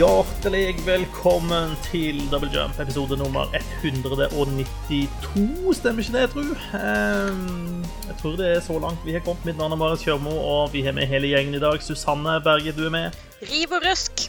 Hjertelig 0.00 0.78
velkommen 0.86 1.74
til 1.90 2.22
Double 2.32 2.48
Jump, 2.54 2.78
episode 2.80 3.18
nummer 3.20 3.50
192. 3.82 5.74
Stemmer 5.76 6.00
ikke 6.00 6.14
det, 6.14 6.22
jeg 6.22 6.30
tror? 6.32 6.62
Ehm, 6.78 7.82
jeg 8.06 8.16
tror 8.22 8.38
det 8.38 8.46
er 8.48 8.62
så 8.64 8.78
langt 8.80 9.04
vi 9.04 9.12
har 9.12 9.20
kommet. 9.26 9.44
Mitt 9.44 9.58
navn 9.60 9.74
er 9.76 9.80
Marius 9.82 10.06
Kjørmo, 10.06 10.32
og 10.32 10.72
vi 10.72 10.80
har 10.86 10.96
med 10.96 11.10
hele 11.10 11.28
gjengen 11.34 11.58
i 11.58 11.60
dag. 11.60 11.76
Susanne 11.84 12.38
Berge, 12.40 12.72
du 12.72 12.86
er 12.86 12.94
med. 12.94 13.18
Riv 13.44 13.76
og 13.76 13.84
rusk. 13.90 14.24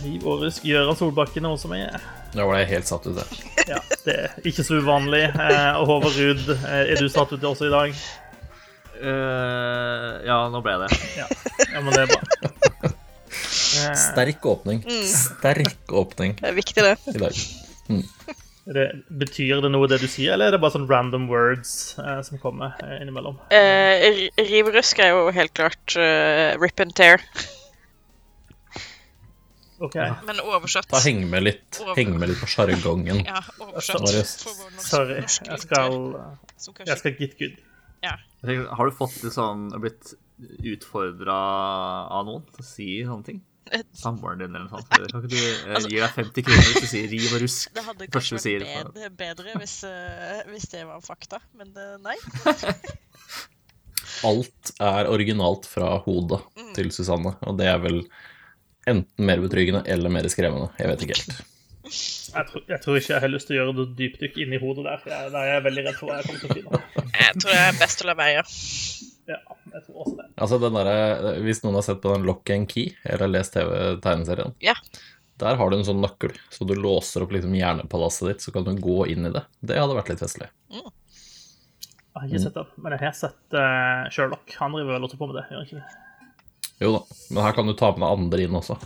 Riv 0.00 0.24
og 0.24 0.46
rusk. 0.46 0.64
Gøran 0.64 0.96
Solbakken 0.96 1.44
er 1.44 1.58
også 1.58 1.68
med. 1.74 2.08
Da 2.32 2.46
ble 2.48 2.62
jeg 2.62 2.70
helt 2.72 2.88
satt 2.88 3.10
ut 3.10 3.20
der. 3.20 3.36
Ja, 3.74 3.82
det 4.06 4.14
er 4.14 4.48
ikke 4.48 4.64
så 4.64 4.78
uvanlig. 4.80 5.26
Eh, 5.28 5.76
Og 5.76 5.90
Håvard 5.90 6.16
Ruud, 6.16 6.48
eh, 6.56 6.94
er 6.94 6.96
du 6.96 7.10
satt 7.12 7.36
ut 7.36 7.44
også 7.44 7.68
i 7.68 7.74
dag? 7.74 7.98
Uh, 8.96 10.24
ja, 10.24 10.38
nå 10.48 10.64
ble 10.64 10.72
jeg 10.72 10.86
det. 10.86 11.00
Ja, 11.18 11.26
ja 11.74 11.84
men 11.84 11.92
det 11.92 12.06
er 12.06 12.14
bra. 12.14 12.62
Sterk 14.00 14.46
åpning. 14.50 14.82
Sterk 15.10 15.92
åpning 15.92 16.36
Det 16.40 16.48
er 16.50 16.56
viktig, 16.56 16.82
det. 16.86 16.94
i 17.14 17.18
dag. 17.22 17.40
det, 18.76 18.86
betyr 19.22 19.60
det 19.62 19.70
noe, 19.70 19.86
det 19.90 20.00
du 20.02 20.08
sier, 20.10 20.32
eller 20.34 20.48
er 20.50 20.56
det 20.56 20.60
bare 20.64 20.74
sånn 20.74 20.88
random 20.90 21.28
words 21.30 21.74
eh, 22.02 22.20
som 22.26 22.40
kommer 22.42 22.74
eh, 22.82 22.96
innimellom? 23.04 23.36
Eh, 23.54 24.06
ri- 24.16 24.32
riv 24.50 24.72
og 24.72 24.78
røsk 24.80 24.98
er 25.04 25.12
jo 25.14 25.28
helt 25.36 25.54
klart 25.54 25.94
uh, 26.00 26.56
rip 26.62 26.82
and 26.82 26.94
tear. 26.98 27.22
OK. 29.78 29.94
Men 30.24 30.38
oversatt 30.40 30.88
Da 30.88 31.02
Heng 31.04 31.26
med 31.28 31.44
litt, 31.44 31.78
heng 31.98 32.14
med 32.16 32.30
litt 32.30 32.40
på 32.40 32.48
sjargongen. 32.48 33.18
Ja, 33.28 33.42
oversatt 33.60 34.06
Sorry. 34.80 35.18
Jeg 35.20 35.60
skal, 35.60 35.98
jeg 36.86 36.96
skal 37.02 37.18
get 37.20 37.34
good. 37.40 37.58
Ja. 38.04 38.14
Jeg 38.40 38.48
tenker, 38.48 38.70
Har 38.78 38.88
du 38.88 38.94
fått 38.96 39.18
litt 39.24 39.34
sånn 39.36 39.66
blitt 39.82 40.14
utfordra 40.72 41.36
av 42.12 42.24
noen 42.28 42.42
til 42.54 42.64
å 42.64 42.66
si 42.66 42.88
sånne 43.04 43.28
ting? 43.28 43.42
Samboeren 43.96 44.38
din 44.42 44.52
eller 44.54 44.66
noe 44.68 44.80
sånt? 44.80 44.88
Kan 45.12 45.24
ikke 45.24 45.32
du 45.32 45.36
eh, 45.40 45.74
Altså- 45.74 45.90
gi 45.90 45.98
deg 46.00 46.12
50 46.18 46.46
kroner 46.46 46.64
hvis 46.68 46.84
du 46.84 46.88
sier 46.92 47.06
riv 47.14 47.26
og 47.32 47.38
rusk? 47.44 47.64
Det 47.76 47.84
hadde 47.88 48.02
kanskje 48.14 48.32
vært 48.38 48.44
bedre, 48.94 49.10
bedre 49.24 49.48
hvis, 49.62 49.76
uh, 49.88 50.40
hvis 50.52 50.66
det 50.72 50.82
var 50.88 50.98
fakta, 51.04 51.38
men 51.58 51.68
uh, 51.74 51.96
nei. 52.04 52.16
Alt 54.26 54.70
er 54.80 55.08
originalt 55.12 55.66
fra 55.68 55.98
hodet 56.06 56.40
til 56.76 56.88
Susanne, 56.94 57.32
og 57.44 57.52
det 57.58 57.66
er 57.68 57.78
vel 57.82 57.98
enten 58.88 59.26
mer 59.28 59.40
betryggende 59.42 59.82
eller 59.90 60.08
mer 60.14 60.28
skremmende. 60.32 60.68
Jeg 60.78 60.88
vet 60.92 61.02
ikke 61.04 61.16
helt. 61.18 61.34
Jeg 61.86 62.44
tror, 62.50 62.62
jeg 62.70 62.80
tror 62.82 62.94
ikke 62.98 63.12
jeg 63.12 63.22
har 63.22 63.30
lyst 63.30 63.46
til 63.50 63.54
å 63.56 63.58
gjøre 63.60 63.74
noe 63.76 63.90
dypdykk 63.98 64.34
inn 64.42 64.52
i 64.56 64.60
hodet 64.62 64.84
der. 64.86 64.98
for 65.02 65.08
Jeg, 65.12 65.20
der 65.34 65.40
er 65.42 65.48
jeg 65.52 65.64
veldig 65.66 65.82
redd 65.86 65.98
for 65.98 66.06
hva 66.10 66.14
jeg 66.18 66.24
kommer 66.30 66.40
til 66.40 66.48
å 66.48 66.50
finne. 66.56 66.70
Jeg 67.20 67.32
tror 67.42 67.52
jeg 67.54 67.64
er 67.66 67.76
best 67.82 67.98
å 68.02 68.04
la 68.08 68.14
være. 68.18 68.42
Ja, 69.26 69.38
jeg 69.72 69.82
tror 69.86 70.02
også 70.04 70.16
det. 70.20 70.26
Altså 70.38 70.58
den 70.62 70.76
der, 70.78 71.40
Hvis 71.42 71.62
noen 71.64 71.74
har 71.74 71.82
sett 71.86 72.00
på 72.04 72.12
den 72.14 72.26
Lock 72.28 72.50
and 72.54 72.68
Key, 72.70 72.92
eller 73.04 73.26
lest 73.32 73.54
TV-tegneserien, 73.56 74.54
Ja. 74.62 74.74
der 75.42 75.56
har 75.58 75.70
du 75.70 75.76
en 75.76 75.84
sånn 75.88 76.00
nøkkel, 76.00 76.32
så 76.50 76.64
du 76.68 76.74
låser 76.78 77.24
opp 77.26 77.32
liksom 77.34 77.54
hjernepalasset 77.58 78.28
ditt, 78.30 78.40
så 78.46 78.52
kan 78.54 78.64
du 78.64 78.72
gå 78.80 79.06
inn 79.10 79.26
i 79.26 79.32
det. 79.34 79.42
Det 79.60 79.78
hadde 79.80 79.96
vært 79.98 80.12
litt 80.14 80.22
festlig. 80.22 80.48
Jeg 80.70 80.82
har 82.22 82.28
ikke 82.30 82.44
sett 82.46 82.54
den, 82.56 82.68
men 82.80 82.94
jeg 82.96 83.02
har 83.02 83.16
sett 83.18 83.56
uh, 83.58 84.06
Sherlock. 84.14 84.54
Han 84.62 84.72
driver 84.72 84.94
vel 84.96 85.04
også 85.08 85.18
på 85.20 85.26
med 85.28 85.36
det, 85.36 85.46
gjør 85.50 85.58
han 85.58 85.66
ikke 85.66 85.80
det? 85.82 86.02
Jo 86.80 86.92
da, 86.94 87.00
men 87.34 87.42
her 87.44 87.52
kan 87.56 87.66
du 87.68 87.74
ta 87.76 87.90
med 87.92 88.04
deg 88.06 88.14
andre 88.14 88.46
inn 88.46 88.56
også. 88.56 88.76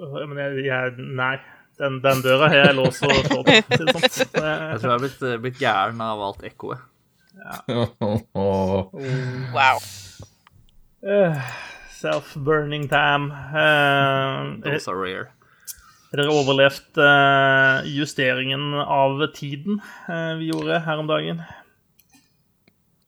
Øh, 0.00 0.26
Men 0.28 0.38
jeg, 0.42 0.64
jeg 0.66 1.06
Nei. 1.16 1.36
Den, 1.76 1.98
den 2.00 2.22
døra 2.24 2.46
har 2.48 2.56
jeg 2.70 2.76
låst 2.78 3.02
og 3.04 3.12
slått, 3.28 3.48
det 3.68 3.86
sånt. 3.92 4.32
Jeg 4.32 4.78
tror 4.80 4.86
jeg 4.86 4.92
har 4.94 5.00
blitt, 5.02 5.22
eh, 5.28 5.34
blitt 5.44 5.58
gæren 5.60 5.98
av 6.00 6.22
alt 6.24 6.44
ekkoet. 6.48 6.80
Og 8.34 8.92
Wow. 9.56 9.78
eh, 11.06 11.40
Self-burning 11.96 12.88
time. 12.88 13.30
Uh, 13.32 14.60
Those 14.64 14.88
are 14.88 14.96
rare. 15.00 15.26
Har 16.10 16.20
dere 16.22 16.32
overlevd 16.32 16.98
uh, 17.02 17.82
justeringen 17.88 18.74
av 18.78 19.18
tiden 19.34 19.80
eh, 20.08 20.34
vi 20.38 20.50
gjorde 20.52 20.78
her 20.86 21.00
om 21.02 21.08
dagen? 21.10 21.40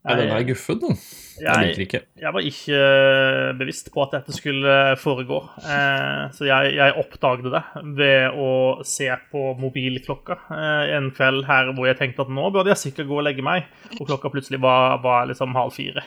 Ja, 0.09 0.17
den 0.19 0.31
er 0.35 0.45
guffen, 0.49 0.79
den. 0.81 0.97
Jeg 1.39 1.47
Jeg- 1.47 1.67
liker 1.69 1.83
ikke. 1.85 2.01
Jeg 2.19 2.33
var 2.35 2.41
ikke 2.49 3.59
bevisst 3.61 3.91
på 3.95 4.03
at 4.03 4.11
dette 4.17 4.33
skulle 4.35 4.97
foregå, 4.99 5.39
eh, 5.63 6.25
så 6.35 6.49
jeg, 6.49 6.75
jeg 6.75 6.97
oppdaget 6.99 7.51
det 7.53 7.63
ved 8.01 8.35
å 8.35 8.85
se 8.85 9.09
på 9.31 9.45
mobilklokka 9.61 10.39
eh, 10.51 10.97
en 10.97 11.11
kveld 11.15 11.45
her 11.47 11.73
hvor 11.75 11.87
jeg 11.87 11.99
tenkte 12.01 12.25
at 12.27 12.29
nå 12.35 12.51
burde 12.53 12.73
jeg 12.75 12.83
sikkert 12.83 13.07
gå 13.13 13.19
og 13.21 13.25
legge 13.29 13.43
meg, 13.47 13.69
og 14.01 14.07
klokka 14.11 14.33
plutselig 14.35 14.61
var, 14.61 14.99
var 15.05 15.27
liksom 15.31 15.55
halv 15.55 15.73
fire 15.77 16.03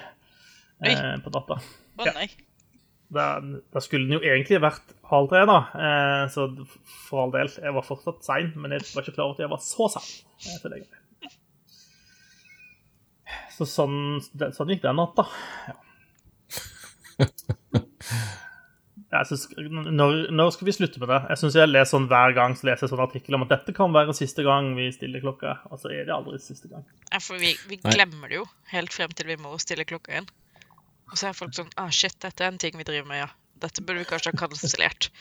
eh, 0.83 1.17
på 1.23 1.31
natta. 1.31 1.61
Å 1.99 2.05
Ja. 2.09 2.27
Da, 3.11 3.25
da 3.43 3.79
skulle 3.83 4.07
den 4.07 4.13
jo 4.15 4.23
egentlig 4.23 4.61
vært 4.63 4.93
halv 5.11 5.27
tre, 5.27 5.41
da, 5.45 5.57
eh, 5.75 6.27
så 6.31 6.45
for 7.09 7.25
all 7.25 7.31
del, 7.33 7.49
jeg 7.59 7.73
var 7.75 7.83
fortsatt 7.83 8.23
sein, 8.23 8.53
men 8.55 8.71
jeg 8.71 8.85
var 8.95 9.03
ikke 9.03 9.15
klar 9.17 9.25
over 9.25 9.35
at 9.35 9.43
jeg 9.43 9.49
var 9.51 9.59
så 9.59 9.87
sein. 9.91 10.11
eh, 10.47 10.59
til 10.61 10.69
å 10.69 10.73
legge 10.75 10.87
meg. 10.87 10.97
Så 13.61 13.67
sånn, 13.69 13.97
det, 14.33 14.47
sånn 14.57 14.71
gikk 14.73 14.81
den 14.81 14.97
natta. 14.97 15.27
Ja. 15.69 15.75
Jeg 19.11 19.27
synes, 19.27 19.43
når, 19.91 20.13
når 20.31 20.53
skal 20.55 20.69
vi 20.69 20.73
slutte 20.73 21.01
med 21.01 21.09
det? 21.11 21.17
Jeg 21.29 21.39
synes 21.41 21.55
jeg 21.59 21.69
leser 21.69 21.89
sånn 21.91 22.07
Hver 22.09 22.33
gang 22.37 22.53
så 22.55 22.69
leser 22.69 22.87
jeg 22.87 22.91
sånn 22.93 23.03
artikkel 23.03 23.35
om 23.35 23.43
at 23.43 23.51
dette 23.51 23.75
kan 23.75 23.91
være 23.93 24.15
siste 24.17 24.45
gang 24.47 24.71
vi 24.77 24.87
stiller 24.95 25.21
klokka. 25.21 25.57
Og 25.69 25.81
så 25.83 25.91
er 25.91 26.07
det 26.07 26.15
aldri 26.15 26.39
siste 26.41 26.71
gang. 26.71 26.85
Ja, 27.11 27.19
for 27.19 27.37
vi, 27.41 27.51
vi 27.69 27.77
glemmer 27.83 28.31
det 28.31 28.39
jo 28.39 28.47
helt 28.71 28.95
frem 28.95 29.13
til 29.13 29.29
vi 29.29 29.37
må 29.43 29.53
stille 29.61 29.85
klokka 29.85 30.15
igjen. 30.15 30.31
Og 31.11 31.19
så 31.19 31.27
er 31.27 31.37
folk 31.37 31.53
sånn 31.53 31.69
ah, 31.75 31.91
shit, 31.93 32.15
dette 32.23 32.41
er 32.41 32.53
en 32.53 32.61
ting 32.61 32.79
vi 32.79 32.87
driver 32.87 33.11
med, 33.11 33.25
ja. 33.25 33.29
Dette 33.61 33.83
burde 33.85 34.01
vi 34.01 34.09
kanskje 34.09 34.31
ha 34.31 34.41
kansellert. 34.47 35.11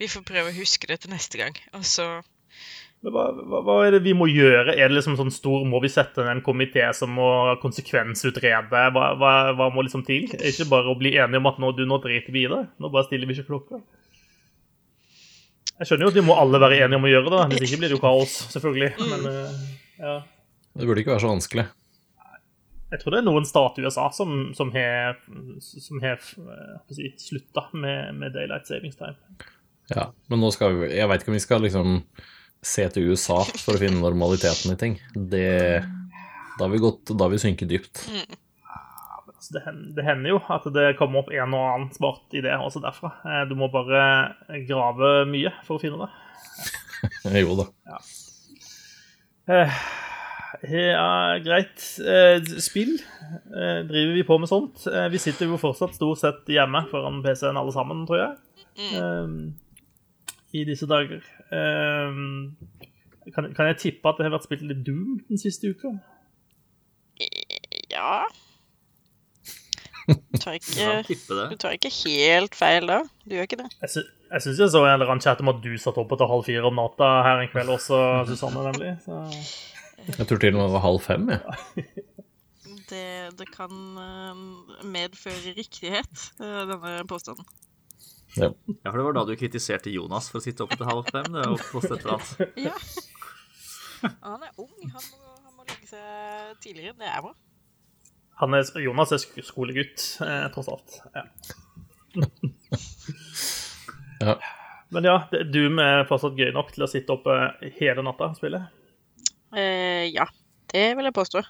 Vi 0.00 0.08
får 0.08 0.24
prøve 0.30 0.54
å 0.54 0.56
huske 0.56 0.88
det 0.88 1.02
til 1.02 1.12
neste 1.12 1.42
gang. 1.42 1.58
Og 1.76 1.82
så 1.84 2.06
hva, 3.00 3.30
hva, 3.32 3.60
hva 3.64 3.74
er 3.86 3.94
det 3.96 4.02
vi 4.04 4.12
må 4.12 4.26
gjøre? 4.28 4.74
Er 4.74 4.90
det 4.90 4.98
liksom 4.98 5.14
sånn 5.16 5.32
stor 5.32 5.62
Må 5.68 5.78
vi 5.80 5.88
sette 5.88 6.20
ned 6.20 6.34
en 6.34 6.42
komité 6.44 6.84
som 6.96 7.14
må 7.16 7.28
konsekvensutrede? 7.62 8.82
Hva, 8.92 9.06
hva, 9.16 9.32
hva 9.56 9.68
må 9.72 9.86
liksom 9.86 10.04
til? 10.04 10.26
Er 10.36 10.42
det 10.42 10.52
ikke 10.52 10.68
bare 10.72 10.92
å 10.92 10.98
bli 11.00 11.14
enige 11.16 11.40
om 11.40 11.48
at 11.48 11.62
nå, 11.62 11.72
du, 11.78 11.86
nå 11.88 11.96
driter 12.04 12.34
vi 12.34 12.44
i 12.44 12.50
det? 12.52 12.60
Nå 12.76 12.92
bare 12.92 13.08
stiller 13.08 13.30
vi 13.30 13.38
ikke 13.38 13.48
klokka? 13.54 13.80
Jeg 15.80 15.88
skjønner 15.88 16.04
jo 16.04 16.12
at 16.12 16.18
vi 16.18 16.26
må 16.26 16.36
alle 16.36 16.60
være 16.60 16.82
enige 16.84 17.00
om 17.00 17.06
å 17.08 17.10
gjøre 17.14 17.30
det. 17.32 17.44
Hvis 17.54 17.70
ikke 17.70 17.80
blir 17.80 17.88
det 17.88 17.96
jo 17.96 18.02
kaos, 18.02 18.34
selvfølgelig. 18.52 18.90
Men 19.14 19.28
eh, 19.30 19.62
ja. 20.02 20.16
Det 20.76 20.88
burde 20.88 21.00
ikke 21.00 21.14
være 21.14 21.24
så 21.24 21.30
vanskelig. 21.30 21.64
Jeg 22.90 23.00
tror 23.00 23.14
det 23.14 23.20
er 23.22 23.26
noen 23.30 23.46
stat 23.48 23.78
i 23.78 23.86
USA 23.86 24.10
som, 24.12 24.50
som 24.58 24.74
har, 24.74 25.16
som 25.62 26.02
har 26.04 26.18
eh, 26.20 26.74
si, 26.92 27.08
slutta 27.22 27.70
med, 27.72 28.12
med 28.20 28.36
daylight 28.36 28.68
savings 28.68 29.00
time. 29.00 29.16
Ja, 29.88 30.10
men 30.28 30.44
nå 30.44 30.52
skal 30.54 30.76
vi 30.76 30.92
Jeg 30.92 31.08
veit 31.10 31.24
ikke 31.24 31.32
om 31.32 31.38
vi 31.38 31.42
skal 31.42 31.64
liksom 31.64 31.96
se 32.62 32.84
til 32.92 33.10
USA 33.12 33.38
for 33.56 33.76
å 33.76 33.80
finne 33.80 34.02
normaliteten 34.02 34.72
i 34.74 34.78
ting. 34.80 34.98
Det 35.14 35.46
Da 36.58 36.66
har 36.66 36.72
vi 36.74 36.78
gått 36.82 37.12
Da 37.16 37.24
har 37.24 37.30
vi 37.32 37.38
synket 37.40 37.68
dypt. 37.70 38.02
Altså, 39.30 39.54
det, 39.56 39.62
hen- 39.64 39.86
det 39.96 40.04
hender 40.04 40.34
jo 40.34 40.40
at 40.52 40.66
det 40.74 40.90
kommer 40.98 41.22
opp 41.22 41.30
en 41.32 41.54
og 41.56 41.62
annen 41.70 41.92
smart 41.96 42.34
idé 42.36 42.52
også 42.60 42.82
derfra. 42.84 43.14
Eh, 43.24 43.44
Du 43.48 43.54
må 43.56 43.70
bare 43.72 44.34
grave 44.68 45.24
mye 45.30 45.52
for 45.64 45.78
å 45.78 45.80
finne 45.80 46.04
det. 46.04 46.10
jo 47.40 47.56
da. 47.62 47.66
Eh, 49.48 49.72
Ja, 50.60 51.38
greit. 51.40 51.80
Eh, 52.04 52.42
Spill. 52.60 52.98
Eh, 53.56 53.80
Driver 53.88 54.14
vi 54.18 54.24
på 54.28 54.36
med 54.42 54.50
sånt? 54.50 54.84
Vi 55.10 55.18
sitter 55.22 55.46
jo 55.48 55.56
fortsatt 55.62 55.94
stort 55.96 56.20
sett 56.20 56.48
hjemme 56.52 56.84
foran 56.90 57.22
PC-en 57.24 57.56
alle 57.56 57.72
sammen, 57.72 58.04
tror 58.08 58.20
jeg. 58.20 58.36
Eh, 58.92 59.34
I 60.52 60.64
disse 60.66 60.86
dager. 60.90 61.22
Um, 61.54 62.56
Kan, 63.34 63.50
kan 63.54 63.66
jeg 63.68 63.76
tippe 63.78 64.08
at 64.08 64.18
det 64.18 64.26
har 64.26 64.32
vært 64.32 64.46
spilt 64.48 64.62
litt 64.64 64.80
Doom 64.86 65.18
den 65.28 65.38
siste 65.38 65.70
uka? 65.70 65.92
ja 67.92 68.24
Du 70.08 70.38
tar 70.40 70.56
ikke, 70.56 71.02
du 71.52 71.56
tar 71.60 71.74
ikke 71.76 71.90
helt 71.92 72.56
feil 72.58 72.88
da. 72.88 73.02
Du 73.28 73.36
gjør 73.36 73.46
ikke 73.46 73.60
det. 73.60 73.68
Jeg, 73.84 73.92
sy 73.92 74.02
jeg 74.30 74.44
syns 74.46 74.62
jeg 74.64 74.72
så 74.72 74.80
en 74.86 74.94
eller 74.94 75.12
annen 75.12 75.22
chat 75.22 75.42
om 75.44 75.50
at 75.52 75.60
du 75.62 75.70
satt 75.78 75.98
oppe 76.00 76.16
til 76.18 76.30
halv 76.30 76.46
fire 76.48 76.66
om 76.66 76.80
natta 76.80 77.10
her 77.26 77.42
en 77.44 77.50
kveld 77.52 77.70
også, 77.76 78.00
Susanne, 78.30 78.64
nemlig. 78.70 78.96
Så 79.04 79.20
Jeg 80.08 80.26
tror 80.26 80.40
til 80.42 80.54
og 80.54 80.58
med 80.58 80.66
det 80.66 80.74
var 80.74 80.84
halv 80.86 81.00
fem, 81.04 81.30
jeg. 81.34 81.40
Det, 82.90 83.06
det 83.38 83.46
kan 83.54 83.74
eh, 84.02 84.40
medføre 84.96 85.54
riktighet, 85.58 86.24
eh, 86.40 86.62
denne 86.72 87.04
påstanden. 87.10 87.46
Ja. 88.38 88.50
Ja, 88.52 88.90
for 88.90 88.98
det 89.00 89.04
var 89.08 89.16
da 89.16 89.24
du 89.26 89.32
kritiserte 89.38 89.90
Jonas 89.90 90.28
for 90.30 90.38
å 90.38 90.44
sitte 90.44 90.62
oppe 90.64 90.78
til 90.78 90.86
halv 90.86 91.08
fem. 91.10 91.26
Det 91.34 91.42
er 91.42 91.48
jo 91.50 91.56
et 91.58 91.96
eller 91.96 92.14
annet. 92.16 92.30
Ja. 92.68 92.74
Han 94.24 94.44
er 94.46 94.52
ung. 94.56 94.76
Han 94.80 95.02
må, 95.10 95.32
han 95.44 95.56
må 95.58 95.66
legge 95.68 95.88
seg 95.90 96.54
tidligere. 96.62 96.94
Det 97.00 97.08
er 97.10 97.20
må. 97.24 97.34
han 98.40 98.54
er, 98.56 98.70
Jonas 98.80 99.12
er 99.12 99.20
skolegutt, 99.44 100.04
eh, 100.24 100.46
tross 100.54 100.70
alt. 100.72 101.00
Ja. 101.16 101.26
Ja. 104.20 104.34
Men 104.92 105.06
ja, 105.06 105.14
Doom 105.48 105.78
er 105.80 106.02
fortsatt 106.04 106.36
gøy 106.36 106.50
nok 106.52 106.74
til 106.74 106.84
å 106.84 106.88
sitte 106.90 107.14
oppe 107.14 107.36
hele 107.78 108.02
natta 108.04 108.26
og 108.28 108.36
spille. 108.36 108.58
Eh, 109.56 110.10
ja, 110.12 110.26
det 110.74 110.82
vil 110.98 111.08
jeg 111.08 111.16
påstå. 111.16 111.40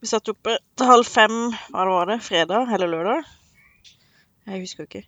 Vi 0.00 0.08
satt 0.08 0.30
oppe 0.32 0.54
til 0.78 0.88
halv 0.88 1.04
fem, 1.04 1.34
hva 1.68 1.84
det 1.84 1.92
var 1.92 2.08
det, 2.08 2.18
fredag 2.24 2.72
eller 2.72 2.88
lørdag? 2.94 3.28
Jeg 4.48 4.62
husker 4.62 4.88
ikke. 4.88 5.04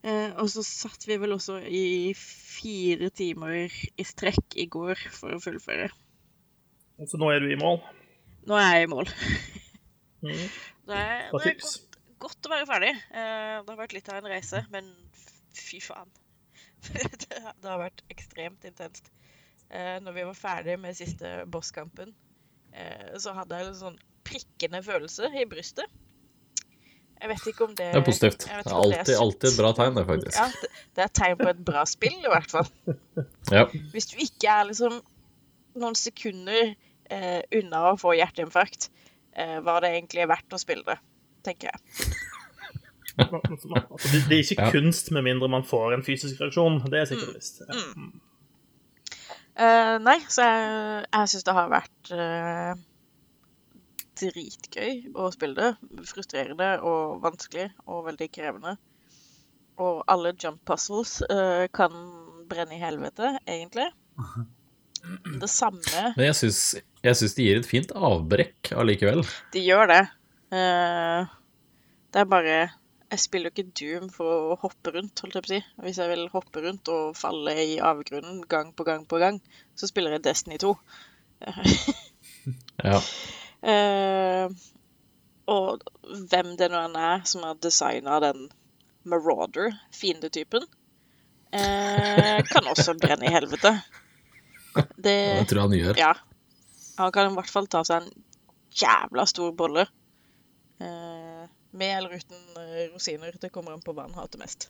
Eh, 0.00 0.30
og 0.40 0.48
så 0.48 0.64
satt 0.64 1.04
vi 1.08 1.18
vel 1.20 1.34
også 1.36 1.58
i 1.68 2.12
fire 2.16 3.10
timer 3.12 3.68
i 3.68 4.06
strekk 4.06 4.56
i 4.56 4.68
går 4.72 5.00
for 5.12 5.36
å 5.36 5.42
fullføre. 5.42 5.90
Så 7.08 7.20
nå 7.20 7.30
er 7.32 7.44
du 7.44 7.50
i 7.52 7.58
mål. 7.60 7.80
Nå 8.48 8.56
er 8.56 8.78
jeg 8.78 8.88
i 8.88 8.92
mål. 8.96 9.12
Mm. 10.20 10.36
Det 10.84 10.96
er, 11.00 11.30
det 11.32 11.46
er 11.48 11.54
godt, 11.56 12.00
godt 12.20 12.44
å 12.44 12.50
være 12.52 12.66
ferdig. 12.68 12.90
Eh, 12.92 13.54
det 13.64 13.70
har 13.72 13.78
vært 13.78 13.94
litt 13.96 14.10
av 14.12 14.18
en 14.18 14.26
reise, 14.28 14.58
men 14.68 14.90
fy 15.56 15.78
faen. 15.80 16.10
det, 16.92 17.38
det 17.40 17.64
har 17.64 17.80
vært 17.80 18.02
ekstremt 18.12 18.66
intenst. 18.68 19.08
Eh, 19.70 19.96
når 20.04 20.16
vi 20.18 20.26
var 20.28 20.36
ferdig 20.36 20.76
med 20.82 20.98
siste 20.98 21.30
bosskampen, 21.48 22.12
eh, 22.76 23.16
så 23.16 23.32
hadde 23.36 23.62
jeg 23.62 23.70
en 23.70 23.80
sånn 23.80 23.98
prikkende 24.28 24.82
følelse 24.84 25.30
i 25.40 25.46
brystet. 25.48 25.88
Jeg 27.20 27.28
vet 27.28 27.46
ikke 27.50 27.64
om 27.66 27.74
det 27.76 27.86
Det 27.92 28.00
er 28.00 28.04
positivt. 28.06 28.38
Det 28.46 28.50
er 28.54 28.62
er 28.70 28.76
alltid, 28.80 29.14
alltid 29.20 29.48
et 29.50 29.58
bra 29.60 29.72
tegn, 29.76 29.94
det, 29.98 30.06
faktisk. 30.08 30.36
Ja, 30.38 30.46
det, 30.62 30.70
det 30.96 31.02
er 31.04 31.10
et 31.10 31.16
tegn 31.20 31.36
på 31.40 31.48
et 31.50 31.64
bra 31.66 31.82
spill, 31.88 32.16
i 32.16 32.30
hvert 32.32 32.50
fall. 32.50 32.70
Ja. 33.56 33.64
Hvis 33.92 34.06
du 34.12 34.16
ikke 34.22 34.48
er 34.48 34.64
liksom 34.70 35.00
noen 35.80 35.94
sekunder 35.98 36.72
eh, 37.10 37.42
unna 37.60 37.82
å 37.90 37.96
få 38.00 38.14
hjerteinfarkt, 38.16 38.88
eh, 39.36 39.58
var 39.66 39.80
det 39.84 39.92
egentlig 39.98 40.26
verdt 40.30 40.56
å 40.56 40.60
spille 40.62 40.84
det, 40.88 40.98
tenker 41.44 41.70
jeg. 41.74 41.80
Altså, 43.20 43.68
det, 44.14 44.20
det 44.30 44.36
er 44.38 44.42
ikke 44.46 44.64
Ja. 44.64 44.70
kunst 44.72 45.10
med 45.12 45.24
mindre 45.26 45.48
man 45.50 45.64
får 45.66 45.92
en 45.98 46.02
fysisk 46.06 46.38
reaksjon. 46.40 46.78
Det 46.88 47.00
er 47.02 47.04
Mm. 47.04 47.10
sikkert 47.10 47.34
visst. 47.36 47.58
Ja. 47.68 47.80
Uh, 49.60 49.98
nei, 50.00 50.14
så 50.30 50.46
jeg, 50.46 51.04
jeg 51.12 51.28
syns 51.34 51.44
det 51.44 51.52
har 51.58 51.66
vært 51.68 52.12
eh, 52.16 52.70
dritgøy 54.20 55.10
å 55.16 55.30
spille 55.34 55.56
det. 55.56 56.04
Frustrerende 56.08 56.72
og 56.86 57.20
vanskelig 57.24 57.70
og 57.86 58.06
veldig 58.08 58.30
krevende. 58.34 58.76
Og 59.80 60.02
alle 60.12 60.34
jump 60.36 60.60
puzzles 60.68 61.20
uh, 61.30 61.66
kan 61.72 61.94
brenne 62.50 62.76
i 62.76 62.82
helvete, 62.82 63.36
egentlig. 63.48 63.88
Det 65.40 65.48
samme 65.48 66.10
Men 66.12 66.26
jeg 66.26 66.36
syns, 66.36 66.58
jeg 67.00 67.16
syns 67.16 67.36
de 67.38 67.44
gir 67.46 67.60
et 67.60 67.68
fint 67.68 67.92
avbrekk 67.96 68.74
allikevel. 68.76 69.24
De 69.54 69.62
gjør 69.64 69.88
det. 69.88 70.02
Uh, 70.52 71.24
det 72.10 72.20
er 72.20 72.28
bare 72.28 72.56
Jeg 72.58 73.22
spiller 73.22 73.48
jo 73.48 73.54
ikke 73.54 73.72
Doom 73.80 74.10
for 74.12 74.52
å 74.52 74.58
hoppe 74.60 74.92
rundt, 74.94 75.22
holdt 75.24 75.38
jeg 75.38 75.46
på 75.46 75.50
å 75.50 75.54
si. 75.54 75.60
Hvis 75.86 76.02
jeg 76.02 76.12
vil 76.12 76.28
hoppe 76.34 76.64
rundt 76.66 76.92
og 76.92 77.16
falle 77.18 77.56
i 77.64 77.78
avgrunnen 77.82 78.42
gang 78.50 78.74
på 78.76 78.86
gang 78.86 79.06
på 79.08 79.22
gang, 79.22 79.40
så 79.74 79.88
spiller 79.90 80.18
jeg 80.18 80.26
Destiny 80.28 80.60
2. 80.62 80.74
Ja. 82.84 83.00
Eh, 83.62 84.48
og 85.50 85.84
hvem 86.30 86.54
det 86.58 86.70
nå 86.70 86.80
enn 86.86 86.96
er 86.96 87.24
som 87.28 87.44
har 87.44 87.60
designa 87.60 88.20
den 88.22 88.48
Marauder, 89.08 89.72
fiendetypen, 89.96 90.66
eh, 91.52 92.40
kan 92.46 92.68
også 92.70 92.94
brenne 93.00 93.28
i 93.28 93.32
helvete. 93.32 93.72
Det 94.96 95.14
Det 95.40 95.48
tror 95.48 95.60
jeg 95.60 95.68
han 95.68 95.78
gjør. 95.78 95.98
Ja. 95.98 96.12
Han 96.98 97.12
kan 97.12 97.30
i 97.30 97.34
hvert 97.34 97.50
fall 97.50 97.66
ta 97.66 97.82
seg 97.84 98.04
en 98.04 98.24
jævla 98.76 99.26
stor 99.26 99.54
bolle. 99.56 99.86
Eh, 100.80 101.46
med 101.72 101.96
eller 101.96 102.16
uten 102.20 102.60
eh, 102.60 102.90
rosiner. 102.92 103.36
Det 103.40 103.52
kommer 103.52 103.72
an 103.72 103.82
på 103.84 103.94
hva 103.96 104.06
han 104.06 104.14
hater 104.14 104.38
mest. 104.38 104.68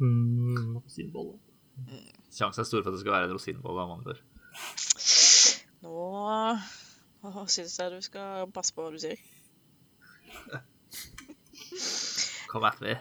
Mm, 0.00 0.76
rosinbolle. 0.80 1.38
Sjansen 2.32 2.62
er 2.62 2.68
stor 2.68 2.82
for 2.82 2.90
at 2.90 2.96
det 2.96 3.02
skal 3.02 3.16
være 3.16 3.30
en 3.30 3.34
rosinbolle 3.36 3.84
av 3.84 3.90
mandler. 3.94 4.20
Nå 5.84 5.96
Nå 7.24 7.44
syns 7.52 7.76
jeg 7.78 7.92
du 7.92 8.00
skal 8.04 8.48
passe 8.54 8.74
på 8.74 8.84
hva 8.84 8.92
du 8.94 9.00
sier. 9.02 9.20
Kom 12.50 12.64
at 12.66 12.80
me. 12.82 12.96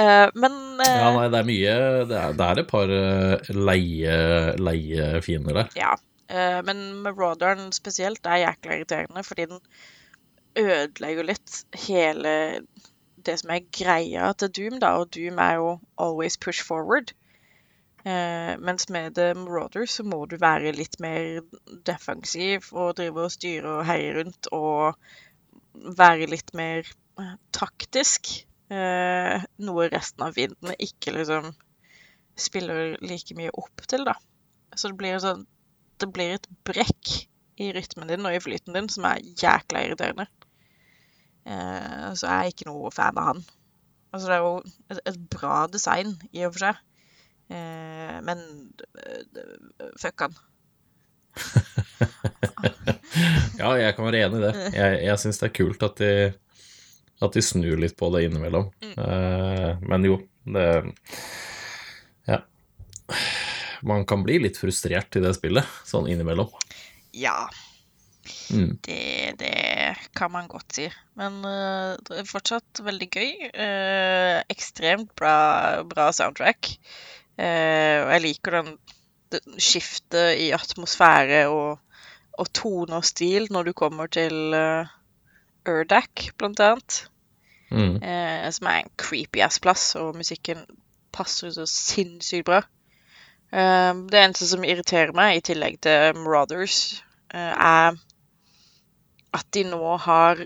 Eh, 0.00 0.28
men 0.38 0.52
uh, 0.78 0.86
Ja, 0.86 1.08
nei, 1.16 1.24
det 1.32 1.38
er 1.40 1.46
mye 1.48 1.72
Det 2.06 2.14
er, 2.16 2.34
det 2.38 2.44
er 2.46 2.60
et 2.62 2.68
par 2.70 2.92
eh, 2.94 3.48
leie, 3.52 4.12
leiefiender 4.62 5.56
der. 5.58 5.72
Ja. 5.76 5.96
Uh, 6.30 6.60
men 6.64 6.84
Marauderen 7.02 7.72
spesielt 7.74 8.24
er 8.24 8.44
jækla 8.44 8.76
irriterende, 8.78 9.24
fordi 9.26 9.48
den 9.50 9.60
ødelegger 10.62 11.26
litt 11.26 11.58
hele 11.88 12.32
det 13.26 13.36
som 13.42 13.52
er 13.52 13.66
greia 13.74 14.30
til 14.38 14.52
Doom, 14.56 14.78
da. 14.80 14.94
Og 15.02 15.10
Doom 15.14 15.42
er 15.42 15.58
jo 15.58 15.72
always 15.98 16.38
push 16.38 16.64
forward. 16.64 17.12
Eh, 18.00 18.54
mens 18.58 18.88
med 18.88 19.14
The 19.14 19.34
Marauder 19.36 19.84
så 19.90 20.04
må 20.08 20.22
du 20.28 20.38
være 20.40 20.72
litt 20.72 20.96
mer 21.04 21.42
defensiv 21.84 22.70
og 22.72 22.94
drive 22.96 23.26
og 23.26 23.34
styre 23.34 23.74
og 23.74 23.88
heie 23.90 24.14
rundt 24.16 24.48
og 24.56 24.96
være 25.98 26.30
litt 26.32 26.54
mer 26.56 26.86
eh, 27.20 27.34
taktisk. 27.56 28.32
Eh, 28.72 29.44
noe 29.66 29.88
resten 29.92 30.24
av 30.24 30.38
vindene 30.38 30.78
ikke 30.80 31.12
liksom 31.18 31.52
spiller 32.40 32.96
like 33.04 33.36
mye 33.36 33.52
opp 33.52 33.84
til, 33.90 34.06
da. 34.08 34.16
Så 34.72 34.92
det 34.92 35.00
blir 35.00 35.18
sånn 35.20 35.48
Det 36.00 36.06
blir 36.08 36.38
et 36.38 36.46
brekk 36.64 37.08
i 37.60 37.66
rytmen 37.76 38.08
din 38.08 38.24
og 38.24 38.32
i 38.32 38.40
flyten 38.40 38.72
din 38.72 38.86
som 38.88 39.04
er 39.04 39.18
jækla 39.20 39.82
irriterende. 39.84 40.24
Eh, 41.44 42.06
så 42.16 42.24
jeg 42.24 42.36
er 42.38 42.52
ikke 42.54 42.68
noe 42.70 42.88
fan 42.94 43.18
av 43.20 43.34
han. 43.34 43.42
Altså, 44.14 44.30
det 44.30 44.38
er 44.38 44.46
jo 44.46 44.54
et, 44.94 45.02
et 45.12 45.18
bra 45.34 45.66
design 45.68 46.14
i 46.32 46.46
og 46.46 46.54
for 46.54 46.64
seg. 46.64 46.80
Eh, 47.50 48.16
men 48.26 48.42
eh, 49.04 49.40
fuck 50.00 50.26
han. 50.26 50.36
Ja, 53.60 53.74
jeg 53.76 53.92
kan 53.96 54.06
være 54.06 54.22
enig 54.24 54.38
i 54.40 54.44
det. 54.46 54.52
Jeg, 54.72 55.00
jeg 55.04 55.20
syns 55.20 55.40
det 55.40 55.48
er 55.50 55.56
kult 55.56 55.82
at 55.84 55.98
de, 56.00 56.12
at 57.20 57.34
de 57.36 57.42
snur 57.44 57.80
litt 57.82 57.96
på 57.98 58.08
det 58.14 58.22
innimellom. 58.28 58.70
Eh, 58.90 59.70
men 59.84 60.06
jo, 60.06 60.20
det 60.48 60.68
Ja. 62.30 62.40
Man 63.86 64.06
kan 64.08 64.22
bli 64.24 64.38
litt 64.44 64.60
frustrert 64.60 65.16
i 65.18 65.22
det 65.24 65.34
spillet, 65.36 65.66
sånn 65.88 66.08
innimellom. 66.12 66.48
Ja, 67.16 67.48
Mm. 68.50 68.76
det, 68.84 69.34
det 69.40 69.96
kan 70.14 70.30
man 70.30 70.48
godt 70.50 70.74
si. 70.76 70.84
Men 71.18 71.38
uh, 71.42 71.96
det 72.06 72.20
er 72.20 72.28
fortsatt 72.28 72.80
veldig 72.84 73.08
gøy. 73.10 73.30
Uh, 73.54 74.42
ekstremt 74.52 75.10
bra, 75.18 75.82
bra 75.88 76.10
soundtrack. 76.14 76.68
Eh, 77.38 77.98
og 78.04 78.10
jeg 78.14 78.24
liker 78.26 78.58
den 78.58 78.72
den 79.30 79.60
skiftet 79.62 80.38
i 80.42 80.50
atmosfære 80.54 81.44
og, 81.48 81.78
og 82.32 82.52
tone 82.56 82.98
og 82.98 83.06
stil 83.06 83.48
når 83.50 83.70
du 83.70 83.72
kommer 83.76 84.10
til 84.10 84.54
uh, 84.54 84.90
Urdak, 85.68 86.30
blant 86.38 86.60
annet. 86.60 87.06
Mm. 87.70 88.00
eh, 88.02 88.50
som 88.50 88.66
er 88.66 88.80
en 88.80 88.88
creepy 88.98 89.44
ass 89.44 89.60
plass, 89.62 89.92
og 89.94 90.16
musikken 90.18 90.64
passer 91.14 91.52
så 91.54 91.68
sinnssykt 91.70 92.48
bra. 92.48 92.64
Eh, 93.52 93.92
det 94.10 94.18
eneste 94.18 94.48
som 94.50 94.66
irriterer 94.66 95.14
meg, 95.14 95.36
i 95.36 95.44
tillegg 95.52 95.78
til 95.86 96.18
Marauders, 96.18 97.04
er 97.30 97.94
at 99.30 99.46
de 99.54 99.62
nå 99.68 99.92
har 100.02 100.40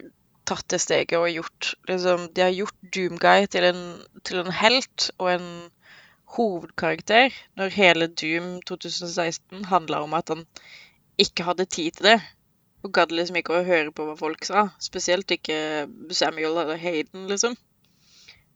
tatt 0.45 0.67
det 0.69 0.83
steget 0.83 1.17
og 1.17 1.31
gjort 1.33 1.71
liksom, 1.89 2.27
De 2.37 2.43
har 2.45 2.51
gjort 2.53 2.77
Doomguy 2.93 3.47
til 3.49 3.65
en, 3.71 3.81
til 4.29 4.43
en 4.43 4.53
helt 4.53 5.07
og 5.17 5.31
en 5.33 5.47
hovedkarakter, 6.35 7.35
når 7.59 7.77
hele 7.77 8.09
Doom 8.09 8.57
2016 8.67 9.65
handla 9.71 10.03
om 10.05 10.17
at 10.19 10.33
han 10.33 10.47
ikke 11.21 11.47
hadde 11.47 11.67
tid 11.71 11.99
til 11.99 12.11
det. 12.11 12.17
Og 12.85 12.93
gadd 12.93 13.15
liksom 13.15 13.39
ikke 13.41 13.55
å 13.57 13.67
høre 13.67 13.93
på 13.97 14.05
hva 14.05 14.17
folk 14.19 14.45
sa. 14.45 14.67
Spesielt 14.83 15.31
ikke 15.33 15.87
Samuel 16.13 16.59
eller 16.65 16.81
Hayden, 16.81 17.29
liksom. 17.31 17.57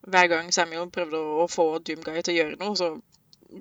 Hver 0.08 0.28
gang 0.30 0.50
Samuel 0.54 0.90
prøvde 0.92 1.20
å 1.20 1.46
få 1.50 1.70
Doomguy 1.78 2.20
til 2.22 2.34
å 2.34 2.38
gjøre 2.38 2.58
noe, 2.60 2.76
så 2.76 2.90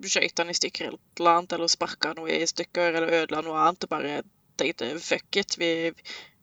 skøyt 0.03 0.41
han 0.41 0.51
i 0.51 0.57
stykker 0.57 0.89
eller 0.89 0.99
et 0.99 1.21
eller 1.21 1.33
annet, 1.33 1.53
eller 1.55 1.71
sparka 1.71 2.13
noe 2.17 2.35
i 2.35 2.49
stykker, 2.49 2.97
eller 2.97 3.21
ødela 3.21 3.43
noe 3.45 3.61
annet, 3.63 3.87
og 3.87 3.93
bare 3.93 4.21
tenkte 4.59 4.91
fuck 5.03 5.39
it, 5.39 5.55
vi, 5.61 5.71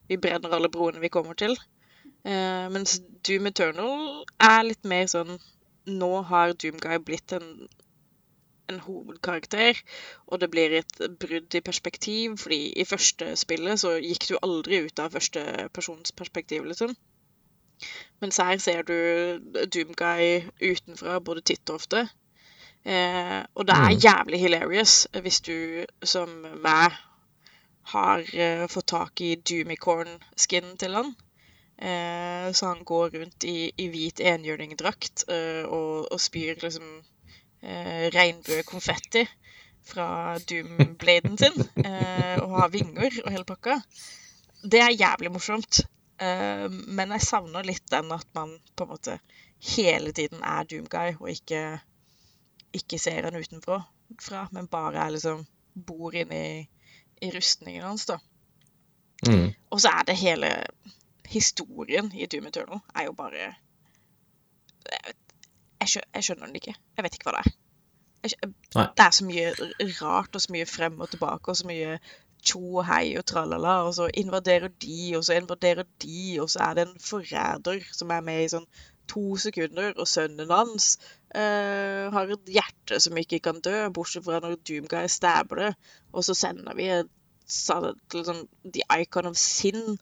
vi 0.09 0.19
brenner 0.21 0.55
alle 0.57 0.71
broene 0.73 1.03
vi 1.03 1.13
kommer 1.13 1.37
til. 1.39 1.57
Eh, 2.25 2.67
mens 2.73 3.01
Doom 3.27 3.51
Eternal 3.51 4.25
er 4.41 4.63
litt 4.65 4.89
mer 4.89 5.11
sånn 5.11 5.37
Nå 5.87 6.11
har 6.23 6.53
Doomguy 6.53 6.99
blitt 6.99 7.33
en, 7.33 7.69
en 8.73 8.81
hovedkarakter, 8.87 9.81
og 10.27 10.41
det 10.41 10.51
blir 10.51 10.77
et 10.81 10.95
brudd 11.21 11.55
i 11.55 11.61
perspektiv, 11.61 12.37
fordi 12.39 12.73
i 12.73 12.85
første 12.85 13.37
spillet 13.37 13.81
så 13.81 13.95
gikk 14.01 14.29
du 14.31 14.37
aldri 14.43 14.83
ut 14.87 14.99
av 15.05 15.13
førstepersonsperspektiv, 15.17 16.65
liksom. 16.73 16.97
Mens 18.21 18.37
her 18.43 18.59
ser 18.59 18.83
du 18.83 18.95
Doomguy 19.75 20.45
utenfra 20.71 21.19
både 21.21 21.43
titt 21.51 21.71
og 21.71 21.81
ofte. 21.83 22.09
Eh, 22.85 23.41
og 23.55 23.67
det 23.69 23.75
er 23.77 23.91
Mm. 23.93 24.01
jævlig 24.07 24.41
hilarious 24.41 25.09
hvis 25.23 25.41
du, 25.41 25.85
som 26.03 26.29
meg, 26.65 26.93
har 27.95 28.25
eh, 28.35 28.67
fått 28.69 28.87
tak 28.93 29.21
i 29.21 29.35
Doomicorn-skin 29.37 30.77
til 30.79 30.95
han. 30.95 31.15
Eh, 31.79 32.53
så 32.53 32.67
han 32.67 32.85
går 32.85 33.17
rundt 33.19 33.45
i, 33.45 33.73
i 33.77 33.89
hvit 33.91 34.21
enhjørningdrakt 34.23 35.25
eh, 35.29 35.65
og, 35.65 36.07
og 36.13 36.21
spyr 36.23 36.61
liksom 36.63 36.87
eh, 37.63 38.11
regnbuekonfetti 38.15 39.25
fra 39.85 40.39
Doombladen 40.39 41.39
sin. 41.39 41.59
Eh, 41.85 42.37
og 42.43 42.61
har 42.61 42.71
vinger 42.73 43.21
og 43.25 43.33
hele 43.33 43.49
pakka. 43.49 43.81
Det 44.65 44.81
er 44.81 44.95
jævlig 44.97 45.33
morsomt. 45.35 45.83
Eh, 46.23 46.69
men 46.71 47.17
jeg 47.17 47.27
savner 47.27 47.67
litt 47.67 47.87
den 47.91 48.13
at 48.15 48.29
man 48.37 48.55
på 48.77 48.87
en 48.87 48.95
måte 48.95 49.19
hele 49.75 50.13
tiden 50.13 50.45
er 50.45 50.69
Doomguy, 50.69 51.17
og 51.21 51.31
ikke, 51.33 51.65
ikke 52.77 53.01
ser 53.01 53.27
han 53.27 53.37
utenfra, 53.41 53.81
fra, 54.21 54.47
men 54.53 54.69
bare 54.71 55.07
er 55.07 55.15
liksom 55.17 55.45
bor 55.75 56.15
inni 56.15 56.69
i 57.25 57.31
rustningen 57.35 57.83
hans, 57.83 58.07
da. 58.07 58.19
Mm. 59.27 59.55
Og 59.73 59.81
så 59.81 59.91
er 59.97 60.07
det 60.07 60.21
hele 60.21 60.51
historien 61.29 62.11
i 62.15 62.27
Doom 62.27 62.47
Eternal 62.51 62.81
er 62.95 63.09
jo 63.09 63.13
bare 63.13 63.45
Jeg, 63.45 65.01
vet- 65.07 66.05
jeg, 66.15 66.25
skjønner 66.25 66.47
den 66.47 66.57
ikke. 66.57 66.75
Jeg 66.97 67.05
vet 67.05 67.15
ikke 67.15 67.31
hva 67.31 67.39
det 67.39 67.47
er. 67.47 67.57
Jeg, 68.25 68.53
det 68.97 69.05
er 69.05 69.11
så 69.13 69.25
mye 69.29 69.51
rart 70.01 70.37
og 70.37 70.41
så 70.41 70.53
mye 70.53 70.67
frem 70.69 71.01
og 71.01 71.11
tilbake 71.13 71.53
og 71.53 71.57
så 71.57 71.67
mye 71.69 71.99
tjo 72.45 72.61
og 72.81 72.87
hei 72.89 73.15
og 73.19 73.25
tralala, 73.29 73.75
og 73.89 73.95
så 73.97 74.09
invaderer 74.21 74.69
de, 74.85 75.15
og 75.17 75.25
så 75.25 75.37
invaderer 75.41 75.87
de, 76.03 76.39
og 76.43 76.51
så 76.53 76.61
er 76.67 76.75
det 76.79 76.87
en 76.89 77.01
forræder 77.01 77.85
som 77.93 78.13
er 78.13 78.25
med 78.27 78.43
i 78.45 78.51
sånn 78.53 78.67
to 79.09 79.37
sekunder, 79.41 79.93
og 80.01 80.09
sønnen 80.09 80.53
hans 80.53 80.95
eh, 81.35 82.09
har 82.13 82.33
et 82.33 82.53
hjerte 82.57 83.01
som 83.05 83.17
ikke 83.21 83.41
kan 83.45 83.61
dø, 83.65 83.77
bortsett 83.97 84.25
fra 84.25 84.41
når 84.41 84.57
Doomguy 84.65 85.09
stabber 85.13 85.61
det, 85.61 85.73
og 86.13 86.25
så 86.25 86.37
sender 86.37 86.77
vi 86.77 86.89
et 86.93 87.11
liksom, 88.15 88.45
The 88.65 88.85
Icon 89.03 89.29
of 89.29 89.37
Sin 89.37 89.99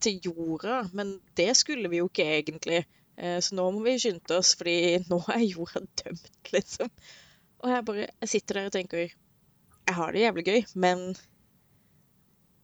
til 0.00 0.20
jorda, 0.24 0.80
men 0.96 1.16
det 1.38 1.50
skulle 1.56 1.90
vi 1.92 2.00
jo 2.00 2.08
ikke 2.10 2.26
egentlig. 2.38 2.82
Eh, 3.18 3.38
Så 3.44 3.56
nå 3.58 3.64
må 3.74 3.82
vi 3.84 3.96
skynde 4.00 4.38
oss, 4.38 4.54
fordi 4.58 4.76
nå 5.10 5.18
er 5.34 5.44
jorda 5.44 5.80
dømt, 6.02 6.30
liksom. 6.54 6.88
Og 7.62 7.72
jeg 7.72 7.86
bare 7.88 8.04
jeg 8.06 8.28
sitter 8.34 8.60
der 8.60 8.68
og 8.70 8.74
tenker 8.76 9.00
Jeg 9.08 9.94
har 9.96 10.12
det 10.12 10.20
jævlig 10.22 10.44
gøy, 10.46 10.60
men 10.78 10.98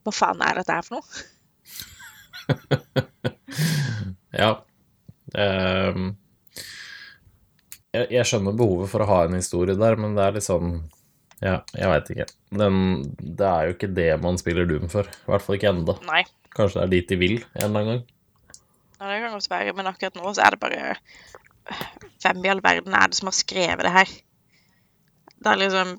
hva 0.04 0.12
faen 0.12 0.42
er 0.44 0.60
dette 0.60 0.74
her 0.76 0.84
for 0.86 1.00
noe? 1.00 1.08
Ja. 4.34 4.50
Um, 5.34 6.16
jeg, 7.94 8.06
jeg 8.10 8.26
skjønner 8.26 8.56
behovet 8.58 8.90
for 8.90 9.04
å 9.04 9.08
ha 9.08 9.18
en 9.24 9.36
historie 9.38 9.76
der, 9.78 9.96
men 10.00 10.16
det 10.16 10.24
er 10.26 10.36
litt 10.36 10.46
sånn 10.46 10.72
Ja, 11.42 11.60
jeg 11.74 11.90
veit 11.92 12.10
ikke. 12.14 12.26
Den, 12.54 12.76
det 13.18 13.46
er 13.48 13.68
jo 13.68 13.74
ikke 13.74 13.88
det 13.96 14.08
man 14.22 14.38
spiller 14.40 14.66
Doom 14.70 14.88
for. 14.92 15.08
I 15.08 15.30
hvert 15.30 15.42
fall 15.44 15.56
ikke 15.58 15.70
ennå. 15.72 15.96
Kanskje 16.54 16.80
det 16.80 16.84
er 16.86 16.92
dit 16.92 17.08
de 17.10 17.16
vil 17.18 17.36
en 17.40 17.64
eller 17.66 17.80
annen 17.80 17.90
gang. 17.92 18.04
Ja, 19.00 19.08
det 19.10 19.20
kan 19.24 19.32
godt 19.34 19.50
være, 19.50 19.72
men 19.76 19.88
akkurat 19.90 20.14
nå 20.16 20.30
så 20.36 20.44
er 20.46 20.54
det 20.54 20.60
bare 20.62 20.94
Hvem 22.22 22.44
i 22.46 22.50
all 22.52 22.60
verden 22.64 22.94
er 22.94 23.08
det 23.10 23.16
som 23.18 23.26
har 23.30 23.34
skrevet 23.36 23.82
det 23.84 23.90
her? 23.92 24.12
Det 25.44 25.50
er 25.50 25.58
liksom 25.60 25.90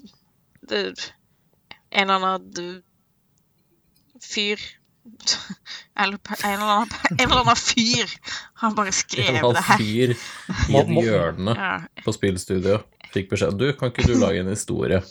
det, 0.70 0.82
En 1.92 2.10
eller 2.10 2.26
annen 2.40 2.82
fyr 4.24 4.62
Eller 6.00 6.18
en 6.18 6.56
eller 6.56 6.72
annen, 6.72 6.96
en 7.12 7.26
eller 7.28 7.42
annen 7.44 7.60
fyr 7.62 8.16
har 8.62 8.74
bare 8.78 8.94
En 8.94 8.98
skrevet 8.98 9.42
eller 9.44 9.54
det 9.54 9.62
annen 9.62 9.70
her. 9.70 9.84
fyr 9.84 10.16
i 10.74 10.80
et 10.82 10.94
hjørne 11.06 11.56
Ja, 11.60 11.74
på 12.06 12.16
spillstudio 12.16 12.80
fikk 13.14 13.30
beskjed 13.36 13.60
Du, 13.60 13.68
kan 13.78 13.92
ikke 13.94 14.08
du 14.10 14.16
lage 14.22 14.42
en 14.42 14.50
historie? 14.54 15.02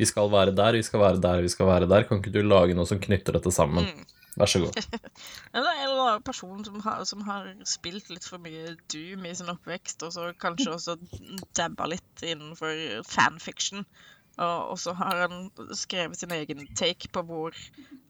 Vi 0.00 0.08
skal 0.08 0.30
være 0.32 0.54
der, 0.56 0.78
vi 0.78 0.86
skal 0.86 1.02
være 1.02 1.20
der, 1.20 1.42
vi 1.44 1.52
skal 1.52 1.68
være 1.68 1.88
der. 1.90 2.06
Kan 2.08 2.22
ikke 2.22 2.32
du 2.32 2.40
lage 2.46 2.76
noe 2.76 2.88
som 2.88 3.00
knytter 3.02 3.36
dette 3.36 3.52
sammen? 3.52 3.84
Mm. 3.84 4.20
Vær 4.40 4.48
så 4.48 4.62
god. 4.62 4.78
Det 5.52 5.60
er 5.60 5.66
en 5.66 5.82
eller 5.88 6.22
person 6.24 6.62
som 6.64 6.78
har, 6.84 7.02
som 7.04 7.24
har 7.26 7.50
spilt 7.68 8.08
litt 8.12 8.24
for 8.24 8.40
mye 8.42 8.76
Doom 8.92 9.26
i 9.28 9.34
sin 9.36 9.50
oppvekst, 9.52 10.06
og 10.06 10.14
så 10.14 10.30
kanskje 10.40 10.72
også 10.76 10.96
dabba 11.58 11.90
litt 11.92 12.24
innenfor 12.24 13.04
fanfiction. 13.10 13.84
Og, 14.40 14.78
så 14.80 14.94
har 14.96 15.26
han 15.26 15.50
skrevet 15.76 16.16
sin 16.16 16.30
egen 16.32 16.62
take 16.78 17.10
på 17.12 17.22
hvor 17.28 17.56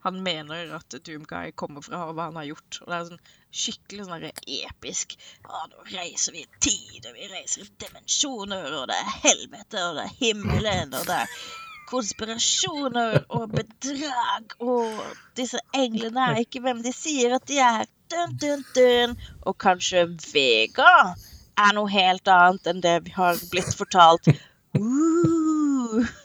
han 0.05 0.21
mener 0.23 0.77
at 0.77 0.95
Doomguy 1.07 1.51
kommer 1.59 1.83
fra, 1.83 2.05
og 2.07 2.15
hva 2.15 2.29
han 2.29 2.39
har 2.39 2.47
gjort. 2.53 2.79
Og 2.83 2.93
det 2.93 2.99
er 2.99 3.09
sånn 3.09 3.25
skikkelig 3.51 4.07
sånn 4.07 4.29
episk 4.29 5.17
Å, 5.49 5.65
nå 5.73 5.89
reiser 5.89 6.37
vi 6.37 6.45
i 6.45 6.61
tid, 6.63 7.09
og 7.09 7.17
vi 7.17 7.27
reiser 7.33 7.65
i 7.65 7.73
dimensjoner, 7.83 8.69
og 8.79 8.87
det 8.93 9.01
er 9.01 9.19
helvete, 9.25 9.83
og 9.89 9.99
det 9.99 10.07
er 10.07 10.17
himmelen, 10.21 10.95
og 10.95 11.09
det 11.09 11.19
er 11.25 11.35
konspirasjoner 11.91 13.25
og 13.29 13.51
bedrag, 13.55 14.55
og 14.63 15.01
disse 15.39 15.61
englene 15.77 16.31
er 16.31 16.45
ikke 16.45 16.63
hvem 16.65 16.85
de 16.87 16.95
sier 16.95 17.37
at 17.37 17.47
de 17.51 17.59
er. 17.65 17.89
Dun, 18.11 18.33
dun, 18.43 18.63
dun. 18.75 19.13
Og 19.47 19.55
kanskje 19.63 20.09
Vega 20.33 21.15
er 21.61 21.77
noe 21.77 21.91
helt 21.93 22.27
annet 22.31 22.67
enn 22.73 22.83
det 22.83 22.97
vi 23.07 23.15
har 23.15 23.39
blitt 23.53 23.77
fortalt. 23.79 24.33
Uh. 24.79 26.03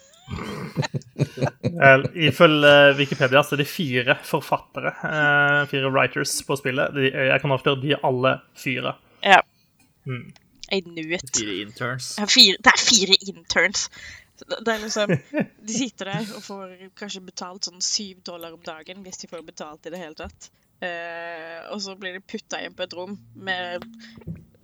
Eh, 1.65 2.03
Ifølge 2.27 2.93
Wikipedia 2.97 3.41
så 3.43 3.55
er 3.55 3.61
det 3.61 3.67
fire 3.67 4.15
forfattere, 4.23 4.93
eh, 5.05 5.65
fire 5.69 5.89
writers 5.91 6.37
på 6.47 6.55
spillet. 6.57 6.95
Jeg 6.95 7.41
kan 7.41 7.51
avsløre 7.51 7.81
de 7.81 7.91
er 7.93 8.05
alle 8.07 8.31
fire. 8.57 8.95
Ja. 9.23 9.41
Mm. 10.07 10.31
I 10.71 10.79
knew 10.81 11.13
it. 11.13 11.29
Fire 11.35 11.61
interns. 11.61 12.17
Er 12.17 12.31
fire, 12.31 12.57
det 12.63 12.71
er 12.73 12.81
fire 12.81 13.17
interns. 13.27 13.89
Det 14.35 14.67
er 14.67 14.81
liksom, 14.83 15.11
De 15.67 15.73
sitter 15.79 16.11
der 16.11 16.35
og 16.35 16.43
får 16.43 16.75
kanskje 16.99 17.23
betalt 17.23 17.67
sånn 17.69 17.83
syv 17.83 18.21
dollar 18.27 18.55
om 18.55 18.63
dagen, 18.65 19.03
hvis 19.05 19.21
de 19.21 19.29
får 19.31 19.45
betalt 19.47 19.87
i 19.87 19.93
det 19.93 20.01
hele 20.01 20.17
tatt. 20.19 20.49
Eh, 20.83 21.61
og 21.71 21.79
så 21.81 21.95
blir 21.99 22.17
de 22.17 22.23
putta 22.23 22.59
inn 22.61 22.75
på 22.75 22.83
et 22.83 22.95
rom 22.97 23.15
med 23.35 23.85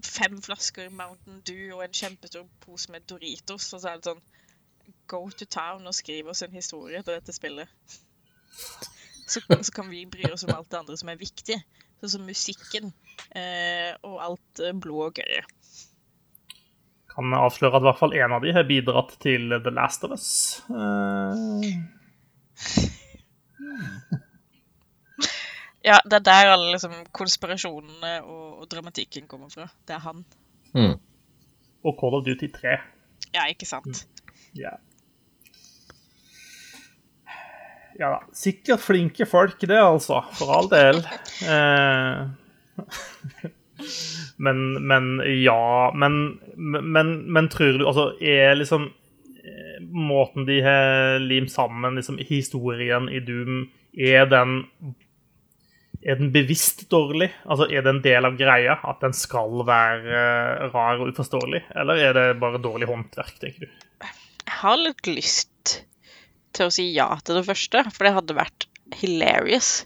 fem 0.03 0.35
flasker 0.43 0.89
Mountain 0.91 1.39
Dew 1.47 1.77
og 1.77 1.85
en 1.85 1.95
kjempestor 2.01 2.47
pose 2.65 2.91
med 2.91 3.07
Doritos. 3.07 3.69
Og 3.71 3.83
så 3.83 3.93
er 3.93 4.01
det 4.01 4.11
sånn 4.11 4.23
Go 5.11 5.25
to 5.35 5.45
town 5.47 5.87
og 5.87 5.95
skriv 5.95 6.29
oss 6.31 6.43
en 6.45 6.53
historie 6.55 7.01
til 7.03 7.15
dette 7.15 7.35
spillet. 7.35 7.67
Så, 9.27 9.41
så 9.43 9.71
kan 9.75 9.89
vi 9.91 10.05
bry 10.07 10.29
oss 10.31 10.45
om 10.47 10.53
alt 10.55 10.69
det 10.71 10.79
andre 10.79 10.97
som 10.99 11.11
er 11.11 11.19
viktig. 11.19 11.57
Sånn 12.01 12.13
som 12.15 12.27
musikken 12.27 12.91
eh, 13.37 13.91
og 14.07 14.19
alt 14.23 14.63
blod 14.83 15.09
og 15.09 15.19
gøye. 15.21 15.43
Kan 17.11 17.35
avsløre 17.35 17.77
at 17.77 17.83
i 17.83 17.89
hvert 17.89 17.99
fall 17.99 18.15
én 18.15 18.35
av 18.35 18.43
de 18.43 18.55
har 18.55 18.69
bidratt 18.69 19.17
til 19.23 19.51
The 19.51 19.75
Last 19.75 20.07
of 20.07 20.15
Us. 20.15 20.29
Uh... 20.71 21.59
Ja, 25.81 25.97
det 26.05 26.19
er 26.19 26.25
der 26.25 26.51
alle 26.53 26.71
liksom, 26.75 26.93
konspirasjonene 27.15 28.21
og, 28.21 28.61
og 28.61 28.67
dramatikken 28.69 29.25
kommer 29.29 29.49
fra. 29.49 29.65
Det 29.87 29.95
er 29.97 30.03
han. 30.05 30.25
Mm. 30.77 30.97
og 31.83 31.97
Call 31.99 32.15
of 32.19 32.25
Duty 32.25 32.47
3. 32.53 32.77
Ja, 33.33 33.47
ikke 33.49 33.65
sant? 33.65 34.07
Ja. 34.55 34.69
ja 37.97 38.07
da. 38.13 38.19
Sikkert 38.37 38.79
flinke 38.85 39.25
folk, 39.25 39.61
det, 39.61 39.81
altså. 39.81 40.21
For 40.37 40.53
all 40.53 40.69
del. 40.69 41.01
Eh, 41.49 43.49
men, 44.37 44.63
men 44.87 45.11
ja 45.41 45.91
men, 45.95 46.39
men, 46.55 47.13
men 47.31 47.49
tror 47.51 47.79
du 47.79 47.85
Altså, 47.87 48.07
er 48.21 48.55
liksom 48.57 48.89
eh, 49.43 49.77
Måten 49.81 50.47
de 50.47 50.61
har 50.65 51.19
limt 51.23 51.51
sammen 51.51 51.99
liksom, 51.99 52.19
historien 52.27 53.09
i 53.11 53.21
Doom, 53.25 53.65
er 53.97 54.27
den 54.31 54.59
er 56.01 56.17
den 56.17 56.31
bevisst 56.33 56.87
dårlig? 56.89 57.29
Altså, 57.45 57.67
Er 57.69 57.83
det 57.85 57.91
en 57.93 58.01
del 58.01 58.25
av 58.25 58.37
greia 58.39 58.77
at 58.89 59.01
den 59.03 59.13
skal 59.13 59.61
være 59.67 60.17
eh, 60.17 60.65
rar 60.73 61.01
og 61.01 61.13
uforståelig? 61.13 61.61
Eller 61.77 62.01
er 62.07 62.17
det 62.17 62.39
bare 62.41 62.61
dårlig 62.61 62.89
håndverk, 62.89 63.37
tenker 63.41 63.67
du? 63.67 63.85
Jeg 64.01 64.57
har 64.63 64.79
litt 64.81 65.07
lyst 65.07 65.75
til 66.55 66.67
å 66.67 66.73
si 66.73 66.89
ja 66.95 67.07
til 67.21 67.37
det 67.39 67.45
første, 67.47 67.85
for 67.93 68.07
det 68.07 68.15
hadde 68.17 68.37
vært 68.37 68.67
hilarious. 68.97 69.85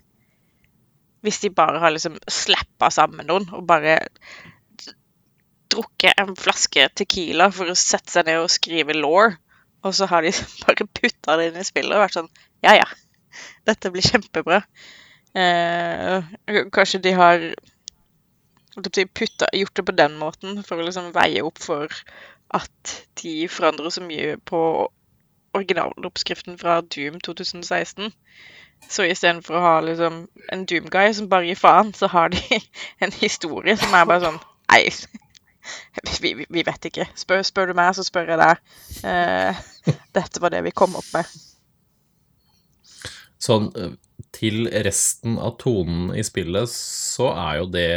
Hvis 1.26 1.42
de 1.42 1.52
bare 1.54 1.82
har 1.82 1.94
liksom 1.94 2.20
slappa 2.30 2.92
sammen 2.94 3.28
noen 3.30 3.48
og 3.56 3.66
bare 3.70 3.98
drukket 5.74 6.22
en 6.22 6.36
flaske 6.38 6.88
Tequila 6.96 7.50
for 7.54 7.72
å 7.72 7.78
sette 7.78 8.14
seg 8.14 8.28
ned 8.30 8.44
og 8.44 8.52
skrive 8.54 8.96
law, 8.98 9.34
og 9.86 9.96
så 9.98 10.08
har 10.12 10.26
de 10.26 10.34
bare 10.64 10.88
putta 11.00 11.40
det 11.40 11.50
inn 11.50 11.62
i 11.62 11.66
spillet 11.68 11.98
og 11.98 12.06
vært 12.06 12.20
sånn 12.20 12.32
Ja, 12.66 12.76
ja, 12.78 12.86
dette 13.68 13.92
blir 13.94 14.06
kjempebra. 14.06 14.62
Eh, 15.36 16.30
kanskje 16.74 17.02
de 17.04 17.12
har 17.18 17.50
putta, 19.14 19.50
gjort 19.54 19.76
det 19.76 19.86
på 19.86 19.96
den 19.96 20.16
måten 20.20 20.64
for 20.64 20.80
å 20.80 20.86
liksom 20.86 21.12
veie 21.16 21.44
opp 21.44 21.60
for 21.64 21.92
at 22.56 22.96
de 23.22 23.48
forandrer 23.52 23.92
så 23.92 24.04
mye 24.06 24.38
på 24.38 24.62
originaloppskriften 25.56 26.58
fra 26.60 26.82
Doom 26.82 27.20
2016. 27.24 28.12
Så 28.90 29.06
istedenfor 29.10 29.58
å 29.58 29.64
ha 29.64 29.76
liksom 29.84 30.26
en 30.54 30.66
Doom-guy 30.70 31.14
som 31.18 31.30
bare 31.32 31.50
gir 31.50 31.60
faen, 31.60 31.92
så 31.98 32.10
har 32.12 32.34
de 32.34 32.42
en 33.04 33.14
historie 33.18 33.78
som 33.80 33.96
er 33.96 34.10
bare 34.10 34.28
sånn 34.28 34.42
Nei, 34.66 34.90
vi, 36.24 36.34
vi, 36.34 36.46
vi 36.50 36.64
vet 36.66 36.88
ikke. 36.90 37.06
Spør, 37.16 37.44
spør 37.46 37.70
du 37.70 37.78
meg, 37.78 37.94
så 37.96 38.04
spør 38.04 38.34
jeg 38.34 38.42
deg. 38.42 38.64
Eh, 39.08 39.60
dette 40.18 40.42
var 40.42 40.52
det 40.52 40.64
vi 40.66 40.74
kom 40.76 40.98
opp 40.98 41.08
med. 41.14 41.30
Sånn 43.46 43.70
eh, 43.78 43.94
til 44.36 44.66
resten 44.86 45.38
av 45.40 45.56
tonen 45.62 46.10
i 46.18 46.26
spillet, 46.26 46.72
så 46.72 47.30
er 47.32 47.62
jo 47.62 47.70
det 47.72 47.90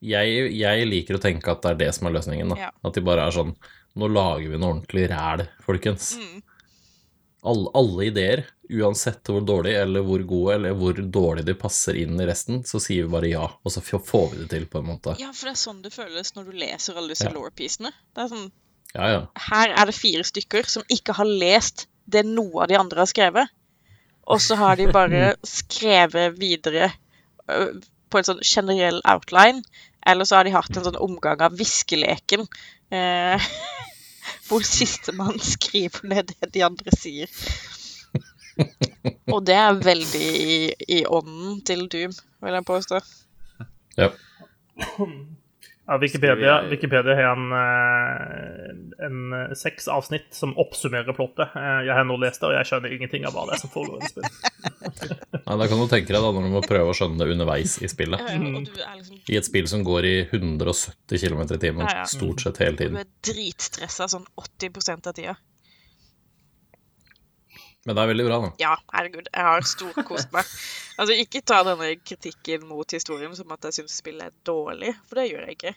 jeg, 0.00 0.50
jeg 0.56 0.88
liker 0.88 1.16
å 1.16 1.22
tenke 1.22 1.52
at 1.52 1.62
det 1.64 1.72
er 1.74 1.80
det 1.84 1.90
som 1.96 2.08
er 2.08 2.16
løsningen. 2.16 2.52
da. 2.54 2.60
Ja. 2.66 2.70
At 2.86 2.96
de 2.96 3.04
bare 3.04 3.26
er 3.26 3.36
sånn 3.36 3.54
Nå 3.98 4.06
lager 4.06 4.52
vi 4.52 4.58
noe 4.60 4.76
ordentlig 4.76 5.08
ræl, 5.10 5.40
folkens. 5.66 6.12
Mm. 6.14 6.42
Alle, 7.42 7.70
alle 7.74 8.04
ideer, 8.10 8.42
uansett 8.70 9.26
hvor 9.26 9.40
dårlig 9.42 9.72
eller 9.80 10.04
hvor 10.06 10.22
gode 10.28 10.54
eller 10.58 10.74
hvor 10.78 10.94
dårlig 10.94 11.44
de 11.48 11.54
passer 11.58 11.96
inn 12.02 12.20
i 12.20 12.26
resten, 12.28 12.62
så 12.68 12.78
sier 12.82 13.06
vi 13.06 13.12
bare 13.14 13.30
ja, 13.32 13.46
og 13.50 13.72
så 13.74 13.80
får 13.82 14.26
vi 14.32 14.42
det 14.42 14.48
til, 14.52 14.66
på 14.70 14.78
en 14.82 14.90
måte. 14.92 15.16
Ja, 15.18 15.32
for 15.34 15.48
det 15.50 15.54
er 15.56 15.62
sånn 15.62 15.80
det 15.82 15.92
føles 15.94 16.34
når 16.36 16.50
du 16.50 16.58
leser 16.60 16.98
alle 17.00 17.14
disse 17.14 17.26
Ja. 17.30 17.32
law-piecene. 17.34 17.92
Det 18.14 18.24
er 18.26 18.28
sånn 18.34 18.50
Ja, 18.94 19.08
ja. 19.14 19.20
Her 19.50 19.70
er 19.78 19.86
det 19.86 19.94
fire 19.94 20.24
stykker 20.26 20.66
som 20.66 20.82
ikke 20.90 21.14
har 21.14 21.24
lest 21.28 21.86
det 22.10 22.24
noe 22.26 22.62
av 22.64 22.68
de 22.68 22.74
andre 22.78 23.04
har 23.04 23.06
skrevet. 23.10 23.52
Og 24.26 24.40
så 24.42 24.56
har 24.58 24.76
de 24.76 24.88
bare 24.92 25.34
skrevet 25.46 26.34
videre 26.38 26.92
på 27.46 28.18
en 28.18 28.26
sånn 28.26 28.42
generell 28.42 29.00
outline. 29.06 29.62
Eller 30.06 30.24
så 30.26 30.36
har 30.40 30.44
de 30.48 30.54
hatt 30.54 30.74
en 30.76 30.84
sånn 30.86 30.98
omgang 30.98 31.40
av 31.44 31.54
viskeleken. 31.58 32.46
Eh, 32.90 33.38
hvor 34.50 34.66
sistemann 34.66 35.38
skriver 35.38 36.08
ned 36.10 36.32
det 36.32 36.50
de 36.54 36.64
andre 36.66 36.94
sier. 36.98 37.30
Og 39.30 39.44
det 39.46 39.54
er 39.54 39.78
veldig 39.78 40.30
i, 40.42 40.56
i 40.98 41.04
ånden 41.06 41.60
til 41.66 41.86
Doom, 41.92 42.16
vil 42.42 42.58
jeg 42.58 42.66
påstå. 42.66 43.00
ja. 43.96 44.10
Ja, 45.90 45.96
Wikipedia, 45.98 46.60
vi- 46.62 46.68
Wikipedia 46.76 47.14
har 47.18 47.32
en, 47.34 47.50
eh, 47.52 49.06
en 49.06 49.32
eh, 49.34 49.54
seks 49.58 49.88
avsnitt 49.90 50.28
som 50.36 50.52
oppsummerer 50.56 51.12
plottet. 51.16 51.50
Eh, 51.56 51.80
Jeg 51.88 51.94
har 51.96 52.04
nå 52.06 52.16
lest 52.22 52.40
det, 52.40 52.46
og 52.46 52.54
jeg 52.54 52.68
skjønner 52.68 52.92
ingenting 52.94 53.26
av 53.26 53.34
hva 53.34 53.46
det 53.48 53.56
er 53.56 53.62
som 53.64 53.70
foregår 53.74 54.04
i 54.04 54.10
spillet. 54.12 54.32
Nei, 55.50 55.56
da 55.58 55.66
kan 55.66 55.80
du 55.82 55.86
tenke 55.90 56.14
deg 56.14 56.22
da 56.22 56.30
når 56.30 56.46
du 56.46 56.52
må 56.54 56.62
prøve 56.62 56.92
å 56.92 56.94
skjønne 56.94 57.18
det 57.18 57.32
underveis 57.34 57.74
i 57.82 57.88
spillet. 57.90 58.22
Er 58.22 58.38
liksom 58.38 59.18
I 59.34 59.36
et 59.40 59.48
spill 59.50 59.66
som 59.66 59.82
går 59.82 60.06
i 60.06 60.14
170 60.30 61.18
km 61.18 61.42
i 61.42 61.58
timen 61.66 61.90
stort 62.06 62.40
sett 62.46 62.62
hele 62.62 62.76
tiden. 62.78 62.94
du 62.94 63.00
er 63.02 63.10
dritstressa 63.26 64.06
sånn 64.14 64.26
80% 64.38 65.10
av 65.10 65.14
tida. 65.18 65.36
Men 67.88 67.96
det 67.96 68.02
er 68.02 68.08
veldig 68.10 68.24
bra, 68.26 68.36
da. 68.44 68.48
Ja, 68.60 68.74
herregud, 68.92 69.28
jeg 69.32 69.44
har 69.46 69.62
storkost 69.66 70.28
meg. 70.36 70.44
Altså, 71.00 71.14
ikke 71.16 71.40
ta 71.48 71.62
denne 71.64 71.94
kritikken 72.04 72.66
mot 72.68 72.84
historien 72.92 73.32
som 73.32 73.48
at 73.54 73.62
jeg 73.64 73.72
syns 73.78 73.94
spillet 74.02 74.26
er 74.26 74.32
dårlig, 74.44 74.90
for 75.08 75.16
det 75.16 75.30
gjør 75.30 75.46
jeg 75.46 75.54
ikke. 75.56 75.72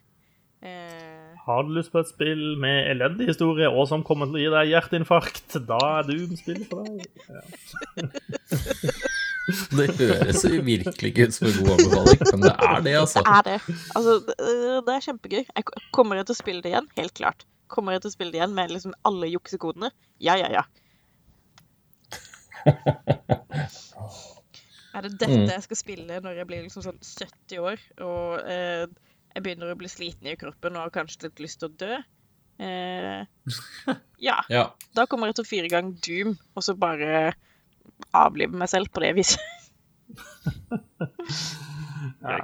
Eh, 0.67 1.29
Har 1.45 1.63
du 1.63 1.69
lyst 1.77 1.91
på 1.93 1.99
et 2.01 2.09
spill 2.11 2.57
med 2.59 2.89
elendig 2.91 3.27
historie 3.29 3.69
og 3.71 3.87
som 3.87 4.03
kommer 4.03 4.27
til 4.27 4.35
å 4.35 4.41
gi 4.43 4.49
deg 4.51 4.67
hjerteinfarkt, 4.73 5.55
da 5.69 5.79
er 6.01 6.03
Doom 6.09 6.35
spillet 6.41 6.67
for 6.67 6.83
deg. 6.83 7.07
Det 9.43 9.89
høres 9.99 10.43
virkelig 10.47 11.09
ikke 11.09 11.25
ut 11.27 11.33
som 11.35 11.47
en 11.49 11.55
god 11.57 11.71
anbefaling, 11.73 12.21
men 12.29 12.43
det 12.45 12.51
er 12.53 12.83
det, 12.85 12.93
altså. 12.95 13.23
det 13.23 13.31
er 13.33 13.41
det. 13.49 13.55
Altså, 13.91 14.13
det, 14.29 14.35
det 14.87 14.93
er 14.93 15.03
kjempegøy. 15.07 15.41
Jeg 15.43 15.65
kommer 15.95 16.19
jeg 16.19 16.27
til 16.29 16.35
å 16.35 16.39
spille 16.39 16.63
det 16.63 16.71
igjen? 16.71 16.87
Helt 16.95 17.15
klart. 17.17 17.43
Kommer 17.71 17.97
jeg 17.97 18.05
til 18.05 18.11
å 18.13 18.15
spille 18.15 18.31
det 18.31 18.39
igjen 18.39 18.55
med 18.55 18.71
liksom 18.71 18.93
alle 19.07 19.27
juksekodene? 19.33 19.89
Ja, 20.23 20.37
ja, 20.39 20.47
ja. 20.53 20.63
Er 24.93 25.01
det 25.01 25.09
dette 25.17 25.33
Mm. 25.33 25.47
jeg 25.49 25.63
skal 25.65 25.77
spille 25.79 26.19
når 26.21 26.35
jeg 26.37 26.45
blir 26.47 26.61
liksom 26.61 26.83
sånn 26.85 26.99
70 27.01 27.57
år, 27.65 27.79
og 28.05 28.43
eh, 28.45 28.85
jeg 29.33 29.41
begynner 29.43 29.71
å 29.73 29.77
bli 29.79 29.89
sliten 29.89 30.27
i 30.29 30.35
kroppen 30.37 30.75
og 30.77 30.83
har 30.85 30.91
kanskje 30.93 31.23
litt 31.25 31.39
lyst 31.41 31.57
til 31.63 31.71
å 31.71 31.77
dø? 31.81 31.95
Eh, 32.61 33.25
ja. 34.27 34.35
Ja. 34.53 34.67
Da 34.93 35.07
kommer 35.09 35.25
jeg 35.31 35.35
til 35.39 35.45
å 35.47 35.49
fyre 35.49 35.65
i 35.65 35.73
gang 35.73 35.89
Doom, 36.05 36.35
og 36.53 36.61
så 36.67 36.75
bare 36.77 37.33
avlive 38.13 38.53
meg 38.53 38.69
selv 38.69 38.93
på 38.93 39.01
det 39.01 39.15
viset. 39.17 39.41
ja. 42.21 42.37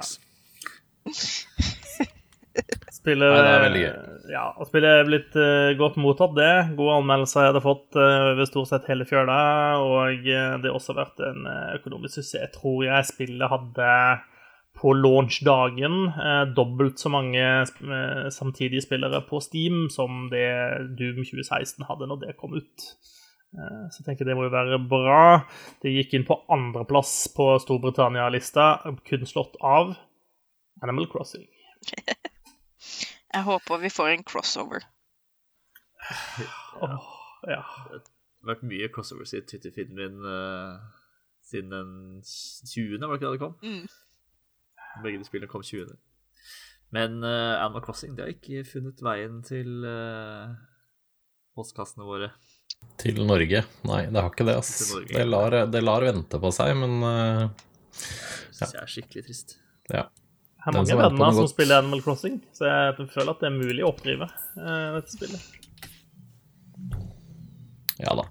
Spiller, 2.90 3.30
Nei, 3.30 3.46
det 3.46 3.54
er 3.54 3.62
veldig 3.68 3.84
gøy. 3.84 3.94
Ja, 4.30 4.52
og 4.62 4.68
spillet 4.70 4.92
er 4.94 5.08
blitt 5.08 5.36
uh, 5.40 5.72
godt 5.80 5.98
mottatt, 5.98 6.36
det. 6.38 6.76
Gode 6.78 7.00
anmeldelser 7.00 7.48
jeg 7.48 7.54
hadde 7.54 7.66
fått 7.66 7.98
uh, 7.98 8.34
over 8.36 8.50
stort 8.50 8.70
sett 8.70 8.90
hele 8.92 9.08
fjøla. 9.10 9.38
Og 9.82 10.28
uh, 10.28 10.58
det 10.62 10.70
har 10.70 10.76
også 10.78 10.98
vært 10.98 11.24
en 11.26 11.48
økonomisk 11.80 12.20
suksess. 12.20 12.36
Jeg 12.44 12.54
tror 12.54 12.84
jeg 12.86 13.08
spillet 13.10 13.54
hadde 13.54 13.94
på 14.80 14.94
launchdagen 14.96 15.98
uh, 16.14 16.44
dobbelt 16.56 17.02
så 17.02 17.12
mange 17.12 17.42
samtidige 18.36 18.86
spillere 18.86 19.24
på 19.28 19.42
Steam 19.44 19.88
som 19.92 20.28
det 20.32 20.46
Doom 21.00 21.24
2016 21.26 21.90
hadde 21.90 22.12
når 22.12 22.22
det 22.28 22.38
kom 22.40 22.54
ut. 22.58 22.90
Så 23.50 24.04
jeg 24.04 24.06
tenker 24.06 24.28
det 24.30 24.36
må 24.38 24.46
jo 24.46 24.54
være 24.54 24.78
bra. 24.92 25.22
Det 25.82 25.90
gikk 25.90 26.14
inn 26.14 26.28
på 26.28 26.38
andreplass 26.54 27.32
på 27.34 27.56
Storbritannia-lista, 27.64 28.76
kun 29.10 29.26
slått 29.26 29.58
av 29.66 29.96
Animal 30.86 31.10
Crossing. 31.10 31.50
Jeg 33.34 33.46
håper 33.46 33.82
vi 33.84 33.92
får 33.94 34.14
en 34.14 34.26
crossover. 34.26 34.88
Ja. 36.80 36.96
ja. 37.44 37.64
Det 37.92 38.00
har 38.00 38.54
vært 38.54 38.68
mye 38.72 38.88
crossovers 38.94 39.34
i 39.36 39.42
Twitter-feeden 39.44 39.98
min 40.00 40.24
uh, 40.24 40.80
siden 41.50 41.74
den 41.74 42.22
20., 42.24 43.02
var 43.04 43.18
det 43.18 43.20
ikke 43.20 43.26
da 43.28 43.34
det 43.34 43.42
kom? 43.44 43.58
Mm. 43.64 45.02
Begge 45.04 45.20
de 45.22 45.28
spillene 45.28 45.52
kom 45.52 45.66
20. 45.66 45.92
Men 46.96 47.20
uh, 47.22 47.60
Animal 47.60 47.84
Crossing 47.86 48.16
det 48.18 48.26
har 48.26 48.34
ikke 48.34 48.64
funnet 48.68 49.04
veien 49.06 49.42
til 49.46 49.84
uh, 49.86 50.56
postkassene 51.58 52.08
våre. 52.08 52.32
Til 53.00 53.20
Norge. 53.28 53.64
Nei, 53.88 54.02
det 54.08 54.22
har 54.22 54.32
ikke 54.32 54.48
det, 54.48 54.56
ass. 54.62 54.94
Det 55.10 55.26
lar, 55.28 55.56
det 55.72 55.82
lar 55.84 56.06
vente 56.08 56.40
på 56.40 56.52
seg, 56.56 56.72
men 56.80 57.04
eh, 57.04 57.42
Det 57.92 58.56
syns 58.56 58.76
jeg 58.76 58.82
er 58.82 58.94
skikkelig 58.94 59.24
trist. 59.28 59.58
ja. 59.92 60.08
Har 60.66 60.76
mange 60.76 60.98
venner 61.00 61.32
som 61.38 61.48
spiller 61.48 61.80
Animal 61.80 62.02
Crossing, 62.04 62.42
så 62.56 62.68
jeg 62.68 63.08
føler 63.14 63.32
at 63.32 63.42
det 63.42 63.48
er 63.48 63.56
mulig 63.56 63.84
å 63.86 63.94
oppdrive 63.94 64.28
uh, 64.28 64.90
dette 64.98 65.16
spillet. 65.16 65.42
Ja 68.00 68.16
da. 68.20 68.26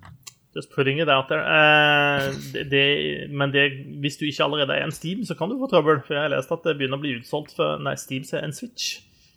Just 0.56 0.72
putting 0.74 1.00
it 1.00 1.08
out 1.12 1.28
there. 1.28 1.44
Uh, 1.44 2.34
det, 2.52 2.64
det, 2.72 2.84
men 3.30 3.52
det, 3.54 3.64
hvis 4.02 4.16
du 4.20 4.26
ikke 4.28 4.44
allerede 4.44 4.76
er 4.76 4.84
en 4.84 4.92
Steam, 4.92 5.24
så 5.24 5.34
kan 5.38 5.52
du 5.52 5.58
få 5.60 5.68
trøbbel. 5.70 6.02
For 6.04 6.16
jeg 6.16 6.26
har 6.26 6.34
lest 6.34 6.52
at 6.52 6.64
det 6.66 6.76
begynner 6.80 7.00
å 7.00 7.04
bli 7.04 7.16
utsolgt 7.20 7.54
for 7.56 7.80
Nei, 7.84 7.96
Steam 8.00 8.24
er 8.32 8.44
en 8.44 8.56
Switch. 8.56 8.84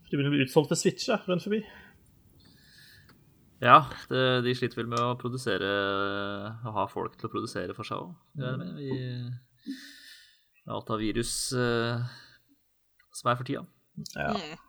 Det 0.08 0.18
begynner 0.18 0.34
å 0.34 0.36
bli 0.36 0.46
utsolgt 0.48 0.70
for 0.72 0.80
Switcher 0.80 1.20
rundt 1.30 1.46
forbi. 1.48 1.62
Ja, 3.62 3.84
det, 4.10 4.42
de 4.48 4.56
sliter 4.58 4.82
vel 4.82 4.90
med 4.90 4.98
å 4.98 5.20
produsere 5.22 5.68
Å 6.66 6.72
ha 6.80 6.88
folk 6.90 7.14
til 7.20 7.28
å 7.30 7.32
produsere 7.32 7.76
for 7.78 7.86
seg 7.86 8.02
òg. 8.02 8.10
Med 8.42 9.38
alt 10.72 10.92
av 10.94 11.00
virus 11.02 11.32
eh, 11.58 11.98
som 13.22 13.32
er 13.32 13.40
for 13.40 13.48
tida. 13.48 13.64
Ja. 14.18 14.34
Mm. 14.34 14.60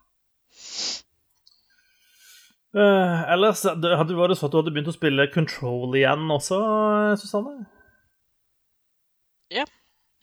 Eh, 2.72 3.22
ellers 3.34 3.64
det 3.82 3.96
hadde 3.98 4.16
var 4.16 4.32
det 4.32 4.38
sånn 4.40 4.48
at 4.48 4.54
du 4.54 4.60
hadde 4.62 4.72
begynt 4.72 4.92
å 4.92 4.96
spille 4.96 5.28
Control 5.32 5.96
igjen 5.98 6.30
også, 6.32 6.60
Susanne? 7.20 7.66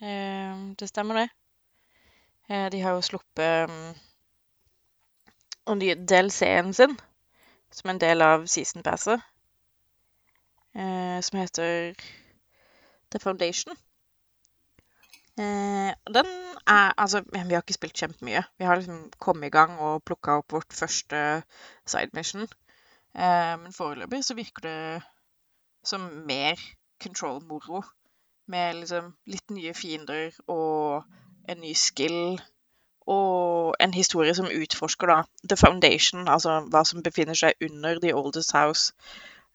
Eh, 0.02 0.74
det 0.80 0.88
stemmer, 0.88 1.16
det. 1.16 1.30
Uh, 2.50 2.72
de 2.72 2.82
har 2.82 2.96
jo 2.96 3.02
sluppet 3.02 3.70
um, 3.70 3.96
nye 5.78 5.96
DLC-en 5.96 6.74
sin 6.74 6.96
som 7.72 7.92
en 7.92 8.00
del 8.02 8.22
av 8.26 8.48
season 8.50 8.84
passet, 8.84 9.22
eh, 10.74 11.20
som 11.22 11.38
heter 11.38 11.94
The 13.12 13.20
Foundation. 13.20 13.76
Eh, 15.40 15.94
den 16.14 16.26
er 16.68 16.94
Altså, 16.98 17.24
vi 17.32 17.54
har 17.54 17.62
ikke 17.62 17.74
spilt 17.74 17.98
kjempemye. 17.98 18.44
Vi 18.58 18.66
har 18.66 18.76
liksom 18.76 19.12
kommet 19.20 19.48
i 19.48 19.50
gang 19.50 19.80
og 19.80 20.04
plukka 20.04 20.32
opp 20.42 20.52
vårt 20.52 20.74
første 20.74 21.44
side 21.86 22.10
mission. 22.14 22.48
Eh, 23.16 23.56
men 23.62 23.74
foreløpig 23.74 24.24
så 24.26 24.36
virker 24.36 24.62
det 24.62 25.04
som 25.84 26.02
mer 26.28 26.60
control-moro. 27.04 27.84
Med 28.48 28.74
liksom 28.74 29.14
litt 29.26 29.52
nye 29.52 29.74
fiender 29.74 30.32
og 30.48 31.04
en 31.50 31.62
ny 31.62 31.74
skill. 31.74 32.42
Og 33.08 33.76
en 33.80 33.94
historie 33.94 34.36
som 34.36 34.52
utforsker 34.52 35.08
da 35.08 35.22
the 35.50 35.58
foundation, 35.58 36.28
altså 36.28 36.60
hva 36.70 36.84
som 36.86 37.04
befinner 37.04 37.34
seg 37.34 37.54
under 37.62 38.00
The 38.00 38.14
Oldest 38.14 38.52
House. 38.52 38.92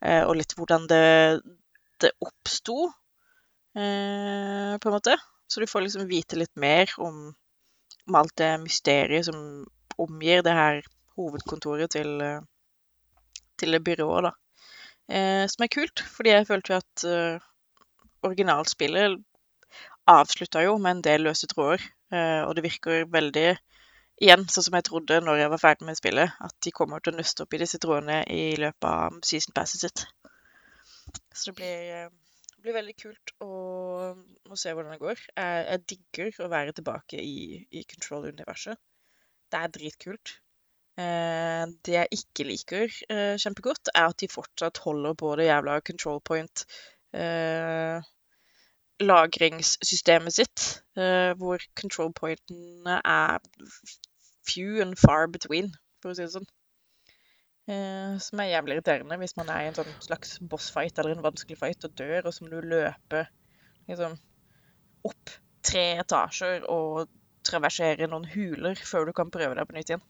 Eh, 0.01 0.23
og 0.25 0.35
litt 0.35 0.57
hvordan 0.57 0.89
det, 0.89 1.41
det 2.01 2.11
oppsto, 2.21 2.89
eh, 3.77 4.75
på 4.81 4.89
en 4.89 4.97
måte. 4.97 5.15
Så 5.55 5.61
du 5.63 5.69
får 5.71 5.85
liksom 5.85 6.07
vite 6.09 6.35
litt 6.35 6.51
mer 6.59 6.91
om, 6.99 7.29
om 8.09 8.15
alt 8.19 8.33
det 8.41 8.49
mysteriet 8.59 9.23
som 9.29 9.37
omgir 9.95 10.41
det 10.43 10.55
her 10.57 10.81
hovedkontoret 11.15 11.93
til, 11.95 12.09
eh, 12.19 12.41
til 13.55 13.71
det 13.71 13.79
byrået, 13.87 14.25
da. 14.27 14.31
Eh, 15.07 15.45
som 15.47 15.63
er 15.63 15.71
kult, 15.71 16.03
fordi 16.17 16.33
jeg 16.33 16.47
følte 16.49 16.73
jo 16.73 16.81
at 16.81 17.05
eh, 17.07 17.45
originalspillet 18.27 19.15
avslutta 20.11 20.65
jo 20.65 20.75
med 20.75 20.97
en 20.97 21.05
del 21.07 21.23
løse 21.29 21.47
tråder, 21.47 21.87
eh, 22.11 22.41
og 22.43 22.51
det 22.57 22.67
virker 22.67 23.07
veldig 23.15 23.53
Igjen, 24.23 24.45
sånn 24.47 24.63
som 24.63 24.75
jeg 24.77 24.85
trodde 24.87 25.15
når 25.23 25.41
jeg 25.41 25.51
var 25.51 25.59
ferdig 25.59 25.87
med 25.87 25.97
spillet, 25.99 26.35
at 26.39 26.53
de 26.63 26.71
kommer 26.75 27.01
til 27.03 27.11
å 27.11 27.17
nøste 27.17 27.43
opp 27.43 27.55
i 27.55 27.57
disse 27.59 27.79
trådene 27.83 28.21
i 28.31 28.53
løpet 28.59 28.85
av 28.87 29.17
season 29.27 29.55
passet 29.55 29.87
sitt. 29.87 30.03
Så 31.35 31.49
det 31.49 31.55
blir, 31.57 31.79
eh, 31.95 32.13
blir 32.65 32.75
veldig 32.75 32.95
kult 32.97 33.35
å, 33.45 33.51
å 34.49 34.57
se 34.59 34.73
hvordan 34.73 34.95
det 34.95 35.03
går. 35.03 35.21
Jeg, 35.35 35.61
jeg 35.69 35.83
digger 35.91 36.41
å 36.45 36.49
være 36.51 36.73
tilbake 36.77 37.21
i, 37.21 37.61
i 37.69 37.85
Control-universet. 37.91 38.81
Det 39.53 39.61
er 39.61 39.71
dritkult. 39.75 40.33
Eh, 40.97 41.63
det 41.85 41.95
jeg 41.97 42.19
ikke 42.19 42.47
liker 42.47 42.97
eh, 43.11 43.35
kjempegodt, 43.41 43.91
er 43.93 44.09
at 44.09 44.19
de 44.23 44.31
fortsatt 44.31 44.79
holder 44.85 45.15
på 45.19 45.33
det 45.39 45.49
jævla 45.49 45.79
control 45.85 46.21
point 46.23 46.63
eh, 47.13 47.99
lagringssystemet 49.03 50.37
sitt, 50.37 50.67
eh, 50.95 51.33
hvor 51.39 51.63
control 51.75 52.13
pointene 52.15 53.01
er 53.03 53.39
few 54.47 54.81
and 54.81 54.97
far 54.99 55.27
between, 55.27 55.73
for 56.01 56.13
å 56.13 56.17
si 56.17 56.23
det 56.23 56.31
sånn. 56.37 56.47
Eh, 57.65 58.17
som 58.21 58.41
er 58.43 58.51
jævlig 58.51 58.75
irriterende 58.77 59.17
hvis 59.17 59.33
man 59.39 59.49
er 59.49 59.63
i 59.63 59.69
en 59.71 59.77
sånn 59.77 59.93
slags 60.03 60.35
bossfight 60.51 60.99
eller 61.01 61.15
en 61.15 61.25
vanskelig 61.25 61.57
fight 61.57 61.87
og 61.87 61.95
dør, 61.97 62.27
og 62.27 62.35
så 62.35 62.45
må 62.45 62.51
du 62.53 62.67
løpe 62.75 63.23
liksom 63.89 64.19
opp 65.09 65.33
tre 65.65 65.85
etasjer 66.03 66.67
og 66.69 67.07
traversere 67.45 68.09
noen 68.09 68.27
huler 68.29 68.77
før 68.77 69.09
du 69.09 69.15
kan 69.17 69.33
prøve 69.33 69.57
deg 69.57 69.69
på 69.69 69.77
nytt 69.77 69.93
igjen. 69.93 70.05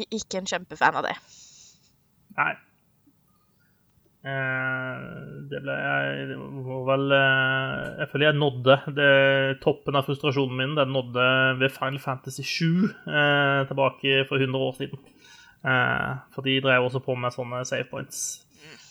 Ikke 0.00 0.38
en 0.38 0.48
kjempefan 0.48 0.98
av 1.00 1.06
det. 1.08 1.16
Nei. 2.38 2.52
Eh, 4.20 4.96
det 5.50 5.62
ble 5.64 5.74
jeg 5.80 6.24
det 6.28 6.34
var 6.66 6.82
vel 6.90 7.12
eh, 7.16 7.84
Jeg 8.02 8.08
føler 8.10 8.26
jeg 8.26 8.36
nådde 8.36 8.74
det, 8.98 9.12
toppen 9.64 9.96
av 9.96 10.06
frustrasjonen 10.06 10.58
min. 10.60 10.74
Den 10.78 10.92
nådde 10.94 11.26
ved 11.58 11.74
Final 11.74 11.98
Fantasy 12.02 12.44
7 12.44 12.66
eh, 12.86 13.62
tilbake 13.70 14.22
for 14.28 14.38
100 14.38 14.66
år 14.68 14.76
siden. 14.78 15.02
Eh, 15.64 16.12
for 16.34 16.46
de 16.46 16.54
drev 16.64 16.86
også 16.88 17.02
på 17.04 17.16
med 17.20 17.34
sånne 17.36 17.64
save 17.68 17.88
points. 17.90 18.22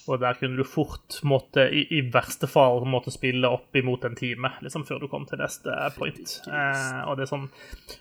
Og 0.09 0.17
der 0.23 0.33
kunne 0.39 0.57
du 0.57 0.63
fort 0.65 1.19
måtte, 1.27 1.67
i, 1.69 1.83
i 1.99 2.01
verste 2.09 2.47
fall 2.49 2.81
måtte 2.89 3.11
spille 3.13 3.45
opp 3.53 3.75
imot 3.77 4.07
en 4.07 4.15
time 4.17 4.49
liksom 4.65 4.81
før 4.87 5.03
du 5.03 5.07
kom 5.11 5.27
til 5.29 5.37
neste 5.41 5.69
point. 5.97 6.31
Eh, 6.49 7.01
og 7.05 7.17
det 7.19 7.27
er 7.27 7.29
sånn 7.29 7.43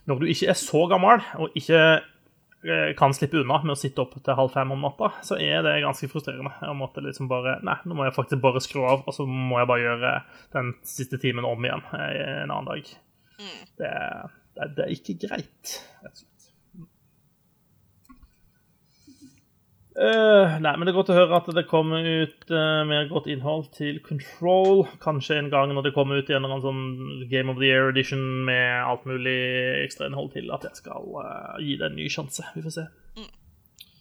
Når 0.09 0.23
du 0.23 0.31
ikke 0.33 0.49
er 0.55 0.57
så 0.57 0.87
gammel, 0.89 1.21
og 1.37 1.53
ikke 1.59 1.81
eh, 1.99 2.95
kan 2.97 3.13
slippe 3.17 3.43
unna 3.43 3.59
med 3.61 3.75
å 3.75 3.79
sitte 3.81 4.01
opp 4.07 4.17
til 4.25 4.39
halv 4.39 4.55
fem 4.57 4.73
om 4.73 4.81
natta, 4.87 5.11
så 5.27 5.37
er 5.37 5.61
det 5.67 5.75
ganske 5.85 6.09
frustrerende. 6.09 6.55
Jeg 6.65 6.79
måtte 6.81 7.05
liksom 7.05 7.29
bare 7.29 7.59
Nei, 7.67 7.77
nå 7.85 7.99
må 7.99 8.09
jeg 8.09 8.17
faktisk 8.17 8.41
bare 8.47 8.65
skru 8.65 8.87
av, 8.89 9.05
og 9.05 9.13
så 9.19 9.29
må 9.29 9.61
jeg 9.61 9.69
bare 9.75 9.85
gjøre 9.85 10.15
den 10.57 10.73
siste 10.89 11.21
timen 11.21 11.45
om 11.49 11.69
igjen 11.69 11.85
eh, 11.93 12.17
en 12.47 12.55
annen 12.57 12.73
dag. 12.73 12.89
Det, 13.77 13.85
er- 13.93 14.33
det, 14.57 14.65
er- 14.65 14.73
det 14.81 14.87
er 14.89 14.97
ikke 14.97 15.19
greit, 15.29 15.77
rett 16.07 16.25
Eh, 19.99 20.53
nei, 20.63 20.73
men 20.79 20.87
det 20.87 20.93
er 20.93 20.95
godt 20.95 21.09
å 21.11 21.17
høre 21.17 21.39
at 21.41 21.49
det 21.57 21.65
kommer 21.67 22.05
ut 22.07 22.45
uh, 22.55 22.85
mer 22.87 23.09
godt 23.11 23.27
innhold 23.33 23.65
til 23.75 23.97
Control. 24.05 24.85
Kanskje 25.03 25.41
en 25.41 25.49
gang 25.51 25.73
når 25.75 25.89
det 25.89 25.95
kommer 25.97 26.21
ut 26.21 26.29
i 26.31 26.37
en 26.37 26.45
eller 26.45 26.55
annen 26.55 26.63
sånn 26.63 27.25
Game 27.33 27.51
of 27.51 27.59
the 27.59 27.67
Year 27.67 27.91
edition 27.91 28.23
med 28.47 28.77
alt 28.87 29.09
mulig 29.11 29.35
ekstrainnhold 29.81 30.31
til, 30.37 30.53
at 30.55 30.69
jeg 30.69 30.79
skal 30.79 31.09
uh, 31.19 31.57
gi 31.59 31.75
det 31.81 31.89
en 31.89 31.99
ny 31.99 32.07
sjanse. 32.15 32.47
Vi 32.55 32.63
får 32.63 32.77
se. 32.77 32.85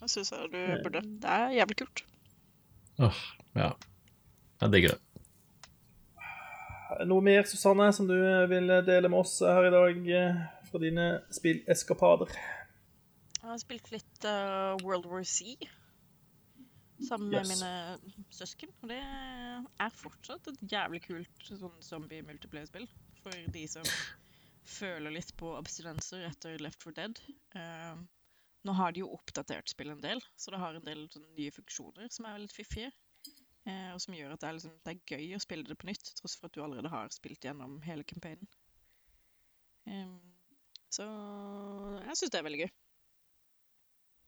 Jeg 0.03 0.12
syns 0.13 0.29
du 0.53 0.60
burde. 0.86 1.01
Det 1.23 1.33
er 1.33 1.55
jævlig 1.55 1.79
kult. 1.79 2.03
Åh, 3.07 3.23
ja. 3.57 3.71
Jeg 4.62 4.73
digger 4.75 4.93
det. 4.93 5.01
Noe 7.10 7.25
mer, 7.25 7.41
Susanne, 7.49 7.89
som 7.93 8.05
du 8.10 8.15
vil 8.53 8.69
dele 8.86 9.10
med 9.10 9.23
oss 9.23 9.39
her 9.41 9.65
i 9.65 9.73
dag 9.73 10.07
fra 10.69 10.83
dine 10.86 11.10
spilleskapader? 11.33 12.38
Jeg 13.41 13.49
har 13.49 13.60
spilt 13.65 13.91
litt 13.95 14.29
World 14.86 15.10
War 15.10 15.25
Z 15.25 15.67
sammen 17.05 17.29
med 17.29 17.45
Yes. 17.45 17.49
mine 17.53 18.25
søsken. 18.33 18.71
Og 18.81 18.89
det 18.89 18.99
er 19.01 19.89
fortsatt 19.93 20.47
et 20.51 20.63
jævlig 20.71 21.01
kult 21.05 21.49
sånn 21.49 21.81
zombie-multiplayer-spill. 21.83 22.88
For 23.23 23.49
de 23.53 23.65
som 23.69 23.86
føler 24.67 25.13
litt 25.13 25.33
på 25.39 25.53
abstinenser 25.57 26.25
etter 26.27 26.60
Left 26.63 26.83
4 26.83 26.95
Dead. 26.97 27.19
Uh, 27.55 27.99
nå 28.67 28.75
har 28.75 28.91
de 28.91 29.03
jo 29.03 29.12
oppdatert 29.15 29.69
spillet 29.71 29.95
en 29.95 30.03
del, 30.03 30.23
så 30.36 30.51
det 30.51 30.60
har 30.60 30.75
en 30.75 30.88
del 30.88 31.05
sånn, 31.13 31.27
nye 31.38 31.53
funksjoner 31.55 32.10
som 32.12 32.27
er 32.27 32.41
litt 32.43 32.55
fiffige. 32.55 32.91
Uh, 33.67 33.93
og 33.93 34.01
som 34.03 34.15
gjør 34.15 34.33
at 34.33 34.41
det 34.43 34.49
er, 34.49 34.57
liksom, 34.57 34.75
det 34.83 34.95
er 34.95 35.15
gøy 35.17 35.36
å 35.36 35.43
spille 35.43 35.67
det 35.67 35.77
på 35.79 35.89
nytt, 35.89 36.12
tross 36.19 36.38
for 36.39 36.47
at 36.47 36.55
du 36.55 36.63
allerede 36.63 36.91
har 36.91 37.12
spilt 37.15 37.43
gjennom 37.47 37.79
hele 37.88 38.07
campaignen. 38.07 38.47
Um, 39.88 40.19
så 40.91 41.05
jeg 42.03 42.19
syns 42.19 42.31
det 42.33 42.39
er 42.39 42.47
veldig 42.47 42.62
gøy. 42.65 42.71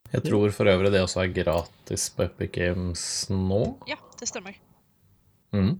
Jeg 0.09 0.25
tror 0.25 0.53
for 0.55 0.69
øvrig 0.71 0.91
det 0.93 1.03
også 1.05 1.21
er 1.23 1.33
gratis 1.33 2.07
på 2.15 2.25
Epic 2.25 2.51
Games 2.55 3.03
nå. 3.29 3.61
Ja, 3.89 3.99
det 4.19 4.29
stemmer. 4.29 4.57
Mm. 5.53 5.75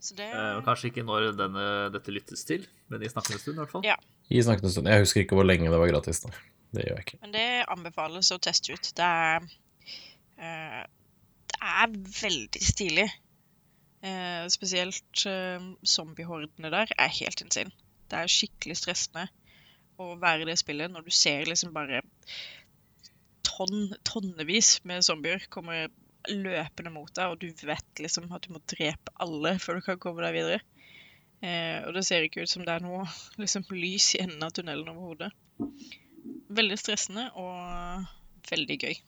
Så 0.00 0.14
det 0.18 0.28
Eh, 0.30 0.60
kanskje 0.66 0.90
ikke 0.90 1.04
når 1.06 1.32
denne, 1.38 1.64
dette 1.92 2.14
lyttes 2.14 2.44
til, 2.46 2.66
men 2.88 3.02
i 3.02 3.10
snakkende 3.10 3.40
stund 3.42 3.58
i 3.58 3.60
hvert 3.62 3.72
fall. 3.74 3.84
Ja. 3.84 3.96
I 4.30 4.42
snakkende 4.42 4.70
stund. 4.72 4.88
Jeg 4.88 5.02
husker 5.02 5.24
ikke 5.24 5.38
hvor 5.38 5.46
lenge 5.46 5.70
det 5.70 5.80
var 5.82 5.90
gratis. 5.90 6.22
Da. 6.24 6.30
Det 6.70 6.86
gjør 6.86 7.00
jeg 7.00 7.06
ikke. 7.06 7.18
Men 7.24 7.34
det 7.34 7.48
anbefales 7.74 8.30
å 8.30 8.38
teste 8.38 8.76
ut. 8.76 8.92
Det 8.96 9.08
er 9.08 9.42
eh, 10.38 10.86
Det 11.50 11.58
er 11.60 11.98
veldig 12.22 12.62
stilig. 12.64 13.08
Eh, 14.00 14.46
spesielt 14.48 15.26
eh, 15.28 15.66
zombiehordene 15.84 16.70
der 16.72 16.94
er 16.96 17.12
helt 17.18 17.42
insane. 17.44 17.74
Det 18.08 18.16
er 18.16 18.32
skikkelig 18.32 18.78
stressende 18.80 19.26
å 20.00 20.14
være 20.16 20.46
i 20.46 20.48
det 20.48 20.56
spillet 20.56 20.90
når 20.90 21.04
du 21.04 21.12
ser 21.12 21.44
liksom 21.50 21.74
bare 21.76 22.00
tonn, 23.60 23.90
tonnevis 24.08 24.78
med 24.88 25.04
zombier 25.04 25.44
kommer 25.52 25.90
løpende 26.28 26.92
mot 26.92 27.12
deg, 27.16 27.32
og 27.32 27.40
du 27.40 27.66
vet 27.66 28.02
liksom 28.02 28.28
at 28.32 28.44
du 28.44 28.54
må 28.54 28.60
drepe 28.68 29.12
alle 29.20 29.56
før 29.60 29.78
du 29.78 29.86
kan 29.86 30.00
komme 30.00 30.24
deg 30.24 30.36
videre. 30.36 30.60
Eh, 31.40 31.80
og 31.86 31.94
det 31.96 32.04
ser 32.04 32.24
ikke 32.24 32.44
ut 32.44 32.52
som 32.52 32.64
det 32.66 32.74
er 32.74 32.84
noe 32.84 33.06
liksom, 33.40 33.64
lys 33.72 34.14
i 34.16 34.24
enden 34.24 34.44
av 34.44 34.52
tunnelen 34.56 34.90
overhodet. 34.92 35.30
Veldig 36.52 36.76
stressende 36.80 37.30
og 37.40 38.04
veldig 38.50 38.76
gøy, 38.80 38.98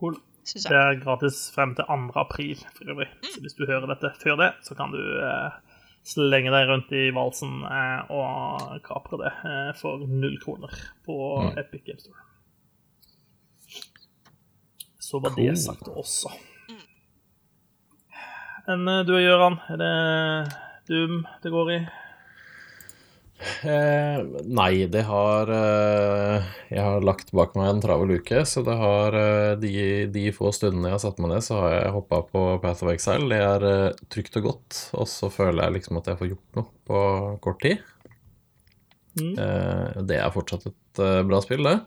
Cool. 0.00 0.14
Det 0.48 0.72
er 0.72 0.96
gratis 1.02 1.50
frem 1.52 1.74
til 1.76 1.84
2. 1.84 1.96
april, 2.16 2.62
for 2.72 2.88
øvrig. 2.88 3.10
Så 3.34 3.42
hvis 3.44 3.56
du 3.58 3.66
hører 3.68 3.90
dette 3.90 4.08
før 4.22 4.38
det, 4.40 4.46
så 4.64 4.72
kan 4.78 4.94
du 4.94 5.00
eh, 5.20 5.58
slenge 6.06 6.50
deg 6.50 6.68
rundt 6.70 6.92
i 6.96 7.10
valsen 7.14 7.60
eh, 7.68 8.10
og 8.10 8.78
kapre 8.86 9.18
det 9.20 9.32
eh, 9.46 9.70
for 9.78 10.00
null 10.08 10.38
kroner 10.42 10.72
på 11.06 11.16
Mm. 11.44 11.58
Epic 11.60 11.82
Game 11.86 12.00
Store. 12.00 12.26
Så 15.00 15.18
var 15.20 15.30
Cool. 15.34 15.46
det 15.46 15.58
sagt 15.58 15.88
også. 15.88 16.30
Enn 18.70 18.86
eh, 18.88 19.02
du 19.08 19.14
og 19.16 19.22
Gøran, 19.24 19.58
er 19.72 19.80
det 19.80 19.94
Doom 20.90 21.20
det 21.42 21.50
går 21.52 21.70
i? 21.74 21.78
Eh, 23.60 24.20
nei, 24.48 24.86
det 24.88 25.02
har 25.04 25.50
eh, 25.52 26.46
Jeg 26.70 26.80
har 26.80 27.02
lagt 27.04 27.28
bak 27.36 27.52
meg 27.58 27.68
en 27.68 27.82
travel 27.84 28.14
uke, 28.16 28.40
så 28.48 28.62
det 28.64 28.76
har 28.80 29.16
eh, 29.18 29.52
de, 29.60 29.72
de 30.14 30.24
få 30.32 30.52
stundene 30.56 30.88
jeg 30.88 30.96
har 30.96 31.02
satt 31.02 31.20
meg 31.20 31.34
ned, 31.34 31.44
så 31.44 31.58
har 31.60 31.74
jeg 31.74 31.94
hoppa 31.98 32.22
på 32.30 32.44
Path 32.62 32.86
of 32.86 32.92
Exile. 32.94 33.28
Det 33.28 33.40
er 33.44 33.98
trygt 34.12 34.40
og 34.40 34.48
godt, 34.48 34.80
og 34.96 35.10
så 35.12 35.28
føler 35.34 35.66
jeg 35.66 35.76
liksom 35.76 36.00
at 36.00 36.08
jeg 36.08 36.20
får 36.22 36.32
gjort 36.32 36.60
noe 36.60 36.68
på 36.88 37.04
kort 37.44 37.60
tid. 37.66 37.84
Mm. 39.20 39.34
Det 40.06 40.16
er 40.16 40.32
fortsatt 40.32 40.68
et 40.70 41.00
bra 41.26 41.40
spill, 41.42 41.66
det. 41.66 41.78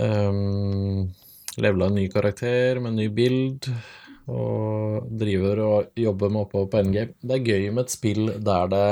Um, 0.00 1.12
Levela 1.60 1.86
en 1.86 1.98
ny 2.00 2.08
karakter 2.10 2.80
med 2.80 2.94
en 2.94 3.02
ny 3.04 3.10
bild, 3.14 3.68
og 4.26 5.04
driver 5.20 5.60
og 5.62 5.98
jobber 6.00 6.32
med 6.32 6.46
oppover 6.46 6.70
på 6.72 6.80
endgame. 6.80 7.14
Det 7.20 7.36
er 7.36 7.50
gøy 7.52 7.68
med 7.68 7.84
et 7.84 7.94
spill 7.94 8.32
der 8.42 8.72
det 8.72 8.86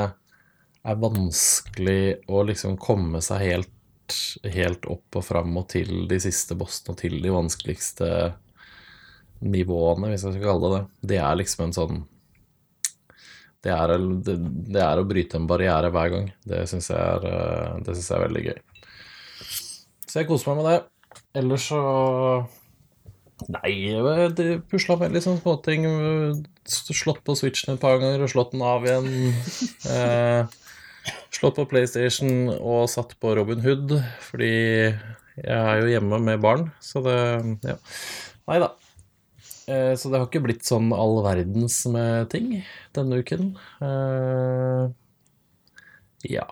er 0.82 1.02
vanskelig 1.02 2.04
å 2.30 2.42
liksom 2.46 2.78
komme 2.80 3.22
seg 3.24 3.44
helt, 3.46 4.16
helt 4.54 4.86
opp 4.90 5.18
og 5.20 5.26
fram 5.26 5.54
og 5.60 5.68
til 5.72 6.06
de 6.10 6.18
siste 6.22 6.56
bossene 6.58 6.94
og 6.94 7.02
til 7.02 7.20
de 7.22 7.34
vanskeligste 7.34 8.08
nivåene, 9.42 10.10
hvis 10.10 10.26
jeg 10.26 10.36
skal 10.36 10.48
kalle 10.48 10.70
det 10.70 10.80
det. 10.80 11.12
Det 11.12 11.20
er 11.22 11.38
liksom 11.38 11.66
en 11.66 11.76
sånn 11.76 12.02
det 13.62 13.70
er, 13.70 13.92
det, 14.26 14.34
det 14.74 14.80
er 14.82 14.98
å 14.98 15.06
bryte 15.06 15.38
en 15.38 15.46
barriere 15.46 15.92
hver 15.94 16.08
gang. 16.10 16.24
Det 16.42 16.64
syns 16.66 16.88
jeg, 16.90 16.98
er, 16.98 17.26
eh, 17.30 17.76
det 17.86 17.94
synes 17.94 18.08
jeg 18.08 18.16
er 18.16 18.24
veldig 18.24 18.42
gøy. 18.48 18.56
Så 20.08 20.18
jeg 20.18 20.28
koser 20.28 20.50
meg 20.50 20.58
med 20.58 20.66
det. 20.66 20.80
Ellers 21.38 21.68
så 21.70 21.82
Nei, 23.50 23.72
det 24.36 24.46
pusla 24.70 24.94
med 25.00 25.14
litt 25.14 25.24
sånn 25.24 25.40
småting. 25.40 25.86
Slått 26.68 27.22
på 27.26 27.34
Switchen 27.38 27.74
et 27.74 27.82
par 27.82 27.96
ganger 27.98 28.22
og 28.22 28.30
slått 28.30 28.52
den 28.54 28.66
av 28.66 28.86
igjen. 28.86 29.08
Eh, 29.92 30.58
slått 31.34 31.56
på 31.58 31.66
PlayStation 31.70 32.48
og 32.54 32.88
satt 32.92 33.16
på 33.20 33.34
Robin 33.38 33.62
Hood, 33.64 33.94
fordi 34.28 34.50
jeg 34.52 35.58
er 35.58 35.80
jo 35.80 35.90
hjemme 35.94 36.18
med 36.22 36.40
barn, 36.44 36.70
så 36.82 37.02
det 37.04 37.18
Ja. 37.64 37.76
Nei 38.48 38.58
da. 38.58 38.70
Eh, 39.68 39.94
Så 39.94 40.10
det 40.10 40.18
har 40.18 40.26
ikke 40.26 40.42
blitt 40.44 40.64
sånn 40.66 40.92
all 40.92 41.22
verdens 41.24 41.86
med 41.86 42.28
ting 42.30 42.64
denne 42.94 43.22
uken. 43.22 43.56
Eh, 43.80 44.90
Ja, 46.30 46.46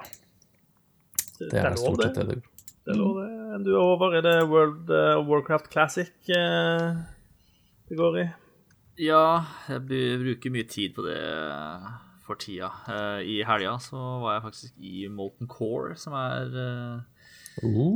det 1.39 1.55
er 1.55 1.77
stort 1.79 2.03
sett 2.03 2.15
det 2.19 2.27
du 2.27 2.43
Det 2.87 2.97
lå 2.97 3.11
det. 3.21 3.65
Du 3.65 3.71
er 3.75 3.81
over. 3.83 4.15
Er 4.17 4.23
det 4.23 4.49
World 4.49 4.91
of 4.91 5.27
Warcraft 5.29 5.69
Classic 5.71 6.11
eh, 6.29 6.97
det 7.89 7.97
går 7.99 8.19
i? 8.23 8.29
Ja, 8.99 9.45
jeg 9.69 9.85
bruker 9.87 10.51
mye 10.55 10.67
tid 10.69 10.95
på 10.95 11.03
det 11.07 11.19
for 12.31 12.39
tida. 12.41 12.71
Eh, 12.91 13.23
I 13.27 13.39
helga 13.47 13.75
så 13.83 13.99
var 14.23 14.37
jeg 14.37 14.45
faktisk 14.47 14.85
i 14.87 15.09
Molten 15.11 15.51
Core, 15.51 15.97
som 15.99 16.15
er 16.19 16.55
eh. 16.55 17.25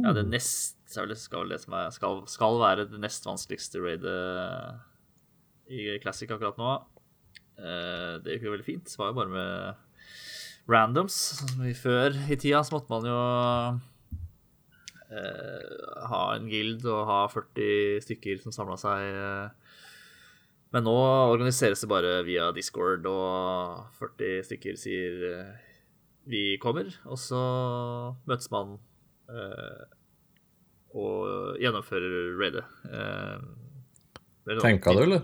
Ja, 0.04 0.12
det 0.16 0.26
nest 0.28 0.80
skal, 0.90 1.08
det 1.48 1.60
er, 1.62 1.92
skal, 1.94 2.24
skal 2.30 2.58
være 2.60 2.88
det 2.90 2.98
nest 3.02 3.24
vanskeligste 3.26 3.80
raidet 3.82 4.18
i 5.72 5.94
Classic 6.02 6.30
akkurat 6.30 6.58
nå. 6.60 6.74
Eh, 7.58 8.18
det 8.22 8.36
gikk 8.36 8.48
jo 8.48 8.54
veldig 8.56 8.66
fint. 8.66 8.90
Det 8.90 9.00
var 9.00 9.12
jo 9.12 9.18
bare 9.20 9.32
med 9.32 10.70
randoms. 10.70 11.16
Sånn 11.40 11.64
Før 11.78 12.18
i 12.28 12.36
tida 12.36 12.62
så 12.66 12.76
måtte 12.76 12.92
man 12.92 13.08
jo 13.08 13.18
ha 15.14 16.22
en 16.34 16.48
guild 16.50 16.82
og 16.90 17.04
ha 17.06 17.20
40 17.30 18.02
stykker 18.02 18.40
som 18.42 18.54
samla 18.54 18.76
seg. 18.80 19.04
Men 20.74 20.88
nå 20.88 20.94
organiseres 21.30 21.84
det 21.84 21.88
bare 21.90 22.16
via 22.26 22.48
Discord, 22.54 23.04
og 23.06 23.84
40 24.00 24.40
stykker 24.48 24.78
sier 24.80 25.20
eh, 25.28 25.52
vi 26.26 26.56
kommer, 26.58 26.88
og 27.06 27.20
så 27.20 27.42
møtes 28.26 28.50
man 28.50 28.72
eh, 29.30 29.84
og 30.94 31.60
gjennomfører 31.62 32.34
raidet. 32.40 32.64
Eh, 32.90 33.46
det 34.48 34.58
Tenka 34.64 34.96
du, 34.96 35.04
eller? 35.06 35.22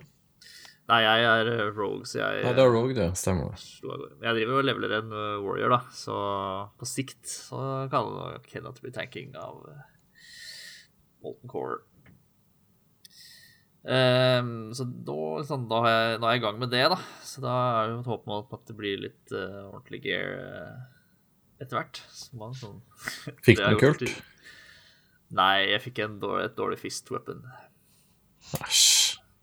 Nei, 0.90 1.00
jeg 1.04 1.26
er 1.28 1.52
eh, 1.52 1.66
rogue, 1.74 2.06
så 2.06 2.18
jeg 2.22 2.40
Ja, 2.44 2.54
det 2.54 2.64
er 2.64 2.72
Rogue, 2.74 2.94
det. 2.96 3.10
Stemmer 3.18 3.50
det. 3.50 4.14
Jeg 4.22 4.38
driver 4.40 4.58
og 4.58 4.66
leveler 4.66 4.96
en 5.00 5.12
eh, 5.14 5.42
warrior, 5.42 5.74
da, 5.74 5.82
så 5.94 6.16
på 6.78 6.88
sikt 6.88 7.26
så 7.30 7.88
kan 7.92 8.06
det 8.06 8.32
nok 8.38 8.50
hende 8.54 8.74
bli 8.80 8.94
tanking 8.94 9.34
av 9.38 9.62
Molten 11.22 11.50
Core. 11.50 11.82
Ehm, 13.88 14.74
så 14.76 14.84
da, 14.84 15.18
sånn, 15.48 15.64
da, 15.70 15.80
har 15.84 15.92
jeg, 15.92 16.18
da, 16.20 16.28
er 16.28 16.34
jeg 16.34 16.42
i 16.42 16.44
gang 16.44 16.58
med 16.60 16.72
det, 16.74 16.82
da. 16.92 16.98
Så 17.24 17.44
da 17.44 17.54
er 17.80 17.92
det 17.92 18.00
et 18.02 18.10
håp 18.12 18.28
om 18.28 18.36
at 18.42 18.66
det 18.68 18.76
blir 18.76 19.04
litt 19.06 19.32
uh, 19.32 19.70
ordentlig 19.70 20.02
gear 20.04 20.36
uh, 20.36 20.82
etter 21.62 21.80
hvert. 21.80 22.02
Så 22.12 22.52
sånn, 22.60 22.80
Fikk 23.46 23.62
du 23.62 23.66
noe 23.66 23.80
kult? 23.80 24.06
Nei, 25.36 25.70
jeg 25.70 25.84
fikk 25.86 26.02
dårlig, 26.20 26.50
et 26.50 26.56
dårlig 26.58 26.80
fist 26.82 27.10
weapon. 27.12 27.44
Æsj. 28.60 28.88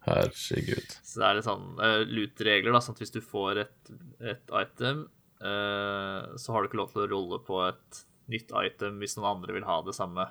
Herregud. 0.08 0.94
Så 1.04 1.20
det 1.20 1.28
er 1.28 1.38
litt 1.38 1.48
sånn 1.48 1.70
uh, 1.82 2.02
loot-regler, 2.08 2.76
da, 2.76 2.82
sånn 2.84 2.96
at 2.96 3.04
hvis 3.04 3.16
du 3.16 3.22
får 3.24 3.64
et, 3.66 3.96
et 4.24 4.54
item, 4.56 5.08
uh, 5.42 6.36
så 6.40 6.54
har 6.54 6.64
du 6.64 6.70
ikke 6.70 6.80
lov 6.80 6.94
til 6.94 7.04
å 7.04 7.10
rolle 7.12 7.42
på 7.44 7.60
et 7.66 8.04
nytt 8.32 8.52
item 8.60 9.02
hvis 9.02 9.18
noen 9.18 9.34
andre 9.38 9.56
vil 9.58 9.68
ha 9.68 9.82
det 9.84 9.96
samme. 9.98 10.28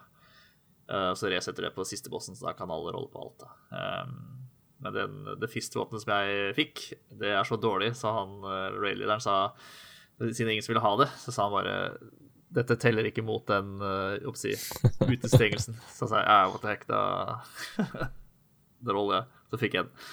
Eh, 0.86 1.12
så 1.18 1.30
resetter 1.30 1.66
det 1.66 1.74
på 1.74 1.86
siste 1.88 2.10
bossen, 2.12 2.36
så 2.38 2.48
da 2.48 2.54
kan 2.58 2.70
alle 2.70 2.92
rolle 2.94 3.10
på 3.12 3.24
alt. 3.24 3.46
Um, 3.72 4.46
men 4.84 4.94
den, 4.94 5.16
det 5.40 5.50
fistvåpenet 5.50 6.04
som 6.04 6.12
jeg 6.14 6.54
fikk, 6.58 6.84
det 7.20 7.32
er 7.34 7.48
så 7.48 7.58
dårlig, 7.58 7.94
så 7.98 8.12
han 8.18 8.38
uh, 8.44 8.76
raidleaderen 8.76 9.24
sa 9.24 9.36
Siden 10.16 10.54
ingen 10.54 10.64
som 10.64 10.70
ville 10.72 10.80
ha 10.80 10.94
det, 10.96 11.10
så 11.20 11.32
sa 11.34 11.44
han 11.44 11.52
bare 11.52 11.72
dette 12.56 12.78
teller 12.80 13.04
ikke 13.04 13.24
mot 13.26 13.42
den 13.50 13.74
uh, 13.82 14.16
utestengelsen. 14.24 15.76
Så 15.92 16.08
sa 16.08 16.22
jeg 16.22 16.30
ja, 16.30 16.46
what 16.48 16.62
the 16.62 16.70
heck, 16.70 16.86
da 16.88 18.06
Da 18.86 18.94
roller 18.96 19.18
jeg. 19.18 19.42
Så 19.50 19.60
fikk 19.60 19.76
jeg 19.76 19.84
den. 19.84 20.06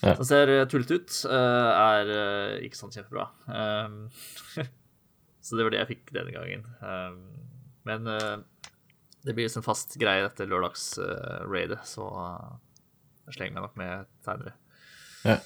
Ja. 0.00 0.14
Den 0.16 0.28
ser 0.28 0.52
eh, 0.52 0.66
tullete 0.68 0.96
ut. 1.00 1.16
eh, 1.28 1.70
er 1.70 2.12
eh, 2.14 2.54
ikke 2.66 2.78
sånn 2.78 2.92
kjempebra. 2.94 3.26
Um, 3.48 3.96
så 5.44 5.56
det 5.58 5.66
var 5.66 5.74
det 5.74 5.82
jeg 5.82 5.90
fikk 5.94 6.12
denne 6.16 6.32
gangen. 6.36 6.64
Um, 6.80 7.18
men 7.88 8.08
eh, 8.08 8.36
det 9.26 9.34
blir 9.36 9.50
en 9.50 9.64
fast 9.64 9.96
greie 10.00 10.24
dette 10.24 10.46
lørdags-raidet, 10.48 11.80
så 11.88 12.06
jeg 13.26 13.36
slenger 13.36 13.58
meg 13.58 13.66
nok 13.66 13.76
med 13.80 14.08
seinere. 14.24 14.54
Ja. 15.26 15.36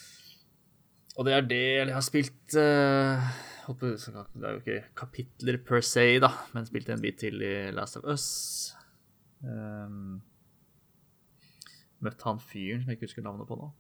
Og 1.19 1.27
det 1.27 1.35
er 1.35 1.47
det 1.47 1.63
jeg 1.63 1.95
har 1.95 2.03
spilt 2.03 2.57
uh, 2.59 3.23
Det 3.67 4.45
er 4.45 4.55
jo 4.55 4.61
ikke 4.61 4.79
kapitler 4.99 5.59
per 5.67 5.83
se, 5.87 6.07
da, 6.23 6.31
men 6.55 6.67
spilte 6.67 6.95
en 6.95 7.03
bit 7.03 7.21
til 7.23 7.43
i 7.43 7.55
Last 7.75 7.99
of 7.99 8.07
Us. 8.11 8.27
Um, 9.45 10.23
møtt 12.05 12.23
han 12.27 12.41
fyren 12.43 12.83
som 12.83 12.93
jeg 12.93 12.99
ikke 12.99 13.09
husker 13.09 13.27
navnet 13.27 13.49
på 13.49 13.59
nå. 13.59 13.71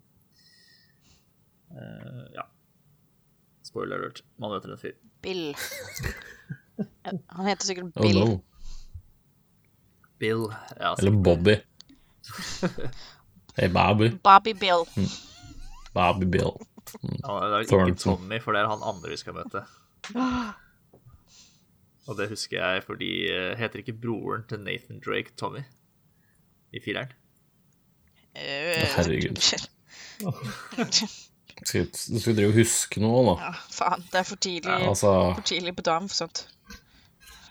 Uh, 1.74 2.26
ja. 2.36 2.46
Spoiler 3.66 3.98
alert. 3.98 4.22
Man 4.38 4.52
møter 4.54 4.74
en 4.74 4.80
fyr. 4.80 4.98
Bill. 5.24 5.54
Han 7.06 7.46
heter 7.46 7.66
sikkert 7.66 7.96
Oh 7.96 8.02
Bill. 8.02 8.18
no. 8.20 8.53
Bill. 10.18 10.46
Ja, 10.80 10.94
Eller 10.98 11.10
Bobby. 11.24 11.56
Hey, 13.56 13.68
Bobby. 13.70 14.08
Bobby 14.24 14.52
Bill. 14.58 14.82
Bobby 15.94 16.26
Bill. 16.26 16.56
Ja, 17.22 17.34
det 17.46 17.54
er 17.54 17.86
ikke 17.86 17.94
Tommy, 17.94 18.40
for 18.42 18.52
det 18.52 18.64
er 18.64 18.70
han 18.72 18.82
andre 18.82 19.12
vi 19.12 19.18
skal 19.20 19.36
møte. 19.36 19.62
Og 22.08 22.18
det 22.18 22.26
husker 22.32 22.58
jeg 22.58 22.82
fordi 22.84 23.10
eh, 23.30 23.52
Heter 23.56 23.78
ikke 23.80 23.94
broren 24.02 24.42
til 24.50 24.60
Nathan 24.60 24.98
Drake 25.04 25.36
Tommy? 25.40 25.62
I 26.74 26.82
fireren? 26.84 27.14
Eh, 28.34 28.82
Herregud. 28.96 29.38
Skal, 31.64 31.86
du 31.86 32.18
skal 32.20 32.34
drive 32.36 32.50
og 32.50 32.56
huske 32.58 33.00
noe, 33.00 33.20
da. 33.28 33.34
Ja, 33.46 33.52
faen. 33.72 34.02
Det 34.10 34.18
er 34.18 34.26
for 34.26 34.36
tidlig, 34.42 34.74
Altså, 34.74 35.12
for 35.38 35.46
tidlig 35.46 35.76
på 35.78 35.84
dagen 35.86 36.08
for 36.10 36.24
sånt. 36.24 36.40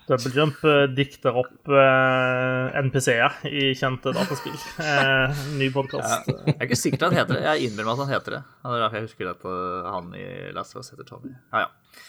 Double 0.04 0.30
Jump 0.36 0.58
eh, 0.68 0.82
dikter 0.92 1.36
opp 1.40 1.70
eh, 1.72 2.74
NPC-er 2.84 3.38
i 3.48 3.70
kjente 3.78 4.12
dataspill. 4.12 4.56
Eh, 4.84 5.38
ny 5.56 5.70
podkast. 5.72 6.28
Jeg 6.28 6.56
er 6.58 6.66
ikke 6.66 6.76
sikker 6.76 7.00
på 7.00 7.06
at 7.06 7.14
han 7.14 7.20
heter 7.22 7.38
det. 7.38 7.44
Jeg 7.46 7.70
innrømmer 7.70 7.94
at 7.94 8.02
han 8.02 8.12
heter 8.12 8.36
det. 8.36 8.42
Det 8.44 8.74
er 8.74 8.82
derfor 8.84 8.98
jeg 9.00 9.06
husker 9.06 9.30
at 9.32 9.40
på 9.40 9.54
han 9.94 10.12
i 10.20 10.26
Last 10.56 10.76
of 10.76 10.82
Us 10.82 10.92
heter 10.92 11.08
Tommy. 11.08 11.32
Ja, 11.54 11.64
ja. 11.64 12.02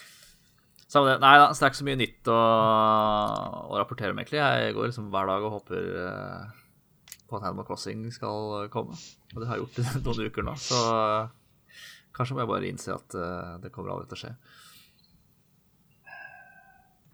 Samme 0.92 1.14
det. 1.14 1.16
Nei 1.24 1.32
da, 1.40 1.48
så 1.48 1.62
det 1.62 1.64
er 1.64 1.72
ikke 1.72 1.80
så 1.80 1.88
mye 1.88 2.02
nytt 2.02 2.30
å, 2.36 2.38
å 3.72 3.80
rapportere 3.80 4.12
om, 4.12 4.20
egentlig. 4.20 4.44
Jeg 4.44 4.76
går 4.76 4.92
liksom 4.92 5.10
hver 5.16 5.32
dag 5.32 5.48
og 5.48 5.56
håper 5.56 5.90
eh, 6.04 6.62
på 7.26 7.40
at 7.40 7.48
Animal 7.48 7.66
Crossing 7.70 8.06
skal 8.12 8.68
komme. 8.76 9.00
Og 9.32 9.40
det 9.40 9.48
har 9.48 9.56
jeg 9.56 9.64
gjort 9.64 9.80
i 9.80 9.88
noen 10.04 10.28
uker 10.28 10.50
nå, 10.52 10.60
så 10.60 10.82
kanskje 12.16 12.36
må 12.36 12.44
jeg 12.44 12.52
bare 12.52 12.68
innse 12.68 12.92
at 12.92 13.22
det 13.64 13.72
kommer 13.72 13.96
aldri 13.96 14.12
til 14.12 14.20
å 14.20 14.26
skje. 14.26 14.36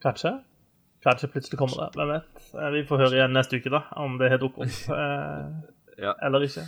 Kanskje. 0.03 0.41
Kanskje 1.03 1.29
plutselig 1.33 1.59
kommer 1.59 1.81
det. 1.83 1.89
Hvem 1.99 2.11
vet. 2.15 2.43
Eh, 2.55 2.71
Vi 2.77 2.83
får 2.87 3.01
høre 3.03 3.17
igjen 3.19 3.33
neste 3.35 3.59
uke, 3.59 3.71
da, 3.75 3.81
om 3.99 4.19
det 4.21 4.31
har 4.31 4.39
dukket 4.43 4.63
opp 4.63 4.93
eh, 4.99 6.05
Ja. 6.07 6.15
eller 6.23 6.45
ikke. 6.47 6.65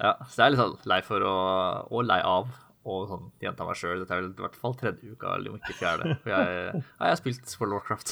Ja, 0.00 0.14
så 0.26 0.36
det 0.40 0.44
er 0.46 0.50
litt 0.54 0.60
sånn 0.64 0.88
lei 0.90 1.00
for 1.06 1.22
å 1.22 1.34
Og 1.92 2.04
lei 2.08 2.20
av 2.26 2.48
og 2.84 3.04
sånn 3.08 3.28
gjenta 3.40 3.64
meg 3.64 3.78
sjøl. 3.80 4.00
Dette 4.02 4.12
er 4.12 4.20
vel 4.20 4.32
i 4.34 4.42
hvert 4.44 4.56
fall 4.60 4.74
tredje 4.76 5.14
uka, 5.14 5.30
eller 5.38 5.54
om 5.54 5.56
ikke 5.56 5.76
fjerde. 5.78 6.18
For 6.20 6.32
jeg, 6.34 6.82
jeg 7.00 7.08
har 7.08 7.16
spilt 7.16 7.54
World 7.60 7.72
of 7.72 7.78
Warcraft. 7.78 8.10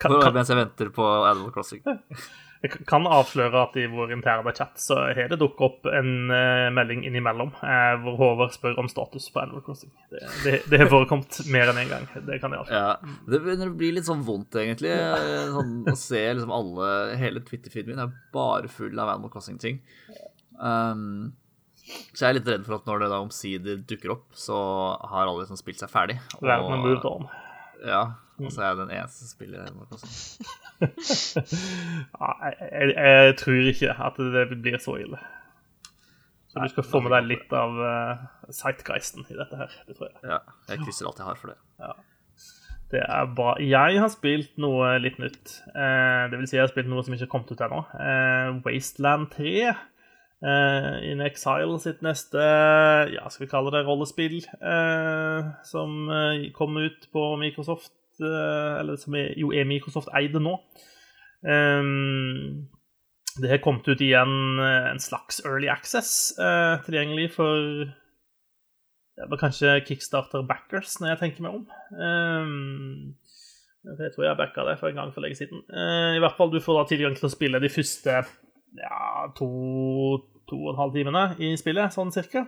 Kan, 0.00 0.16
kan, 0.20 0.34
Mens 0.34 0.50
jeg 0.50 0.58
venter 0.58 0.90
på 0.96 1.04
Animal 1.28 1.52
Crossing. 1.54 1.84
jeg 2.60 2.84
kan 2.88 3.06
avsløre 3.08 3.62
at 3.64 3.76
i 3.80 3.86
vår 3.88 4.12
interne 4.12 4.52
chat 4.52 4.80
så 4.82 4.98
har 5.16 5.30
det 5.32 5.38
dukket 5.40 5.62
opp 5.64 5.88
en 5.88 6.10
uh, 6.28 6.68
melding 6.76 7.06
innimellom 7.08 7.54
uh, 7.62 7.94
hvor 8.02 8.18
Håvard 8.20 8.52
spør 8.52 8.82
om 8.82 8.90
status 8.90 9.30
på 9.32 9.40
Animal 9.40 9.64
Crossing. 9.64 9.92
Det, 10.12 10.20
det, 10.44 10.54
det 10.68 10.82
har 10.82 10.90
forekommet 10.92 11.40
mer 11.48 11.72
enn 11.72 11.80
én 11.80 11.86
en 11.86 11.94
gang. 11.94 12.08
Det 12.28 12.36
kan 12.42 12.52
jeg 12.52 12.66
avsløre. 12.66 12.82
Ja, 12.84 13.16
det 13.32 13.40
begynner 13.46 13.72
å 13.72 13.78
bli 13.80 13.90
litt 13.96 14.08
sånn 14.10 14.26
vondt, 14.28 14.60
egentlig. 14.60 14.92
Sånn, 15.56 15.74
å 15.88 15.96
se 15.96 16.24
liksom 16.28 16.52
alle 16.52 16.90
Hele 17.20 17.40
Twitter-feeden 17.46 17.94
min 17.94 18.04
er 18.04 18.12
bare 18.34 18.68
full 18.72 18.92
av 19.00 19.14
Animal 19.14 19.32
Crossing-ting. 19.32 19.80
Um, 20.60 21.32
så 22.12 22.26
jeg 22.26 22.28
er 22.28 22.38
litt 22.38 22.50
redd 22.52 22.66
for 22.68 22.76
at 22.76 22.88
når 22.88 23.06
det 23.06 23.12
da 23.14 23.24
omsider 23.24 23.84
dukker 23.88 24.12
opp, 24.14 24.26
så 24.36 24.58
har 25.00 25.24
alle 25.24 25.46
liksom 25.46 25.58
spilt 25.58 25.80
seg 25.80 25.90
ferdig. 25.92 26.20
Verden 26.44 26.76
er 26.76 26.84
moved 26.84 27.08
on. 27.08 27.30
Ja, 27.80 28.02
og 28.46 28.52
så 28.54 28.62
er 28.62 28.68
jeg 28.70 28.78
den 28.80 28.92
eneste 28.96 29.24
som 29.24 29.30
spiller 29.32 29.58
Ja, 32.20 32.30
jeg, 32.46 32.54
jeg, 32.70 32.94
jeg 32.96 33.36
tror 33.40 33.70
ikke 33.72 33.96
at 34.06 34.20
det 34.36 34.44
blir 34.52 34.78
så 34.82 34.96
ille. 35.00 35.20
Så 36.50 36.64
du 36.64 36.72
skal 36.72 36.86
få 36.86 37.00
med 37.04 37.12
deg 37.14 37.28
litt 37.30 37.52
av 37.54 37.76
uh, 37.78 38.22
sightgeisten 38.50 39.26
i 39.30 39.36
dette 39.38 39.58
her. 39.60 39.74
Det 39.86 39.94
tror 39.98 40.08
jeg. 40.08 40.16
Ja, 40.32 40.40
jeg 40.72 40.80
krysser 40.82 41.10
alt 41.10 41.20
jeg 41.22 41.28
har 41.28 41.38
for 41.38 41.52
det. 41.52 41.58
Det 42.90 42.98
er 43.06 43.28
bra. 43.38 43.52
Jeg 43.62 44.00
har 44.02 44.10
spilt 44.10 44.56
noe 44.58 44.96
litt 44.98 45.20
nytt. 45.22 45.60
Eh, 45.70 46.24
det 46.26 46.40
vil 46.40 46.48
si 46.50 46.56
jeg 46.56 46.64
har 46.64 46.72
spilt 46.72 46.88
noe 46.90 47.04
som 47.06 47.14
ikke 47.14 47.28
har 47.28 47.30
kommet 47.30 47.52
ut 47.54 47.62
ennå. 47.62 47.84
Eh, 48.02 48.48
Wasteland 48.64 49.28
3. 49.36 49.52
Eh, 50.40 51.10
In 51.12 51.20
Exile 51.22 51.78
sitt 51.78 52.00
neste 52.02 52.40
ja, 53.12 53.28
skal 53.28 53.44
vi 53.44 53.50
kalle 53.52 53.70
det 53.74 53.84
rollespill, 53.86 54.40
eh, 54.40 55.50
som 55.68 56.10
eh, 56.10 56.46
kom 56.56 56.78
ut 56.80 57.06
på 57.12 57.24
Microsoft, 57.38 57.92
eh, 57.92 57.99
eller 58.26 58.98
som 59.00 59.16
er, 59.18 59.32
jo 59.40 59.52
er 59.52 59.68
Microsoft 59.68 60.10
eide 60.16 60.42
nå. 60.42 60.56
Um, 61.40 62.68
det 63.40 63.48
har 63.48 63.62
kommet 63.64 63.88
ut 63.88 64.02
igjen 64.02 64.58
eh, 64.60 64.90
en 64.90 65.00
slags 65.00 65.40
early 65.46 65.70
access, 65.72 66.32
uh, 66.40 66.82
tilgjengelig 66.84 67.30
for 67.36 67.86
det 69.20 69.28
var 69.28 69.40
kanskje 69.40 69.78
Kickstarter 69.84 70.44
backers, 70.48 70.96
når 71.00 71.12
jeg 71.12 71.20
tenker 71.20 71.44
meg 71.44 71.56
om. 71.58 71.64
Um, 71.92 73.16
jeg 73.84 74.12
tror 74.14 74.26
jeg 74.26 74.38
backa 74.38 74.64
det 74.68 74.78
for 74.80 74.90
en 74.90 75.00
gang 75.00 75.12
for 75.12 75.24
lenge 75.24 75.38
siden. 75.40 75.62
Uh, 75.68 76.16
I 76.16 76.22
hvert 76.22 76.36
fall, 76.36 76.52
Du 76.52 76.60
får 76.60 76.78
da 76.78 76.86
tilgang 76.88 77.16
til 77.16 77.28
å 77.28 77.32
spille 77.32 77.60
de 77.60 77.72
første 77.72 78.16
ja, 78.80 79.26
to, 79.36 79.50
to 80.48 80.58
og 80.60 80.72
en 80.72 80.80
halv 80.80 80.96
timene 80.96 81.24
i 81.42 81.52
spillet, 81.60 81.92
sånn 81.94 82.12
cirka. 82.14 82.46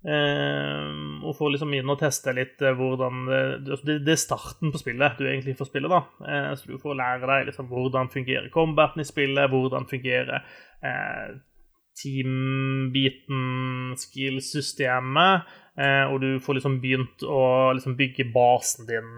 Eh, 0.00 0.86
og 1.28 1.34
får 1.36 1.50
liksom 1.52 1.74
inn 1.76 1.92
og 1.92 1.98
teste 2.00 2.32
litt 2.32 2.62
eh, 2.64 2.72
hvordan 2.72 3.26
det, 3.28 3.40
det, 3.84 3.98
det 4.06 4.14
er 4.14 4.22
starten 4.22 4.72
på 4.72 4.80
spillet 4.80 5.18
du 5.20 5.26
egentlig 5.28 5.58
får 5.58 5.68
spille, 5.68 5.90
da. 5.92 6.00
Eh, 6.24 6.52
så 6.56 6.70
du 6.70 6.80
får 6.80 6.96
lære 6.96 7.28
deg 7.28 7.50
liksom 7.50 7.68
hvordan 7.68 8.08
fungerer 8.12 8.48
combaten 8.54 9.04
i 9.04 9.08
spillet, 9.08 9.52
hvordan 9.52 9.84
fungerer 9.90 10.40
eh, 10.40 11.36
team-biten, 12.00 13.44
skill-systemet. 14.00 15.52
Eh, 15.80 16.04
og 16.08 16.16
du 16.24 16.30
får 16.40 16.56
liksom 16.56 16.80
begynt 16.80 17.20
å 17.28 17.44
liksom 17.76 17.96
bygge 18.00 18.30
basen 18.32 18.88
din 18.88 19.10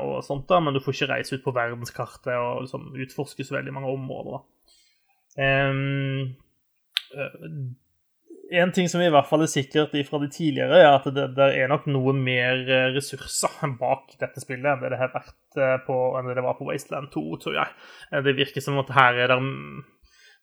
og 0.00 0.24
sånt, 0.24 0.48
da, 0.48 0.60
men 0.64 0.72
du 0.72 0.80
får 0.80 0.96
ikke 0.96 1.12
reise 1.12 1.36
ut 1.36 1.44
på 1.44 1.56
verdenskartet 1.56 2.34
og 2.40 2.64
liksom 2.64 2.88
utforske 3.04 3.44
så 3.44 3.60
veldig 3.60 3.72
mange 3.76 3.92
områder. 3.92 4.32
da. 4.36 4.40
Um, 5.36 6.32
en 8.50 8.72
ting 8.72 8.88
som 8.88 9.02
i 9.02 9.08
hvert 9.10 9.26
fall 9.28 9.42
er 9.44 9.50
sikkert 9.50 9.94
fra 10.08 10.20
de 10.22 10.28
tidligere, 10.30 10.78
er 10.78 10.92
at 10.92 11.06
det, 11.14 11.26
det 11.36 11.48
er 11.58 11.70
nok 11.70 11.88
noe 11.90 12.14
mer 12.16 12.62
ressurser 12.94 13.72
bak 13.80 14.14
dette 14.20 14.42
spillet 14.42 14.68
enn 14.70 14.84
det 14.84 14.92
det 14.94 15.00
har 15.00 15.14
vært 15.14 15.60
på, 15.86 15.98
enn 16.18 16.30
det 16.30 16.44
var 16.44 16.58
på 16.58 16.68
Wasteland 16.68 17.10
2, 17.14 17.24
tror 17.42 17.58
jeg. 17.60 17.76
Det 18.26 18.36
virker 18.38 18.64
som 18.64 18.78
at 18.82 18.92
her 18.96 19.22
er 19.24 19.34
det, 19.34 19.40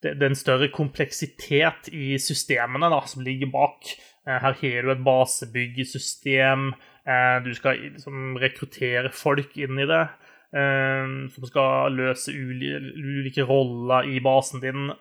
det, 0.03 0.15
det 0.17 0.27
er 0.27 0.33
en 0.33 0.39
større 0.39 0.71
kompleksitet 0.73 1.91
i 1.93 2.17
systemene 2.19 2.91
da, 2.91 3.03
som 3.07 3.23
ligger 3.23 3.51
bak. 3.53 3.93
Her 4.27 4.55
har 4.55 4.85
du 4.87 4.91
et 4.91 5.03
basebyggesystem. 5.03 6.71
Du 7.43 7.49
skal 7.55 7.81
liksom 7.89 8.37
rekruttere 8.39 9.11
folk 9.15 9.57
inn 9.59 9.79
i 9.83 9.87
det. 9.89 10.05
Som 10.53 11.47
skal 11.49 11.95
løse 11.97 12.29
ulike 12.29 13.41
roller 13.49 14.05
i 14.05 14.19
basen 14.21 14.61
din. 14.61 14.91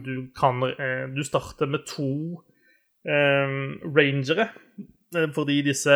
Du, 0.00 0.30
kan, 0.32 0.62
du 1.12 1.20
starter 1.26 1.68
med 1.68 1.84
to 1.90 2.40
rangere. 3.04 4.48
Fordi 5.36 5.60
disse 5.62 5.92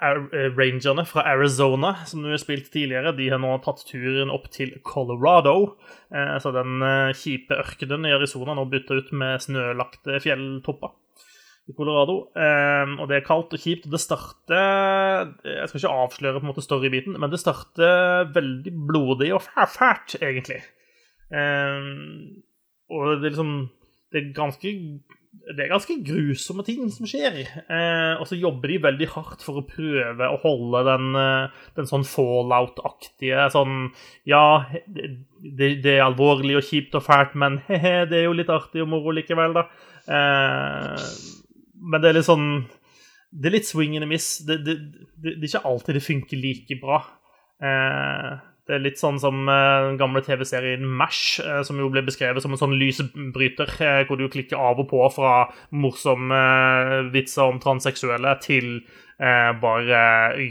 rangerne 0.00 1.04
fra 1.06 1.26
Arizona 1.34 1.92
som 2.06 2.22
du 2.22 2.30
har 2.30 2.40
spilt 2.40 2.70
tidligere, 2.72 3.12
de 3.18 3.26
har 3.32 3.42
nå 3.42 3.56
tatt 3.66 3.82
turen 3.90 4.30
opp 4.30 4.46
til 4.54 4.72
Colorado. 4.86 5.74
Så 6.14 6.54
den 6.54 6.78
kjipe 7.18 7.58
ørkenen 7.58 8.06
i 8.06 8.14
Arizona 8.14 8.54
nå 8.54 8.68
bytta 8.70 9.02
ut 9.02 9.10
med 9.18 9.42
snølagte 9.42 10.22
fjelltopper 10.22 10.94
i 11.68 11.72
Colorado. 11.72 12.16
Um, 12.36 12.98
og 13.00 13.08
det 13.08 13.18
er 13.18 13.26
kaldt 13.26 13.54
og 13.56 13.60
kjipt. 13.60 13.88
og 13.88 13.96
Det 13.96 14.02
starter 14.02 15.32
Jeg 15.48 15.68
skal 15.70 15.80
ikke 15.80 15.96
avsløre 16.04 16.40
på 16.40 16.44
en 16.44 16.52
måte 16.52 16.64
storybiten, 16.64 17.18
men 17.20 17.32
det 17.32 17.40
starter 17.40 18.30
veldig 18.34 18.74
blodig 18.88 19.32
og 19.36 19.44
fælt, 19.46 20.18
egentlig. 20.20 20.60
Um, 21.32 22.42
og 22.92 23.20
det 23.20 23.30
er 23.30 23.30
liksom 23.32 23.54
Det 24.12 24.20
er 24.20 24.32
ganske 24.36 24.78
det 25.34 25.64
er 25.64 25.72
ganske 25.72 25.96
grusomme 26.06 26.62
ting 26.62 26.86
som 26.94 27.08
skjer. 27.10 27.40
Eh, 27.42 28.20
og 28.20 28.26
så 28.30 28.36
jobber 28.38 28.70
de 28.70 28.76
veldig 28.84 29.08
hardt 29.16 29.42
for 29.42 29.58
å 29.58 29.64
prøve 29.66 30.28
å 30.30 30.38
holde 30.44 30.84
den, 30.86 31.08
den 31.74 31.88
sånn 31.90 32.06
fallout-aktige 32.06 33.48
sånn 33.50 33.88
Ja, 34.30 34.70
det, 34.86 35.10
det, 35.82 35.96
er 35.96 36.04
alvorlig 36.06 36.54
og 36.60 36.68
kjipt 36.68 36.94
og 36.94 37.02
fælt, 37.08 37.34
men 37.34 37.58
he-he, 37.66 38.04
det 38.06 38.20
er 38.20 38.28
jo 38.28 38.36
litt 38.38 38.52
artig 38.54 38.84
og 38.86 38.92
moro 38.94 39.10
likevel, 39.18 39.58
da. 39.58 39.66
Eh, 40.06 41.10
men 41.84 42.02
det 42.02 42.10
er 42.10 42.18
litt 42.18 42.28
sånn 42.30 42.48
Det 43.34 43.50
er 43.50 43.56
litt 43.56 43.68
swing 43.68 43.96
and 43.98 44.06
a 44.06 44.08
miss. 44.08 44.38
Det, 44.46 44.60
det, 44.64 44.78
det, 45.18 45.36
det 45.36 45.36
er 45.42 45.52
ikke 45.52 45.68
alltid 45.68 45.96
det 45.98 46.04
funker 46.06 46.38
like 46.38 46.76
bra. 46.80 47.00
Eh, 47.62 48.34
det 48.64 48.78
er 48.78 48.80
litt 48.80 49.00
sånn 49.00 49.18
som 49.20 49.42
eh, 49.50 49.86
den 49.90 49.98
gamle 50.00 50.22
TV-serien 50.24 50.84
MASH, 50.88 51.24
eh, 51.44 51.60
som 51.68 51.80
jo 51.80 51.90
ble 51.92 52.00
beskrevet 52.06 52.40
som 52.40 52.54
en 52.54 52.60
sånn 52.60 52.76
lysbryter, 52.80 53.74
eh, 53.84 54.04
hvor 54.08 54.20
du 54.20 54.24
klikker 54.32 54.56
av 54.56 54.80
og 54.80 54.88
på 54.88 55.02
fra 55.12 55.34
morsomme 55.76 56.38
eh, 56.38 57.10
vitser 57.12 57.44
om 57.44 57.60
transseksuelle 57.60 58.32
til 58.44 58.70
eh, 59.20 59.50
bare 59.60 60.00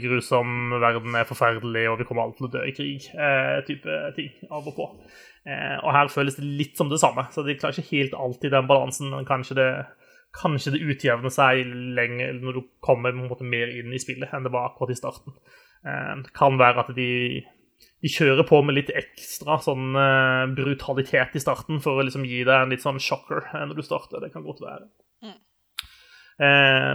grusom 0.04 0.76
verden 0.78 1.18
er 1.18 1.26
forferdelig 1.26 1.88
og 1.90 1.98
vi 1.98 2.06
kommer 2.06 2.28
alle 2.28 2.38
til 2.38 2.46
å 2.46 2.52
dø 2.54 2.62
i 2.68 2.76
krig, 2.76 3.10
type 3.66 4.00
ting. 4.14 4.30
Av 4.50 4.62
og 4.62 4.76
på. 4.78 4.86
og 5.44 5.90
her 5.92 6.08
føles 6.08 6.38
det 6.38 6.46
litt 6.46 6.78
som 6.78 6.88
det 6.88 7.02
samme, 7.02 7.26
så 7.34 7.42
de 7.44 7.58
klarer 7.58 7.76
ikke 7.76 7.96
helt 7.96 8.14
alltid 8.14 8.54
den 8.54 8.70
balansen, 8.70 9.10
men 9.10 9.26
kanskje 9.28 9.58
det 9.58 9.68
kanskje 10.34 10.74
det 10.74 10.82
utjevner 10.82 11.32
seg 11.32 11.68
lenger 11.96 12.38
når 12.40 12.58
du 12.58 12.62
kommer 12.84 13.14
måte, 13.16 13.46
mer 13.46 13.70
inn 13.70 13.94
i 13.94 14.00
spillet 14.02 14.32
enn 14.34 14.46
det 14.46 14.52
var 14.54 14.70
akkurat 14.70 14.94
i 14.94 14.98
starten. 14.98 15.36
Eh, 15.86 16.14
det 16.24 16.34
kan 16.36 16.58
være 16.60 16.84
at 16.84 16.92
de, 16.96 17.10
de 18.02 18.12
kjører 18.12 18.46
på 18.48 18.60
med 18.66 18.78
litt 18.78 18.92
ekstra 18.94 19.60
sånn 19.64 19.94
uh, 19.96 20.50
brutalitet 20.56 21.38
i 21.38 21.42
starten 21.42 21.80
for 21.84 22.00
å 22.00 22.06
liksom 22.06 22.26
gi 22.28 22.42
deg 22.42 22.54
en 22.56 22.74
litt 22.74 22.84
sånn 22.84 23.02
shocker 23.02 23.46
uh, 23.52 23.64
når 23.68 23.78
du 23.78 23.86
starter. 23.86 24.24
Det 24.24 24.32
kan 24.34 24.46
godt 24.46 24.64
være. 24.64 24.88
Mm. 25.24 25.40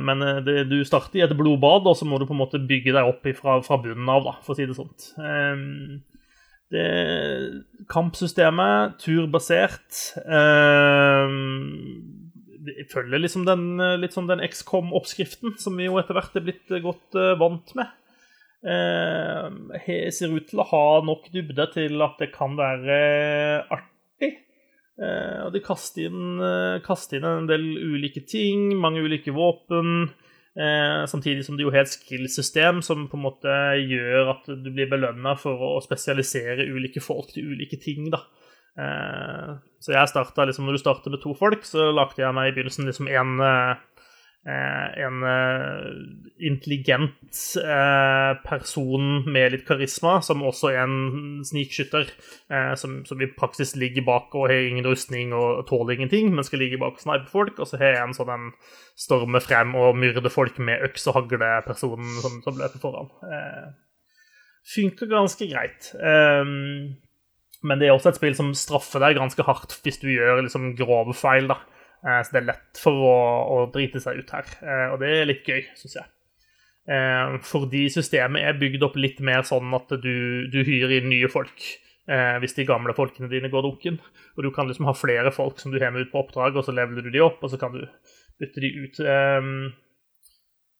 Men 0.04 0.20
det, 0.44 0.66
du 0.68 0.82
starter 0.84 1.16
i 1.16 1.22
et 1.24 1.32
blodbad, 1.40 1.86
og 1.88 1.96
så 1.96 2.04
må 2.04 2.18
du 2.20 2.26
på 2.28 2.34
en 2.36 2.42
måte 2.42 2.60
bygge 2.60 2.92
deg 2.92 3.08
opp 3.08 3.24
fra, 3.38 3.54
fra 3.64 3.78
bunnen 3.80 4.10
av, 4.12 4.26
da, 4.26 4.34
for 4.44 4.52
å 4.52 4.58
si 4.58 4.66
det 4.68 4.76
sånt. 4.76 5.06
Det, 6.76 6.84
kampsystemet, 7.88 8.98
turbasert 9.00 10.02
jeg 10.20 11.40
følger 12.92 13.22
liksom 13.22 13.46
den, 13.48 13.80
eh, 13.80 13.98
litt 14.00 14.16
sånn 14.16 14.30
den 14.30 14.44
XCOM-oppskriften 14.46 15.58
som 15.62 15.78
vi 15.78 15.88
jo 15.88 16.00
etter 16.00 16.18
hvert 16.18 16.36
er 16.36 16.46
blitt 16.46 16.72
eh, 16.72 16.84
godt 16.84 17.18
uh, 17.18 17.34
vant 17.40 17.74
med. 17.80 17.96
Uh, 18.60 19.48
ser 20.12 20.34
ut 20.36 20.50
til 20.50 20.60
å 20.60 20.68
ha 20.68 20.86
nok 21.08 21.30
dybde 21.32 21.70
til 21.72 22.02
at 22.04 22.20
det 22.20 22.32
kan 22.34 22.58
være 22.60 22.98
artig. 23.72 24.34
Uh, 25.00 25.48
og 25.48 25.54
de 25.56 25.62
kaster 25.64 26.10
inn, 26.10 26.42
kaster 26.84 27.20
inn, 27.20 27.30
en 27.30 27.48
del 27.48 27.64
ulike 27.80 28.26
ting, 28.28 28.74
mange 28.80 29.04
ulike 29.06 29.36
våpen. 29.36 30.12
samtidig 31.08 31.46
som 31.46 31.56
det 31.56 31.64
jo 31.64 31.72
har 31.72 31.86
et 31.86 31.92
skill-system 31.94 32.82
som 32.84 33.06
på 33.08 33.16
en 33.16 33.24
måte 33.24 33.54
gjør 33.80 34.34
at 34.34 34.50
du 34.50 34.68
blir 34.74 34.90
belønna 34.92 35.38
for 35.40 35.56
å 35.56 35.78
spesialisere 35.80 36.66
ulike 36.68 37.00
folk 37.00 37.32
til 37.32 37.54
ulike 37.54 37.80
ting. 37.80 38.10
da. 38.12 38.26
Eh, 38.80 39.54
så 39.84 39.96
jeg 39.96 40.12
starta 40.12 40.48
liksom 40.48 40.68
Når 40.68 40.78
du 40.78 40.84
starter 40.84 41.14
med 41.14 41.24
to 41.24 41.36
folk, 41.38 41.64
så 41.68 41.92
lagde 41.92 42.22
jeg 42.22 42.36
meg 42.36 42.52
i 42.52 42.56
begynnelsen 42.56 42.88
liksom 42.88 43.10
en, 43.12 43.40
eh, 43.44 43.80
en 45.04 45.24
eh, 45.28 45.88
intelligent 46.48 47.40
person 48.46 49.26
med 49.28 49.52
litt 49.54 49.66
karisma, 49.68 50.20
som 50.24 50.46
også 50.48 50.72
er 50.72 50.86
en 50.86 51.42
snikskytter, 51.46 52.08
som, 52.80 53.02
som, 53.06 53.22
i 53.22 53.28
praksis 53.38 53.76
ligger 53.76 54.06
bak 54.08 54.34
og 54.34 54.48
har 54.50 54.70
ingen 54.70 54.88
rustning 54.88 55.36
og 55.36 55.68
tåler 55.70 55.98
ingenting, 55.98 56.32
men 56.34 56.48
skal 56.48 56.64
ligge 56.64 56.80
bak 56.80 56.96
og 56.98 57.04
snipe 57.04 57.28
folk. 57.30 57.60
Og 57.60 57.68
så 57.68 57.82
har 57.82 57.94
jeg 57.94 58.08
en 58.08 58.16
sånn 58.16 58.32
en 58.34 58.48
storme 58.98 59.44
frem 59.44 59.76
og 59.78 60.00
myrde 60.00 60.32
folk 60.34 60.58
med 60.64 60.88
øks 60.88 61.10
og 61.12 61.20
hagle-personen 61.20 62.18
som, 62.24 62.40
som 62.48 62.58
løper 62.58 62.82
foran. 62.82 63.12
Funker 64.70 65.12
ganske 65.12 65.52
greit. 65.52 65.92
Um, 66.00 66.96
men 67.66 67.80
det 67.80 67.90
er 67.90 67.96
også 67.96 68.14
et 68.14 68.20
spill 68.20 68.38
som 68.38 68.54
straffer 68.56 69.04
deg 69.04 69.18
ganske 69.20 69.44
hardt 69.44 69.76
hvis 69.84 70.00
du 70.00 70.08
gjør 70.12 70.46
liksom 70.46 70.74
grove 70.80 71.16
feil. 71.18 71.50
da. 71.52 71.60
Eh, 72.08 72.22
så 72.24 72.32
det 72.32 72.42
er 72.42 72.48
lett 72.54 72.80
for 72.80 73.04
å, 73.04 73.18
å 73.56 73.60
drite 73.74 74.02
seg 74.04 74.22
ut 74.22 74.32
her. 74.36 74.48
Eh, 74.64 74.88
og 74.94 75.02
det 75.02 75.12
er 75.12 75.28
litt 75.28 75.48
gøy, 75.48 75.66
syns 75.80 75.98
jeg. 76.00 76.08
Eh, 76.90 77.36
fordi 77.46 77.84
systemet 77.94 78.48
er 78.48 78.60
bygd 78.62 78.86
opp 78.88 78.96
litt 79.00 79.20
mer 79.26 79.44
sånn 79.48 79.76
at 79.78 79.92
du, 80.02 80.48
du 80.50 80.60
hyrer 80.64 81.00
inn 81.00 81.12
nye 81.12 81.30
folk 81.32 81.70
hvis 82.10 82.56
de 82.58 82.64
gamle 82.66 82.90
folkene 82.98 83.28
dine 83.30 83.52
går 83.54 83.62
dunken. 83.62 84.00
Og 84.34 84.40
du 84.42 84.48
kan 84.50 84.66
liksom 84.66 84.88
ha 84.88 84.96
flere 84.98 85.30
folk 85.30 85.60
som 85.62 85.70
du 85.70 85.76
har 85.78 85.92
med 85.94 86.08
ut 86.08 86.10
på 86.10 86.24
oppdrag, 86.24 86.56
og 86.58 86.64
så 86.66 86.74
leveler 86.74 87.06
du 87.06 87.12
de 87.14 87.22
opp, 87.22 87.44
og 87.46 87.52
så 87.52 87.60
kan 87.62 87.76
du 87.76 87.84
bytte 88.42 88.64
de 88.64 88.72
ut. 88.82 88.98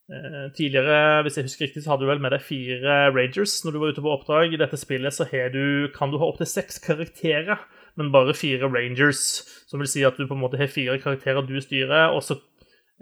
Eh, 0.10 0.52
tidligere, 0.58 1.22
hvis 1.22 1.36
jeg 1.38 1.46
husker 1.46 1.66
riktig, 1.68 1.84
så 1.84 1.92
hadde 1.92 2.08
du 2.08 2.10
vel 2.10 2.22
med 2.24 2.32
deg 2.34 2.42
fire 2.42 2.94
Rangers 3.14 3.60
når 3.62 3.76
du 3.76 3.78
var 3.78 3.92
ute 3.94 4.02
på 4.02 4.10
oppdrag. 4.10 4.54
I 4.56 4.58
dette 4.58 4.78
spillet 4.82 5.14
så 5.14 5.28
du, 5.54 5.88
kan 5.94 6.10
du 6.10 6.18
ha 6.18 6.26
opptil 6.26 6.50
seks 6.50 6.82
karakterer, 6.82 7.62
men 7.96 8.10
bare 8.12 8.34
fire 8.34 8.66
Rangers. 8.66 9.22
Som 9.70 9.84
vil 9.84 9.92
si 9.92 10.02
at 10.04 10.18
du 10.18 10.26
på 10.26 10.34
en 10.34 10.42
måte 10.42 10.58
har 10.58 10.72
fire 10.74 10.98
karakterer 10.98 11.46
du 11.46 11.62
styrer, 11.62 12.10
og, 12.10 12.24
så, 12.26 12.40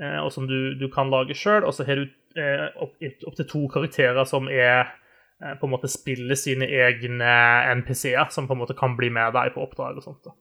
eh, 0.01 0.19
og 0.19 0.33
som 0.35 0.51
du, 0.51 0.75
du, 0.75 0.89
kan 0.91 1.07
lage 1.07 1.37
sjøl. 1.37 1.63
Og 1.63 1.73
så 1.73 1.87
har 1.87 1.95
du 1.95 2.09
eh, 2.35 2.67
opptil 2.75 3.31
opp 3.31 3.39
to 3.39 3.65
karakterer 3.71 4.27
som 4.27 4.51
er 4.51 4.83
eh, 4.83 5.55
på 5.55 5.63
en 5.63 5.77
måte 5.77 5.87
spiller 5.87 6.35
sine 6.35 6.67
egne 6.67 7.39
NPC-er, 7.85 8.27
som 8.35 8.51
på 8.51 8.57
en 8.57 8.65
måte 8.65 8.75
kan 8.75 8.99
bli 8.99 9.13
med 9.15 9.31
deg 9.31 9.55
på 9.55 9.63
oppdrag 9.63 9.95
og 9.95 10.03
sånt. 10.03 10.27
da. 10.27 10.35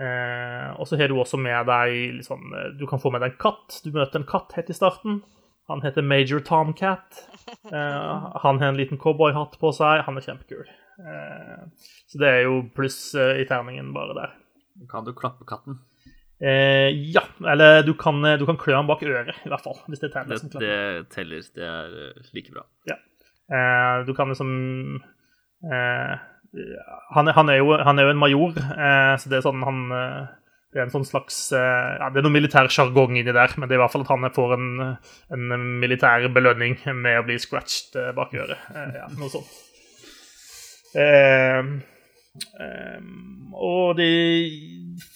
Eh, 0.00 0.68
og 0.80 0.88
så 0.88 0.96
har 0.96 1.12
du 1.12 1.18
også 1.18 1.36
med 1.42 1.66
deg 1.66 2.20
liksom, 2.20 2.52
Du 2.78 2.84
kan 2.86 3.00
få 3.02 3.10
med 3.12 3.20
deg 3.20 3.34
en 3.34 3.42
katt. 3.42 3.82
Du 3.84 3.92
møter 3.92 4.22
en 4.22 4.32
katt 4.32 4.56
helt 4.56 4.72
i 4.72 4.84
starten. 4.86 5.26
Han 5.68 5.82
heter 5.82 6.02
Major 6.02 6.40
Tomcat. 6.40 7.28
Uh, 7.72 8.36
han 8.42 8.60
har 8.60 8.68
en 8.68 8.76
liten 8.76 8.98
cowboyhatt 8.98 9.58
på 9.60 9.72
seg. 9.76 10.02
Han 10.06 10.16
er 10.16 10.24
kjempekul. 10.24 10.64
Uh, 10.98 11.68
så 12.08 12.20
det 12.22 12.30
er 12.30 12.46
jo 12.46 12.62
pluss 12.74 12.96
uh, 13.18 13.36
i 13.36 13.44
terningen 13.48 13.92
bare 13.92 14.16
der. 14.16 14.32
Kan 14.88 15.04
du 15.04 15.12
klappe 15.16 15.48
katten? 15.48 15.82
ja, 16.38 17.24
eller 17.50 17.80
du 17.82 17.96
kan, 17.98 18.22
du 18.38 18.44
kan 18.46 18.54
klø 18.54 18.76
han 18.76 18.86
bak 18.86 19.00
øret, 19.02 19.40
i 19.42 19.48
hvert 19.50 19.64
fall. 19.64 19.74
Hvis 19.90 19.98
det 19.98 20.12
teller. 20.12 20.38
Det, 20.38 20.60
det 20.62 21.08
teller. 21.10 21.48
Det 21.50 21.64
er 21.66 21.96
like 22.30 22.52
bra. 22.54 22.62
Ja. 22.86 22.94
du 24.06 24.12
kan 24.14 24.30
liksom 24.30 24.52
han, 27.10 27.32
han, 27.34 27.50
er 27.50 27.58
jo, 27.58 27.74
han, 27.82 27.98
er 27.98 28.06
jo, 28.06 28.12
en 28.14 28.22
major, 28.22 28.54
så 28.54 29.32
det 29.32 29.40
er 29.40 29.48
sånn 29.48 29.66
han 29.66 29.82
det 30.78 30.84
er 30.84 30.86
en 30.86 30.94
sånn 30.94 31.08
slags 31.08 31.36
eh, 31.56 31.92
ja, 31.98 32.08
Det 32.14 32.20
er 32.20 32.26
noe 32.28 32.36
militær 32.36 32.68
sjargong 32.70 33.16
inni 33.18 33.34
der, 33.34 33.54
men 33.58 33.66
det 33.66 33.74
er 33.74 33.80
i 33.80 33.82
hvert 33.82 33.94
fall 33.96 34.04
at 34.06 34.12
han 34.14 34.28
får 34.34 34.54
en, 34.54 34.68
en 35.34 35.64
militær 35.82 36.28
belønning 36.30 36.78
med 36.94 37.18
å 37.18 37.24
bli 37.26 37.38
scratched 37.42 37.98
eh, 37.98 38.12
bak 38.14 38.36
øret. 38.38 38.68
Eh, 38.70 38.92
ja, 39.00 39.08
noe 39.18 39.32
sånt. 39.32 39.50
Eh, 40.98 41.58
og 43.58 43.98
de 43.98 44.12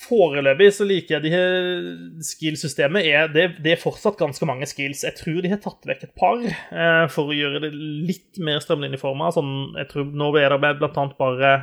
Foreløpig 0.03 0.69
så 0.75 0.85
liker 0.87 1.17
jeg 1.17 1.25
de 1.25 1.31
her 1.33 1.85
skillsystemet. 2.23 3.07
Det, 3.35 3.47
det, 3.63 3.73
er 3.75 3.81
fortsatt 3.83 4.19
ganske 4.19 4.47
mange 4.47 4.67
skills. 4.71 5.05
Jeg 5.07 5.17
tror 5.19 5.41
de 5.43 5.51
har 5.51 5.63
tatt 5.63 5.87
vekk 5.89 6.05
et 6.07 6.15
par 6.19 6.43
eh, 6.43 7.07
for 7.11 7.31
å 7.31 7.37
gjøre 7.37 7.63
det 7.65 7.71
litt 7.75 8.43
mer 8.43 8.63
strømlinjeforma. 8.63 9.31
Sånn, 9.35 9.55
jeg 9.79 9.91
tror 9.91 10.11
nå 10.11 10.31
er 10.39 10.55
det 10.55 10.75
blant 10.83 10.99
annet 11.03 11.17
bare 11.19 11.55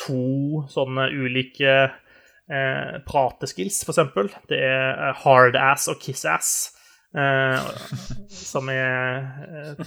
to 0.00 0.64
sånne 0.70 1.10
ulike 1.10 1.76
eh, 2.50 2.98
prateskills, 3.06 3.82
eksempel. 3.88 4.30
Det 4.50 4.58
er 4.58 4.90
eh, 4.90 5.22
hard 5.24 5.58
ass 5.58 5.88
og 5.90 6.00
kiss 6.02 6.24
ass, 6.28 6.50
eh, 7.16 7.70
som 8.34 8.70
er 8.72 9.30
eh, 9.50 9.86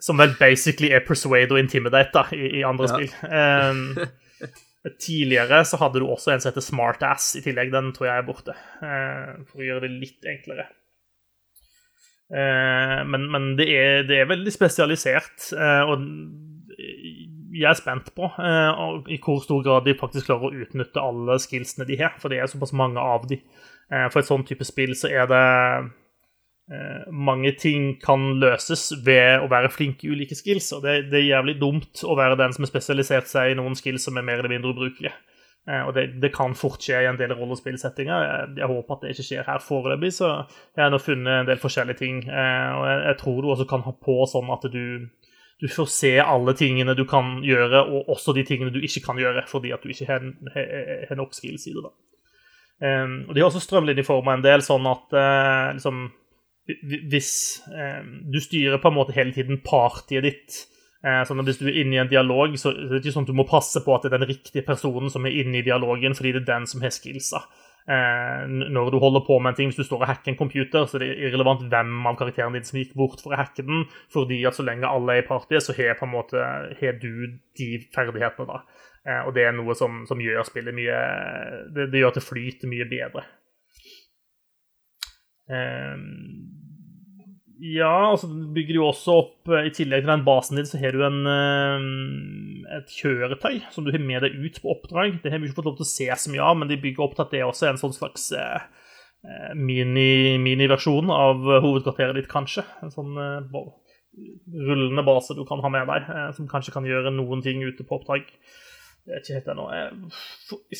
Som 0.00 0.16
vel 0.16 0.32
basically 0.38 0.88
er 0.96 1.02
persuade 1.04 1.52
og 1.52 1.58
intimidate 1.60 2.14
da, 2.14 2.22
i, 2.32 2.60
i 2.60 2.62
andre 2.64 2.86
ja. 2.88 2.94
spill. 2.94 3.10
Eh, 3.28 4.94
tidligere 5.00 5.62
så 5.64 5.78
hadde 5.80 6.00
du 6.00 6.06
også 6.08 6.32
en 6.32 6.40
som 6.40 6.50
heter 6.50 6.64
smart 6.64 7.04
ass 7.04 7.34
i 7.36 7.42
tillegg. 7.44 7.72
Den 7.72 7.92
tror 7.92 8.08
jeg 8.08 8.22
er 8.22 8.26
borte, 8.26 8.56
uh, 8.80 9.44
for 9.48 9.60
å 9.60 9.68
gjøre 9.68 9.86
det 9.86 9.92
litt 9.92 10.28
enklere. 10.28 10.66
Uh, 12.32 13.00
men, 13.08 13.28
men 13.32 13.50
det, 13.56 13.68
er, 13.72 14.02
det, 14.08 14.18
er, 14.20 14.28
veldig 14.28 14.52
spesialisert, 14.52 15.52
og 15.88 16.04
jeg 17.54 17.70
er 17.70 17.78
spent 17.78 18.10
på 18.16 18.28
uh, 18.34 19.02
i 19.10 19.18
hvor 19.22 19.42
stor 19.44 19.62
grad 19.64 19.86
de 19.86 19.96
faktisk 19.98 20.28
klarer 20.28 20.50
å 20.50 20.64
utnytte 20.64 21.02
alle 21.02 21.38
skillsene 21.42 21.86
de 21.88 21.98
har, 22.00 22.16
for 22.20 22.32
det 22.32 22.40
er 22.40 22.50
såpass 22.50 22.74
mange 22.76 23.00
av 23.00 23.28
de. 23.30 23.38
Uh, 23.92 24.08
for 24.10 24.20
et 24.20 24.30
sånn 24.30 24.46
type 24.48 24.66
spill 24.66 24.94
så 24.98 25.10
er 25.12 25.28
det 25.30 25.44
uh, 25.44 27.04
Mange 27.12 27.52
ting 27.60 27.94
kan 28.02 28.38
løses 28.40 28.88
ved 29.04 29.44
å 29.44 29.50
være 29.52 29.72
flink 29.72 30.02
i 30.04 30.10
ulike 30.14 30.36
skills, 30.38 30.72
og 30.76 30.86
det, 30.86 31.10
det, 31.12 31.20
er 31.20 31.36
jævlig 31.36 31.58
dumt 31.60 32.02
å 32.08 32.16
være 32.18 32.40
den 32.40 32.56
som 32.56 32.64
har 32.64 32.72
spesialisert 32.72 33.30
seg 33.30 33.52
i 33.52 33.58
noen 33.58 33.76
skills 33.78 34.08
som 34.08 34.18
er 34.18 34.26
mer 34.26 34.40
eller 34.40 34.54
mindre 34.56 34.72
ubrukelige. 34.72 35.12
og 35.86 35.94
det, 35.96 36.06
det, 36.20 36.32
kan 36.32 36.56
fort 36.56 36.82
skje 36.84 37.02
i 37.04 37.08
en 37.08 37.20
del 37.20 37.32
rollespillsettinger. 37.36 38.24
Jeg, 38.24 38.48
jeg, 38.58 38.70
håper 38.72 38.96
at 38.96 39.04
det 39.04 39.12
ikke 39.14 39.28
skjer 39.28 39.46
her 39.46 39.62
foreløpig, 39.64 40.10
så 40.16 40.32
jeg 40.74 40.82
har 40.82 40.90
nå 40.92 41.00
funnet 41.00 41.42
en 41.42 41.52
del 41.52 41.60
forskjellige 41.60 42.00
ting. 42.00 42.24
og 42.24 42.88
jeg, 42.88 42.98
jeg 43.10 43.20
tror 43.20 43.38
du 43.40 43.52
også 43.52 43.68
kan 43.68 43.84
ha 43.84 43.94
på 44.08 44.18
sånn 44.32 44.52
at 44.56 44.66
du 44.72 44.84
du 45.64 45.70
får 45.72 45.86
se 45.88 46.10
alle 46.20 46.52
tingene 46.58 46.92
du 46.92 47.06
kan 47.08 47.38
gjøre, 47.40 47.86
og 47.88 48.10
også 48.12 48.34
de 48.36 48.42
tingene 48.44 48.72
du 48.74 48.82
ikke 48.84 49.00
kan 49.06 49.16
gjøre, 49.16 49.46
fordi 49.48 49.70
at 49.72 49.80
du 49.80 49.88
ikke 49.94 50.10
har, 50.10 50.26
har 51.08 51.16
nok 51.16 51.32
i 51.40 51.54
det. 51.54 51.80
da. 51.80 51.92
Um, 52.84 53.14
og 53.28 53.34
De 53.34 53.40
har 53.40 53.48
også 53.48 53.62
strømlinjeforma 53.64 54.34
en 54.34 54.44
del, 54.44 54.60
sånn 54.66 54.84
at 54.90 55.16
uh, 55.16 55.72
liksom, 55.72 56.04
hvis 57.08 57.32
um, 57.70 58.10
du 58.28 58.36
styrer 58.44 58.82
på 58.82 58.92
en 58.92 58.98
måte 58.98 59.16
hele 59.16 59.32
tiden 59.32 59.62
partyet 59.64 60.26
ditt 60.26 60.58
uh, 61.06 61.22
sånn 61.24 61.40
at 61.40 61.48
Hvis 61.48 61.62
du 61.62 61.68
er 61.70 61.80
inne 61.80 61.96
i 61.96 62.02
en 62.02 62.12
dialog, 62.12 62.58
så 62.60 62.74
er 62.74 62.92
det 62.92 63.00
ikke 63.00 63.14
sånn 63.16 63.28
at 63.28 63.32
du 63.32 63.40
må 63.40 63.48
passe 63.48 63.80
på 63.84 63.94
at 63.94 64.04
det 64.04 64.12
er 64.12 64.18
den 64.18 64.34
riktige 64.34 64.66
personen 64.68 65.12
som 65.12 65.24
er 65.24 65.38
inne 65.40 65.62
i 65.62 65.64
dialogen, 65.64 66.16
fordi 66.18 66.34
det 66.34 66.44
er 66.44 66.50
den 66.58 66.68
som 66.68 66.84
har 66.84 66.92
skillsa. 66.92 67.40
Eh, 67.84 68.44
når 68.48 68.94
du 68.94 68.96
holder 68.96 69.20
på 69.26 69.36
med 69.38 69.52
en 69.52 69.56
ting, 69.58 69.68
Hvis 69.68 69.76
du 69.76 69.84
står 69.84 70.00
og 70.00 70.08
hacker 70.08 70.32
en 70.32 70.38
computer, 70.38 70.86
så 70.86 70.98
det 70.98 71.08
er 71.10 71.28
irrelevant 71.28 71.66
hvem 71.68 72.06
av 72.06 72.16
karakterene 72.16 72.56
dine 72.56 72.64
som 72.64 72.78
gikk 72.80 72.94
bort 72.96 73.20
for 73.20 73.34
å 73.34 73.36
hacke 73.36 73.62
den, 73.62 73.84
fordi 74.12 74.40
at 74.48 74.56
så 74.56 74.64
lenge 74.64 74.88
alle 74.88 75.18
er 75.18 75.22
i 75.22 75.28
partyet, 75.28 75.62
så 75.62 75.76
har 75.76 75.98
på 75.98 76.08
en 76.08 76.14
måte 76.14 76.40
har 76.80 76.98
du 77.02 77.36
de 77.58 77.68
ferdighetene. 77.92 78.46
da. 78.48 78.62
Eh, 79.04 79.22
og 79.26 79.34
det 79.36 79.44
er 79.44 79.52
noe 79.52 79.76
som, 79.76 80.06
som 80.08 80.20
gjør 80.20 80.46
spillet 80.48 80.74
mye 80.74 80.98
det, 81.76 81.90
det, 81.92 82.00
gjør 82.00 82.14
at 82.14 82.20
det 82.20 82.24
flyter 82.24 82.72
mye 82.72 82.88
bedre. 82.88 83.26
Um, 85.44 86.63
ja, 87.58 88.10
altså 88.10 88.28
bygger 88.54 88.78
jo 88.80 88.86
også 88.88 89.14
opp 89.14 89.50
eh, 89.52 89.68
I 89.68 89.72
tillegg 89.74 90.02
til 90.02 90.10
den 90.10 90.24
basen 90.26 90.58
din, 90.58 90.66
så 90.66 90.80
har 90.80 90.96
du 90.96 91.04
en, 91.06 91.20
eh, 91.30 92.78
et 92.78 92.94
kjøretøy 92.96 93.60
som 93.74 93.86
du 93.86 93.92
har 93.94 94.02
med 94.02 94.24
deg 94.26 94.34
ut 94.42 94.58
på 94.62 94.72
oppdrag. 94.74 95.20
Det 95.22 95.30
har 95.30 95.38
vi 95.38 95.50
ikke 95.50 95.60
fått 95.60 95.70
lov 95.70 95.78
til 95.78 95.86
å 95.86 95.92
se 95.92 96.08
så 96.24 96.32
mye 96.32 96.48
av, 96.48 96.58
men 96.58 96.72
de 96.72 96.80
bygger 96.82 97.06
opp 97.06 97.14
til 97.14 97.26
at 97.26 97.36
det 97.36 97.44
også 97.46 97.68
er 97.68 97.74
en 97.74 97.80
sånn 97.84 97.94
slags 97.96 98.26
eh, 98.34 98.66
mini-versjon 99.56 101.06
mini 101.06 101.16
av 101.16 101.46
hovedkvarteret 101.64 102.18
ditt, 102.18 102.30
kanskje. 102.32 102.66
En 102.84 102.92
sånn 102.92 103.14
rullende 103.14 105.02
base 105.06 105.34
du 105.34 105.46
kan 105.48 105.62
ha 105.64 105.70
med 105.72 105.88
deg, 105.90 106.10
som 106.36 106.50
kanskje 106.50 106.74
kan 106.74 106.84
gjøre 106.86 107.14
noen 107.14 107.40
ting 107.42 107.62
ute 107.64 107.86
på 107.86 107.96
oppdrag. 107.96 108.28
Det 109.04 109.14
er 109.14 109.22
ikke 109.22 109.38
helt 109.38 109.48
ennå. 109.52 109.64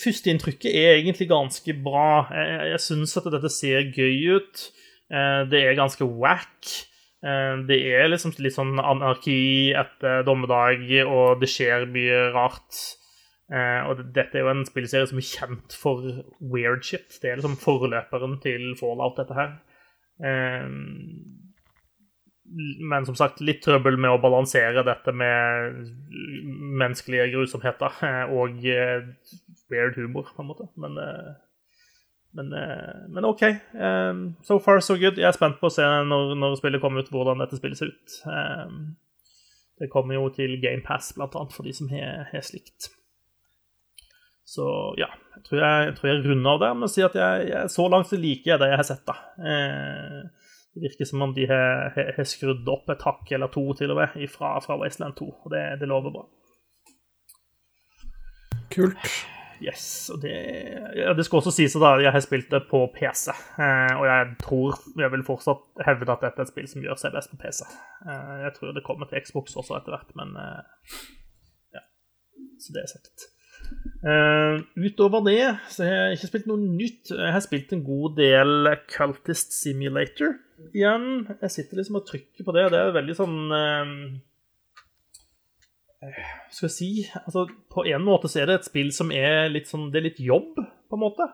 Førsteinntrykket 0.01 0.71
er 0.71 0.99
egentlig 0.99 1.27
ganske 1.29 1.75
bra. 1.85 2.25
Jeg, 2.33 2.69
jeg 2.73 2.83
syns 2.85 3.17
at 3.21 3.27
dette 3.33 3.51
ser 3.53 3.91
gøy 3.93 4.37
ut. 4.39 4.69
Eh, 5.15 5.45
det 5.51 5.63
er 5.63 5.79
ganske 5.79 6.07
wack. 6.09 6.73
Eh, 7.25 7.55
det 7.69 7.79
er 7.95 8.11
liksom 8.11 8.35
litt 8.43 8.57
sånn 8.57 8.77
anarki 8.83 9.73
etter 9.77 10.25
dommedag, 10.27 10.85
og 11.07 11.41
det 11.43 11.51
skjer 11.53 11.87
mye 11.91 12.29
rart. 12.35 12.81
Eh, 13.53 13.81
og 13.87 14.03
dette 14.17 14.41
er 14.41 14.47
jo 14.47 14.53
en 14.55 14.67
spillserie 14.67 15.09
som 15.11 15.21
er 15.21 15.29
kjent 15.29 15.79
for 15.79 16.25
weird 16.41 16.85
shit. 16.87 17.21
Det 17.21 17.31
er 17.31 17.41
liksom 17.41 17.61
forløperen 17.61 18.39
til 18.45 18.73
Fallout, 18.81 19.21
dette 19.21 19.39
her. 19.39 19.57
Men 22.45 23.07
som 23.09 23.17
sagt, 23.19 23.41
litt 23.43 23.65
trøbbel 23.65 23.97
med 23.99 24.15
å 24.15 24.21
balansere 24.23 24.85
dette 24.87 25.13
med 25.17 25.89
menneskelige 26.81 27.33
grusomheter 27.33 27.99
og 28.37 28.61
weird 28.63 29.99
humor, 29.99 30.31
på 30.31 30.45
en 30.45 30.51
måte. 30.53 30.69
Men 30.81 31.01
men, 32.35 32.51
eh, 32.59 33.07
men, 33.09 33.25
OK. 33.25 33.43
Um, 33.73 34.37
so 34.43 34.59
far, 34.59 34.81
so 34.81 34.97
good. 34.99 35.21
Jeg 35.21 35.29
er 35.31 35.37
spent 35.37 35.61
på 35.61 35.71
å 35.71 35.75
se 35.75 35.85
når, 35.85 36.35
når 36.41 36.59
spillet 36.59 36.83
kommer 36.83 37.05
ut, 37.05 37.13
hvordan 37.15 37.43
dette 37.45 37.61
spillet 37.61 37.79
ser 37.79 37.95
ut. 37.95 38.19
Um, 38.27 38.97
det 39.79 39.91
kommer 39.91 40.19
jo 40.19 40.29
til 40.35 40.59
GamePass, 40.63 41.13
blant 41.17 41.35
annet, 41.39 41.55
for 41.55 41.67
de 41.67 41.75
som 41.75 41.91
har 41.91 42.45
slikt. 42.47 42.91
Så 44.45 44.65
ja, 45.01 45.09
jeg 45.37 45.45
tror 45.47 45.61
jeg, 45.61 45.85
jeg, 45.89 45.95
tror 45.99 46.11
jeg 46.11 46.25
runder 46.27 46.51
av 46.53 46.63
der 46.63 46.75
med 46.79 46.87
å 46.87 46.93
si 46.93 47.03
at 47.05 47.17
jeg, 47.19 47.47
jeg, 47.49 47.71
så 47.73 47.87
langt 47.91 48.11
så 48.11 48.19
liker 48.21 48.53
jeg 48.53 48.63
det 48.63 48.71
jeg 48.71 48.81
har 48.81 48.89
sett. 48.91 49.05
da. 49.09 49.17
Eh, 49.41 50.51
det 50.75 50.83
virker 50.89 51.09
som 51.09 51.23
om 51.25 51.35
de 51.35 51.47
har, 51.51 51.95
har, 51.95 52.27
skrudd 52.29 52.67
opp 52.71 52.91
et 52.93 53.05
hakk 53.07 53.31
eller 53.35 53.53
to 53.55 53.63
til 53.79 53.95
og 53.95 54.01
med 54.03 54.17
fra, 54.31 54.57
fra 54.63 54.79
Wasteland 54.81 55.17
2, 55.21 55.31
og 55.47 55.55
det, 55.55 55.63
det 55.81 55.91
lover 55.91 56.19
bra. 56.19 56.27
Kult. 58.75 59.15
Yes, 59.63 60.11
og 60.13 60.23
det, 60.23 60.33
ja, 60.99 61.13
det 61.15 61.25
skal 61.27 61.41
også 61.41 61.53
sies 61.55 61.77
at 61.79 62.03
jeg 62.03 62.13
har 62.15 62.25
spilt 62.25 62.51
det 62.53 62.63
på 62.71 62.81
PC. 62.95 63.29
Eh, 63.31 63.93
og 63.95 64.07
jeg 64.09 64.33
tror 64.43 64.81
jeg 65.01 65.13
vil 65.15 65.27
fortsatt 65.27 65.85
hevde 65.87 66.11
at 66.11 66.25
dette 66.27 66.43
er 66.43 66.49
et 66.49 66.53
spill 66.53 66.67
som 66.71 66.85
gjør 66.85 66.99
seg 67.01 67.15
best 67.15 67.31
på 67.33 67.39
PC. 67.43 67.63
Eh, 68.07 68.35
jeg 68.45 68.57
tror 68.57 68.75
det 68.75 68.85
kommer 68.87 69.11
til 69.11 69.23
Xbox 69.25 69.55
også 69.61 69.79
etter 69.79 69.95
hvert, 69.95 70.11
men 70.19 70.35
eh, 70.41 70.99
ja. 71.79 71.85
Så 72.63 72.75
det 72.75 72.85
er 72.85 72.93
sagt. 72.97 73.31
Uh, 74.05 74.61
utover 74.77 75.23
det 75.25 75.55
så 75.73 75.87
har 75.87 75.95
jeg 75.95 76.19
ikke 76.19 76.29
spilt 76.29 76.49
noe 76.51 76.61
nytt. 76.61 77.15
Jeg 77.15 77.33
har 77.33 77.41
spilt 77.41 77.71
en 77.73 77.85
god 77.87 78.19
del 78.19 78.69
Cultist 78.93 79.57
Simulator 79.57 80.35
igjen. 80.77 81.25
Jeg 81.41 81.55
sitter 81.55 81.81
liksom 81.81 82.03
og 82.03 82.05
trykker 82.11 82.45
på 82.45 82.55
det. 82.57 82.67
og 82.67 82.75
Det 82.75 82.83
er 82.83 82.97
veldig 82.99 83.17
sånn 83.17 83.39
uh, 83.49 83.95
skal 86.51 86.69
jeg 86.69 86.75
si 86.75 86.91
altså, 87.21 87.47
På 87.73 87.85
en 87.89 88.05
måte 88.07 88.31
så 88.31 88.43
er 88.43 88.51
det 88.51 88.61
et 88.61 88.69
spill 88.69 88.93
som 88.95 89.13
er 89.15 89.49
litt 89.53 89.71
sånn 89.71 89.91
Det 89.93 90.01
er 90.01 90.09
litt 90.11 90.21
jobb, 90.23 90.59
på 90.59 90.99
en 90.99 91.03
måte. 91.03 91.29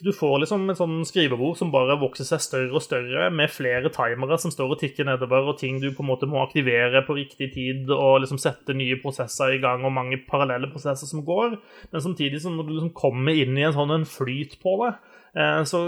Du 0.00 0.12
får 0.14 0.36
liksom 0.44 0.68
en 0.70 0.78
sånn 0.78 0.98
skrivebord 1.08 1.56
som 1.58 1.72
bare 1.74 1.96
vokser 1.98 2.26
seg 2.28 2.42
større 2.44 2.76
og 2.78 2.84
større, 2.84 3.24
med 3.34 3.50
flere 3.50 3.90
timere 3.90 4.36
som 4.38 4.52
står 4.54 4.76
og 4.76 4.78
tikker 4.78 5.08
nedover, 5.08 5.48
og 5.50 5.58
ting 5.58 5.80
du 5.82 5.88
på 5.90 6.04
en 6.04 6.10
måte 6.12 6.28
må 6.30 6.38
aktivere 6.44 7.02
på 7.06 7.16
riktig 7.16 7.48
tid, 7.56 7.90
og 7.90 8.20
liksom 8.22 8.38
sette 8.38 8.76
nye 8.78 9.00
prosesser 9.02 9.56
i 9.56 9.60
gang, 9.62 9.82
og 9.82 9.96
mange 9.96 10.20
parallelle 10.28 10.70
prosesser 10.70 11.10
som 11.10 11.24
går. 11.26 11.58
Men 11.90 12.04
samtidig, 12.04 12.44
som 12.44 12.54
når 12.54 12.68
du 12.68 12.72
liksom 12.76 12.94
kommer 12.94 13.34
inn 13.34 13.58
i 13.58 13.66
en 13.66 13.74
sånn 13.74 13.96
en 13.96 14.06
flyt 14.06 14.54
på 14.62 14.76
det, 14.84 14.92
eh, 15.34 15.60
så, 15.66 15.82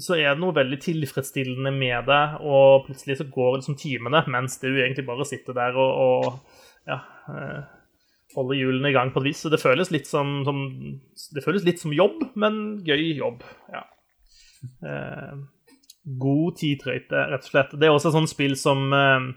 så, 0.00 0.16
er 0.16 0.32
det 0.32 0.40
noe 0.40 0.56
veldig 0.56 0.80
tilfredsstillende 0.88 1.76
med 1.76 2.08
det, 2.08 2.24
og 2.40 2.88
plutselig 2.88 3.20
så 3.20 3.28
går 3.36 3.58
liksom 3.58 3.76
timene 3.84 4.24
mens 4.32 4.56
du 4.64 4.70
egentlig 4.70 5.04
bare 5.10 5.28
sitter 5.28 5.60
der 5.60 5.76
og, 5.76 5.92
og 6.08 6.62
ja, 6.88 6.98
eh, 7.28 7.62
holde 8.36 8.58
hjulene 8.58 8.90
i 8.90 8.96
gang 8.96 9.12
på 9.12 9.22
et 9.22 9.30
vis. 9.30 9.42
Så 9.44 9.52
det 9.52 9.62
føles 9.62 9.92
litt 9.94 10.08
som, 10.10 10.40
som, 10.46 10.60
det 11.34 11.44
føles 11.44 11.66
litt 11.66 11.82
som 11.82 11.94
jobb, 11.94 12.22
men 12.38 12.60
gøy 12.86 13.12
jobb. 13.18 13.42
Ja. 13.72 13.84
Eh, 14.86 15.34
god 16.22 16.60
tidtrøyte, 16.60 17.26
rett 17.32 17.44
og 17.46 17.50
slett. 17.52 17.74
Det 17.78 17.88
er 17.88 17.94
også 17.94 18.10
et 18.10 18.18
sånt 18.18 18.32
spill 18.32 18.56
som, 18.58 18.88
eh, 18.96 19.28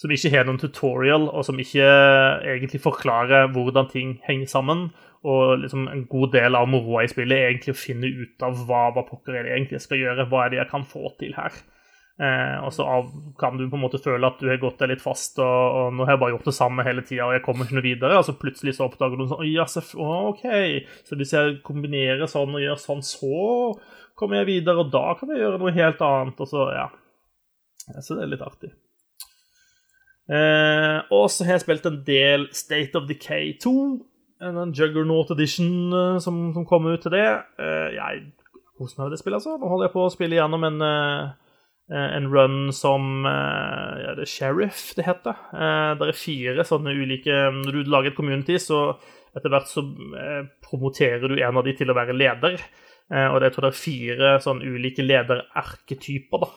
som 0.00 0.12
ikke 0.14 0.32
har 0.34 0.48
noen 0.48 0.60
tutorial, 0.60 1.28
og 1.28 1.46
som 1.46 1.60
ikke 1.60 1.86
egentlig 2.40 2.82
forklarer 2.84 3.52
hvordan 3.54 3.90
ting 3.92 4.18
henger 4.26 4.52
sammen. 4.52 4.88
Og 5.20 5.60
liksom 5.60 5.84
en 5.90 6.06
god 6.08 6.32
del 6.32 6.56
av 6.56 6.68
moroa 6.72 7.04
i 7.04 7.10
spillet 7.12 7.36
er 7.36 7.50
egentlig 7.50 7.74
å 7.74 7.80
finne 7.80 8.08
ut 8.08 8.44
av 8.44 8.62
hva, 8.64 8.86
hva 8.94 9.04
pokker 9.04 9.36
er 9.36 9.44
det 9.44 9.52
egentlig 9.52 9.82
skal 9.84 10.00
gjøre, 10.00 10.24
hva 10.30 10.46
er 10.46 10.54
det 10.54 10.62
jeg 10.62 10.70
kan 10.72 10.86
få 10.88 11.12
til 11.20 11.36
her. 11.36 11.52
Eh, 12.20 12.56
og 12.60 12.72
så 12.76 12.84
kan 13.40 13.56
du 13.56 13.64
på 13.70 13.78
en 13.78 13.84
måte 13.86 14.00
føle 14.02 14.28
at 14.28 14.42
du 14.42 14.50
har 14.50 14.58
gått 14.60 14.82
deg 14.82 14.90
litt 14.92 15.00
fast, 15.04 15.38
og, 15.40 15.76
og 15.78 15.94
nå 15.96 16.04
har 16.04 16.14
jeg 16.14 16.20
bare 16.20 16.34
gjort 16.34 16.50
det 16.50 16.56
samme 16.58 16.84
hele 16.84 17.04
tida, 17.06 17.30
og 17.30 17.32
jeg 17.32 17.44
kommer 17.46 17.64
ikke 17.64 17.78
noe 17.78 17.86
videre. 17.86 18.18
Og 18.20 18.26
så 18.26 18.36
plutselig 18.36 18.76
så 18.76 18.90
oppdager 18.90 19.16
du 19.16 19.24
sånn 19.30 19.48
ja, 19.48 19.64
OK. 20.28 20.44
Så 21.08 21.16
hvis 21.16 21.32
jeg 21.36 21.56
kombinerer 21.64 22.28
sånn 22.28 22.52
og 22.52 22.64
gjør 22.64 22.82
sånn, 22.82 23.00
så 23.06 23.40
kommer 24.20 24.42
jeg 24.42 24.50
videre, 24.50 24.84
og 24.84 24.92
da 24.92 25.16
kan 25.16 25.32
jeg 25.32 25.40
gjøre 25.40 25.62
noe 25.62 25.74
helt 25.78 26.04
annet. 26.04 26.44
Og 26.44 26.52
så, 26.52 26.68
ja. 26.76 26.86
Så 28.04 28.18
det 28.18 28.26
er 28.26 28.32
litt 28.34 28.44
artig. 28.44 28.74
Eh, 30.30 30.98
og 31.16 31.26
så 31.32 31.48
har 31.48 31.56
jeg 31.56 31.64
spilt 31.64 31.88
en 31.88 32.02
del 32.06 32.50
State 32.54 33.00
of 33.00 33.08
Decay 33.08 33.54
2. 33.64 33.76
En 34.44 34.74
Juggernaut 34.76 35.32
Edition 35.32 35.88
eh, 35.88 36.20
som, 36.20 36.50
som 36.52 36.68
kom 36.68 36.92
ut 36.92 37.00
til 37.00 37.16
det. 37.16 37.28
Eh, 37.56 37.96
jeg 37.96 38.26
koser 38.76 39.00
meg 39.00 39.08
med 39.08 39.16
det 39.16 39.24
spillet, 39.24 39.40
altså. 39.40 39.56
Nå 39.56 39.72
holder 39.72 39.88
jeg 39.88 39.96
på 39.96 40.04
å 40.04 40.12
spille 40.12 40.36
gjennom 40.36 40.68
en 40.68 40.84
Eh, 40.84 41.30
en 41.90 42.28
run 42.30 42.72
som 42.72 43.26
eh, 43.26 44.02
ja, 44.04 44.14
det 44.14 44.26
er 44.26 44.30
Sheriff 44.30 44.92
det 44.98 45.06
heter. 45.08 45.38
Eh, 45.50 45.90
det 45.98 46.10
er 46.10 46.18
fire 46.18 46.66
sånne 46.66 46.94
ulike 46.94 47.40
Når 47.56 47.74
du 47.74 47.90
lager 47.90 48.12
et 48.12 48.18
community, 48.18 48.60
så 48.62 48.92
etter 49.34 49.50
hvert 49.50 49.70
så 49.70 49.82
promoterer 50.62 51.30
du 51.30 51.36
en 51.38 51.58
av 51.58 51.66
de 51.66 51.74
til 51.78 51.90
å 51.90 51.94
være 51.94 52.16
leder. 52.18 52.56
Og 53.10 53.36
jeg 53.42 53.54
tror 53.54 53.64
det 53.64 53.68
er 53.68 53.78
fire 53.78 54.30
sånn 54.42 54.62
ulike 54.62 55.04
lederarketyper, 55.04 56.42
da. 56.42 56.48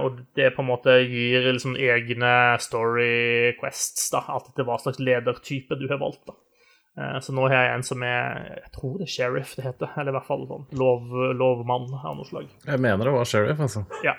Og 0.00 0.22
det 0.36 0.48
på 0.56 0.64
en 0.64 0.68
måte 0.70 0.94
gir 1.04 1.44
liksom 1.50 1.76
egne 1.76 2.32
story 2.60 3.52
quests, 3.60 4.08
da, 4.14 4.22
alt 4.32 4.48
etter 4.48 4.64
hva 4.64 4.78
slags 4.80 5.00
ledertype 5.00 5.76
du 5.76 5.84
har 5.92 6.00
valgt. 6.00 6.24
da. 6.32 7.20
Så 7.20 7.36
nå 7.36 7.44
har 7.52 7.66
jeg 7.66 7.74
en 7.74 7.86
som 7.90 8.02
er 8.08 8.48
Jeg 8.62 8.72
tror 8.78 8.96
det 8.96 9.10
er 9.10 9.14
sheriff 9.18 9.52
det 9.60 9.68
heter. 9.68 9.92
Eller 10.00 10.14
i 10.14 10.16
hvert 10.16 10.28
fall 10.32 10.48
sånn 10.48 10.66
lov, 10.80 11.12
lovmann 11.36 11.92
av 12.00 12.16
noe 12.16 12.28
slag. 12.32 12.48
Jeg 12.64 12.80
mener 12.80 13.12
det 13.12 13.16
var 13.18 13.28
sheriff, 13.28 13.60
altså. 13.68 13.84
Ja. 14.08 14.16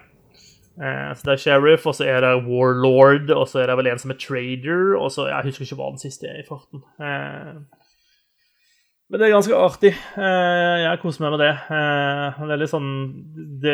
Eh, 0.79 1.11
så 1.15 1.27
det 1.27 1.33
er 1.33 1.43
sheriff, 1.43 1.85
og 1.89 1.97
så 1.97 2.07
er 2.07 2.23
det 2.23 2.31
warlord, 2.47 3.29
og 3.35 3.45
så 3.49 3.61
er 3.61 3.71
det 3.71 3.77
vel 3.81 3.91
en 3.91 4.01
som 4.01 4.13
er 4.13 4.19
trader, 4.21 4.95
og 4.97 5.11
så 5.11 5.27
Jeg 5.27 5.49
husker 5.49 5.67
ikke 5.67 5.79
hva 5.81 5.91
den 5.91 6.03
siste 6.03 6.31
er 6.31 6.41
i 6.41 6.47
farten. 6.47 6.83
Eh, 7.01 7.61
men 9.11 9.19
det 9.19 9.27
er 9.27 9.33
ganske 9.33 9.57
artig. 9.59 9.91
Eh, 9.91 10.77
jeg 10.85 11.01
koser 11.01 11.25
meg 11.25 11.33
med 11.33 11.41
det. 11.43 11.55
Det 11.67 12.53
er 12.55 12.61
litt 12.61 12.71
sånn 12.71 12.93
det, 13.59 13.73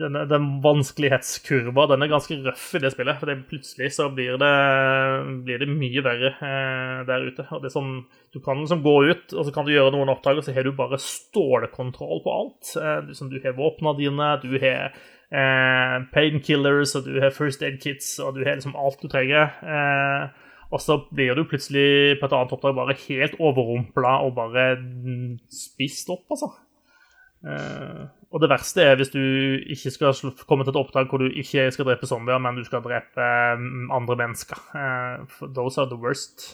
denne, 0.00 0.24
Den 0.26 0.48
vanskelighetskurva 0.64 1.84
den 1.92 2.02
er 2.02 2.10
ganske 2.10 2.40
røff 2.42 2.64
i 2.74 2.80
det 2.82 2.90
spillet. 2.96 3.20
For 3.20 3.30
plutselig 3.46 3.92
så 3.94 4.08
blir 4.10 4.42
det, 4.42 4.50
blir 5.46 5.62
det 5.62 5.70
mye 5.70 6.02
verre 6.02 6.32
der 7.06 7.28
ute. 7.30 7.46
Og 7.54 7.62
det 7.62 7.70
er 7.70 7.76
sånn, 7.78 7.94
Du 8.34 8.40
kan 8.42 8.58
liksom 8.58 8.82
gå 8.82 8.96
ut, 9.12 9.36
og 9.36 9.46
så 9.46 9.54
kan 9.54 9.70
du 9.70 9.74
gjøre 9.76 9.94
noen 9.94 10.10
oppdrag, 10.10 10.42
og 10.42 10.48
så 10.48 10.56
har 10.56 10.66
du 10.66 10.74
bare 10.74 10.98
stålkontroll 10.98 12.24
på 12.26 12.38
alt. 12.40 12.74
Du, 13.06 13.14
du 13.30 13.38
har 13.46 13.54
våpnene 13.54 13.98
dine, 14.02 14.34
du 14.42 14.58
har 14.58 14.96
eh, 15.32 15.98
painkillers, 16.14 16.94
og 16.98 17.08
du 17.08 17.18
har 17.22 17.34
first 17.34 17.62
aid 17.64 17.80
kits, 17.82 18.18
og 18.22 18.36
du 18.36 18.44
har 18.44 18.58
liksom 18.58 18.76
alt 18.78 19.02
du 19.02 19.08
trenger. 19.12 19.52
Eh, 19.64 20.48
og 20.72 20.80
så 20.80 20.96
blir 21.12 21.36
du 21.36 21.44
plutselig 21.44 22.18
på 22.20 22.28
et 22.28 22.34
annet 22.36 22.52
oppdrag 22.56 22.76
bare 22.78 22.96
helt 23.04 23.36
overrumpla 23.40 24.16
og 24.24 24.36
bare 24.38 24.66
spist 25.52 26.12
opp, 26.12 26.24
altså. 26.32 26.48
Eh, 27.42 28.04
og 28.32 28.40
det 28.40 28.48
verste 28.48 28.84
er 28.86 28.96
hvis 28.96 29.10
du 29.12 29.20
ikke 29.74 29.92
skal 29.92 30.32
komme 30.48 30.64
til 30.64 30.72
et 30.72 30.80
oppdrag 30.80 31.10
hvor 31.10 31.20
du 31.20 31.26
ikke 31.28 31.66
skal 31.74 31.88
drepe 31.90 32.08
zombier, 32.08 32.40
men 32.40 32.56
du 32.56 32.64
skal 32.64 32.84
drepe 32.84 33.26
mm, 33.60 33.90
andre 33.92 34.16
mennesker. 34.22 34.62
Eh, 34.78 35.36
those 35.58 35.80
are 35.80 35.90
the 35.90 36.00
worst. 36.00 36.48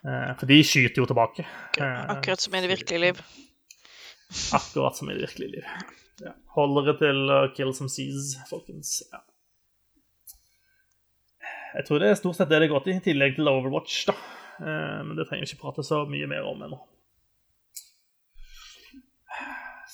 Uh, 0.00 0.32
for 0.40 0.48
de 0.48 0.62
skyter 0.64 1.02
jo 1.02 1.06
tilbake. 1.06 1.44
Akkurat 1.76 2.40
som 2.40 2.54
i 2.56 2.62
det 2.64 2.70
virkelige 2.72 3.02
liv. 3.04 3.18
Akkurat 4.56 4.96
som 4.96 5.10
i 5.10 5.14
det 5.14 5.26
virkelige 5.28 5.58
liv. 5.58 5.98
Ja. 6.20 6.34
Holder 6.56 6.90
det 6.90 6.96
til 7.00 7.20
uh, 7.30 7.48
kill 7.56 7.72
some 7.76 7.90
seas, 7.92 8.34
folkens. 8.50 9.00
Ja. 9.12 9.22
Jeg 11.78 11.86
tror 11.86 12.02
det 12.02 12.10
er 12.10 12.18
stort 12.18 12.38
sett 12.38 12.50
det 12.50 12.62
det 12.64 12.70
går 12.72 12.84
til, 12.84 12.98
i 12.98 13.04
tillegg 13.04 13.36
til 13.38 13.50
Overwatch. 13.50 14.02
da. 14.10 14.16
Uh, 14.60 15.00
men 15.06 15.16
det 15.16 15.28
trenger 15.28 15.46
vi 15.46 15.52
ikke 15.54 15.64
prate 15.64 15.86
så 15.86 16.02
mye 16.10 16.28
mer 16.30 16.48
om 16.50 16.66
ennå. 16.66 16.80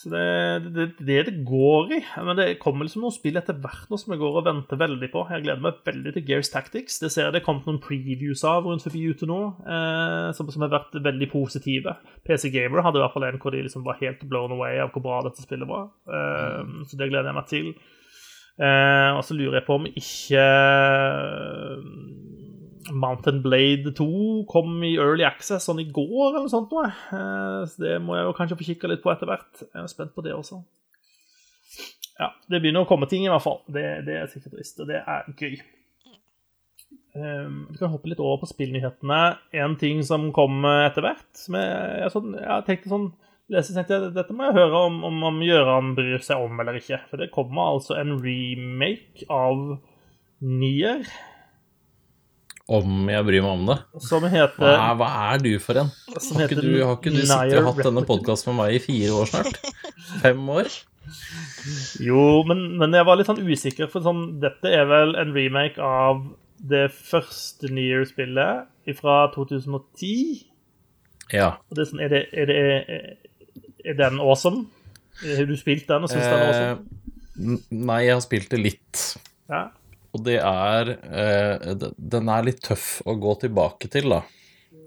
Så 0.07 0.13
det 0.13 0.21
er 0.23 0.61
det, 0.63 0.85
det, 1.03 1.15
det 1.27 1.33
går 1.49 1.89
i. 1.97 2.01
Men 2.23 2.39
det 2.39 2.45
kommer 2.63 2.87
liksom 2.87 3.03
noen 3.03 3.15
spill 3.15 3.41
etter 3.41 3.57
hvert 3.59 3.89
nå 3.91 3.99
som 3.99 4.13
jeg 4.15 4.21
går 4.21 4.37
og 4.39 4.45
venter 4.47 4.79
veldig 4.79 5.09
på. 5.11 5.25
Jeg 5.35 5.43
gleder 5.43 5.65
meg 5.65 5.81
veldig 5.89 6.13
til 6.15 6.25
Gears 6.29 6.51
Tactics. 6.53 7.01
Det 7.03 7.11
ser 7.11 7.27
jeg 7.27 7.35
det 7.35 7.43
kom 7.43 7.59
noen 7.65 7.81
previews 7.83 8.45
av 8.47 8.69
rundt 8.69 8.87
forbi 8.87 9.03
ute 9.11 9.27
nå, 9.27 9.41
eh, 9.67 10.29
som, 10.39 10.47
som, 10.47 10.63
har 10.63 10.71
vært 10.77 10.95
veldig 11.03 11.29
positive. 11.33 11.97
PC 12.23 12.53
Gamer 12.55 12.87
hadde 12.87 13.03
i 13.03 13.03
hvert 13.03 13.17
fall 13.17 13.27
en 13.27 13.43
hvor 13.43 13.57
de 13.57 13.65
liksom 13.67 13.83
var 13.89 13.99
helt 13.99 14.23
blown 14.31 14.55
away 14.55 14.79
av 14.85 14.95
hvor 14.95 15.03
bra 15.09 15.19
dette 15.27 15.43
spillet 15.43 15.67
var. 15.67 15.91
Eh, 16.07 16.63
mm. 16.63 16.87
Så 16.87 17.01
det 17.01 17.11
gleder 17.11 17.33
jeg 17.33 17.41
meg 17.41 17.51
til. 17.51 17.75
Eh, 18.63 19.11
og 19.11 19.25
så 19.27 19.35
lurer 19.35 19.59
jeg 19.59 19.67
på 19.67 19.81
om 19.81 19.91
ikke 19.91 20.47
Mountain 22.93 23.43
Blade 23.45 23.93
2 23.97 24.45
kom 24.51 24.79
i 24.87 24.95
Early 24.97 25.25
Access 25.27 25.67
sånn 25.69 25.83
i 25.83 25.89
går, 25.91 26.31
eller 26.31 26.45
noe 26.45 26.53
sånt 26.53 26.73
noe. 26.75 26.89
Eh, 26.89 27.61
så 27.71 27.83
det 27.83 27.97
må 28.05 28.17
jeg 28.19 28.29
jo 28.29 28.35
kanskje 28.39 28.59
få 28.61 28.69
kikka 28.71 28.91
litt 28.91 29.05
på 29.05 29.13
etter 29.13 29.31
hvert. 29.31 29.63
Jeg 29.65 29.83
er 29.83 29.93
spent 29.93 30.15
på 30.17 30.25
det 30.27 30.35
også. 30.37 30.61
Ja, 32.17 32.31
det 32.49 32.63
begynner 32.63 32.87
å 32.87 32.89
komme 32.89 33.09
ting, 33.11 33.27
i 33.27 33.33
hvert 33.33 33.45
fall. 33.45 33.61
Det, 33.69 33.85
det 34.07 34.21
er 34.21 34.31
sikkert 34.33 34.57
trist, 34.57 34.81
og 34.81 34.89
det 34.89 35.03
er 35.03 35.29
gøy. 35.37 35.59
Um, 37.17 37.63
vi 37.71 37.79
kan 37.81 37.93
hoppe 37.93 38.11
litt 38.13 38.21
over 38.21 38.43
på 38.43 38.51
spillnyhetene. 38.51 39.21
En 39.57 39.77
ting 39.81 40.03
som 40.05 40.31
kom 40.37 40.65
etter 40.69 41.05
hvert 41.05 41.29
som 41.37 41.57
jeg, 41.57 42.11
sånn, 42.13 42.35
jeg 42.37 42.67
tenkte 42.69 42.93
sånn 42.93 43.07
lese, 43.53 43.73
tenkte 43.77 43.97
jeg, 43.97 44.11
Dette 44.17 44.37
må 44.37 44.49
jeg 44.49 44.59
høre 44.59 44.83
om, 44.89 44.99
om, 45.07 45.23
om 45.31 45.45
Gjøran 45.45 45.95
bryr 45.97 46.25
seg 46.25 46.45
om 46.45 46.61
eller 46.63 46.81
ikke. 46.81 47.01
For 47.11 47.21
det 47.21 47.33
kommer 47.35 47.77
altså 47.77 47.97
en 48.01 48.19
remake 48.23 49.29
av 49.33 49.79
Nier. 50.45 51.09
Om 52.67 53.07
jeg 53.13 53.23
bryr 53.29 53.45
meg 53.45 53.53
om 53.53 53.69
det? 53.69 53.77
Som 54.03 54.25
heter 54.27 54.59
Hva, 54.59 54.95
hva 54.99 55.09
er 55.29 55.43
du 55.45 55.53
for 55.63 55.79
en? 55.79 55.93
Har 56.11 56.49
ikke 56.49 56.59
du, 56.59 56.73
har 56.83 56.97
ikke 56.97 57.13
du 57.15 57.21
sittet 57.21 57.61
og 57.61 57.69
hatt 57.69 57.85
denne 57.87 58.03
podkasten 58.09 58.51
med 58.51 58.59
meg 58.59 58.79
i 58.79 58.81
fire 58.83 59.21
år 59.21 59.31
snart? 59.31 59.61
Fem 60.25 60.49
år? 60.51 60.73
Jo, 62.03 62.25
men, 62.49 62.65
men, 62.81 62.97
jeg 62.99 63.07
var 63.07 63.19
litt 63.19 63.31
sånn 63.31 63.45
usikker, 63.47 63.87
for 63.93 64.03
sånn, 64.03 64.25
dette 64.43 64.73
er 64.75 64.89
vel 64.91 65.15
en 65.19 65.31
remake 65.37 65.79
av 65.79 66.25
det 66.59 66.89
første 66.91 67.71
New 67.71 67.87
Year-spillet 67.87 68.97
fra 68.99 69.17
2010? 69.37 70.43
Ja. 71.35 71.53
Og 71.69 71.79
det 71.79 71.85
er, 71.85 71.91
sånn, 71.93 72.03
er, 72.03 72.13
det, 72.13 72.25
er, 72.35 72.51
det, 72.51 73.41
er 73.87 73.99
den 74.03 74.19
awesome? 74.23 74.67
Har 75.23 75.47
du 75.47 75.55
spilt 75.59 75.87
den 75.87 76.07
og 76.07 76.11
syns 76.13 76.27
eh, 76.27 76.31
den 76.33 76.43
er 76.43 76.51
awesome? 76.51 77.03
Eh, 77.37 77.67
nei, 77.93 78.03
jeg 78.09 78.17
har 78.17 78.25
spilt 78.25 78.51
det 78.51 78.63
litt. 78.63 79.09
Ja. 79.53 79.69
Og 80.17 80.25
det 80.25 80.39
er 80.41 80.95
eh, 80.97 81.87
Den 81.97 82.33
er 82.33 82.47
litt 82.47 82.63
tøff 82.65 83.03
å 83.05 83.17
gå 83.21 83.37
tilbake 83.45 83.91
til, 83.93 84.17
da. 84.17 84.23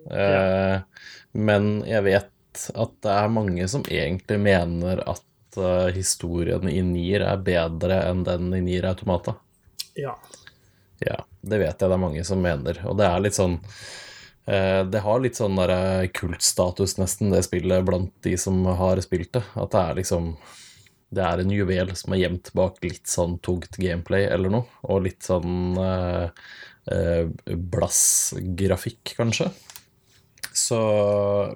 Eh, 0.10 1.06
men 1.38 1.72
jeg 1.86 2.06
vet 2.08 2.66
at 2.74 2.94
det 3.06 3.14
er 3.14 3.32
mange 3.32 3.68
som 3.70 3.86
egentlig 3.86 4.40
mener 4.42 5.04
at 5.06 5.60
eh, 5.60 5.92
historien 5.94 6.66
i 6.72 6.82
Nier 6.86 7.28
er 7.28 7.46
bedre 7.46 8.02
enn 8.10 8.26
den 8.26 8.50
i 8.58 8.64
Nier 8.66 8.90
Automata. 8.90 9.38
Ja. 10.00 10.18
Ja, 11.00 11.22
det 11.42 11.62
vet 11.62 11.80
jeg 11.80 11.88
det 11.88 11.96
er 11.96 12.02
mange 12.02 12.26
som 12.28 12.42
mener. 12.44 12.82
Og 12.90 12.98
det 13.00 13.08
er 13.08 13.22
litt 13.24 13.38
sånn 13.38 13.54
uh, 13.56 14.82
Det 14.84 15.00
har 15.06 15.22
litt 15.24 15.38
sånn 15.40 15.56
der 15.56 16.10
kultstatus, 16.12 16.98
nesten, 17.00 17.32
det 17.32 17.46
spillet, 17.48 17.86
blant 17.88 18.12
de 18.26 18.36
som 18.40 18.66
har 18.82 19.00
spilt 19.06 19.32
det. 19.38 19.46
At 19.56 19.72
det 19.72 19.84
er 19.86 20.00
liksom 20.02 20.34
det 21.10 21.24
er 21.26 21.42
en 21.42 21.50
juvel 21.54 21.90
som 21.98 22.14
er 22.14 22.20
gjemt 22.24 22.52
bak 22.58 22.76
litt 22.86 23.08
sånn 23.10 23.38
tungt 23.46 23.78
gameplay 23.82 24.24
eller 24.30 24.50
noe, 24.54 24.66
og 24.86 25.04
litt 25.08 25.24
sånn 25.26 25.78
eh, 25.82 26.28
eh, 26.94 27.26
blassgrafikk, 27.74 29.04
kanskje. 29.18 29.48
Så 30.54 30.80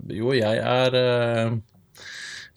jo, 0.10 0.34
jeg 0.38 0.58
er 0.58 0.96
eh, 0.98 1.52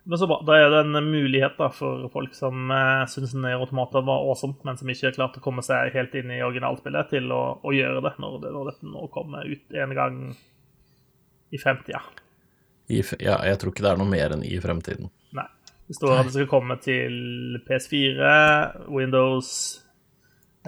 Men 0.09 0.19
så 0.19 0.27
bra. 0.31 0.37
Da 0.47 0.55
er 0.55 0.69
det 0.71 0.81
en 0.85 1.09
mulighet 1.11 1.57
da, 1.59 1.67
for 1.75 2.05
folk 2.13 2.35
som 2.39 2.71
eh, 2.71 3.01
syns 3.11 3.33
Nier 3.35 3.59
Automata 3.59 3.99
var 4.07 4.23
awesome, 4.23 4.55
men 4.63 4.79
som 4.79 4.91
ikke 4.93 5.09
har 5.09 5.17
klart 5.17 5.39
å 5.41 5.43
komme 5.43 5.65
seg 5.67 5.91
helt 5.97 6.15
inn 6.15 6.31
i 6.31 6.45
originalspillet, 6.47 7.09
til 7.11 7.33
å, 7.35 7.41
å 7.59 7.73
gjøre 7.75 8.05
det 8.05 8.13
når, 8.23 8.37
det 8.45 8.53
når 8.55 8.71
dette 8.71 8.93
nå 8.93 9.09
kommer 9.11 9.51
ut 9.51 9.75
en 9.83 9.95
gang 9.99 10.21
i 11.51 11.59
fremtida. 11.59 12.05
I, 12.87 13.01
ja, 13.19 13.41
jeg 13.51 13.59
tror 13.59 13.75
ikke 13.75 13.83
det 13.83 13.93
er 13.97 13.99
noe 13.99 14.13
mer 14.13 14.37
enn 14.37 14.47
i 14.47 14.61
fremtiden. 14.63 15.11
Nei. 15.35 15.49
Det 15.91 15.99
står 15.99 16.21
at 16.21 16.31
det 16.31 16.37
skal 16.37 16.49
komme 16.55 16.79
til 16.83 17.59
PS4, 17.67 18.31
Windows, 18.95 19.51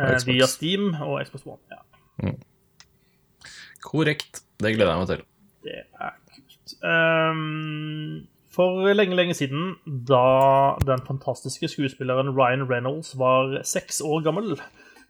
eh, 0.02 0.18
via 0.26 0.50
Steam 0.50 0.90
og 0.98 1.20
Xbox 1.22 1.46
One. 1.46 1.62
Ja, 1.70 1.84
Korrekt. 3.84 4.42
Det 4.58 4.74
gleder 4.74 4.90
jeg 4.92 5.02
meg 5.02 5.12
til. 5.12 5.22
det 5.64 5.78
er 6.00 6.16
kult. 6.34 6.74
Um, 6.82 8.26
for 8.58 8.90
lenge, 8.92 9.14
lenge 9.14 9.36
siden, 9.38 9.76
da 9.86 10.74
den 10.82 11.04
fantastiske 11.06 11.68
skuespilleren 11.70 12.32
Ryan 12.34 12.66
Reynolds 12.70 13.12
var 13.18 13.60
seks 13.62 14.00
år 14.00 14.24
gammel, 14.26 14.56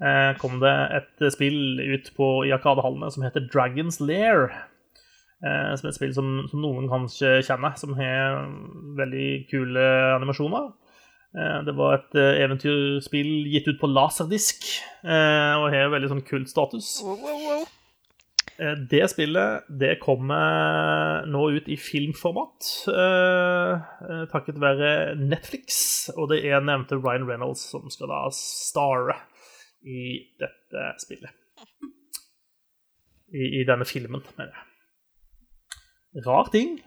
eh, 0.05 0.33
kom 0.39 0.59
det 0.61 0.75
et 0.99 1.33
spill 1.33 1.81
ut 1.81 2.11
på, 2.17 2.29
i 2.45 2.53
Arkadehallene 2.53 3.09
som 3.15 3.25
heter 3.25 3.49
Dragons 3.49 4.01
Lair. 4.01 4.51
Eh, 5.39 5.71
som 5.79 5.87
er 5.87 5.93
et 5.93 5.97
spill 5.97 6.13
som, 6.15 6.29
som 6.51 6.61
noen 6.61 6.91
kanskje 6.91 7.39
kjenner, 7.47 7.73
som 7.79 7.95
har 7.97 8.43
veldig 8.99 9.29
kule 9.49 9.87
animasjoner. 10.19 10.69
Eh, 11.37 11.59
Det 11.67 11.75
var 11.77 11.99
et 11.99 12.15
eh, 12.17 12.43
eventyrspill 12.45 13.33
gitt 13.53 13.69
ut 13.69 13.81
på 13.81 13.91
laserdisk, 13.91 14.65
eh, 15.05 15.55
og 15.59 15.69
har 15.75 15.91
veldig 15.93 16.13
sånn 16.15 16.25
kult 16.29 16.49
status. 16.49 16.95
Wow, 17.05 17.19
wow, 17.21 17.43
wow. 17.49 17.67
Det 18.91 19.05
spillet 19.13 19.69
det 19.79 20.01
kommer 20.03 21.23
nå 21.31 21.45
ut 21.55 21.69
i 21.71 21.77
filmformat, 21.79 22.67
eh, 22.91 24.25
takket 24.33 24.59
være 24.59 25.15
Netflix. 25.21 26.09
Og 26.17 26.33
det 26.33 26.41
er 26.49 26.65
nevnte 26.67 26.99
Ryan 26.99 27.29
Reynolds 27.29 27.63
som 27.71 27.87
skal 27.93 28.11
da 28.11 28.25
starre 28.35 29.15
i 29.87 30.27
dette 30.43 30.89
spillet. 31.05 31.31
I, 33.31 33.61
i 33.61 33.65
denne 33.69 33.87
filmen, 33.87 34.25
mener 34.41 34.57
jeg. 34.57 36.25
Rar 36.27 36.49
ting, 36.51 36.79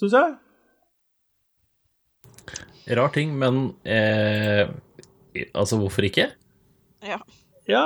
syns 0.00 0.14
jeg. 0.16 0.36
Rar 2.96 3.10
ting, 3.12 3.34
men 3.38 3.74
eh, 3.84 4.68
Altså, 5.54 5.76
hvorfor 5.78 6.02
ikke? 6.08 6.30
Ja. 7.04 7.18
Ja, 7.68 7.84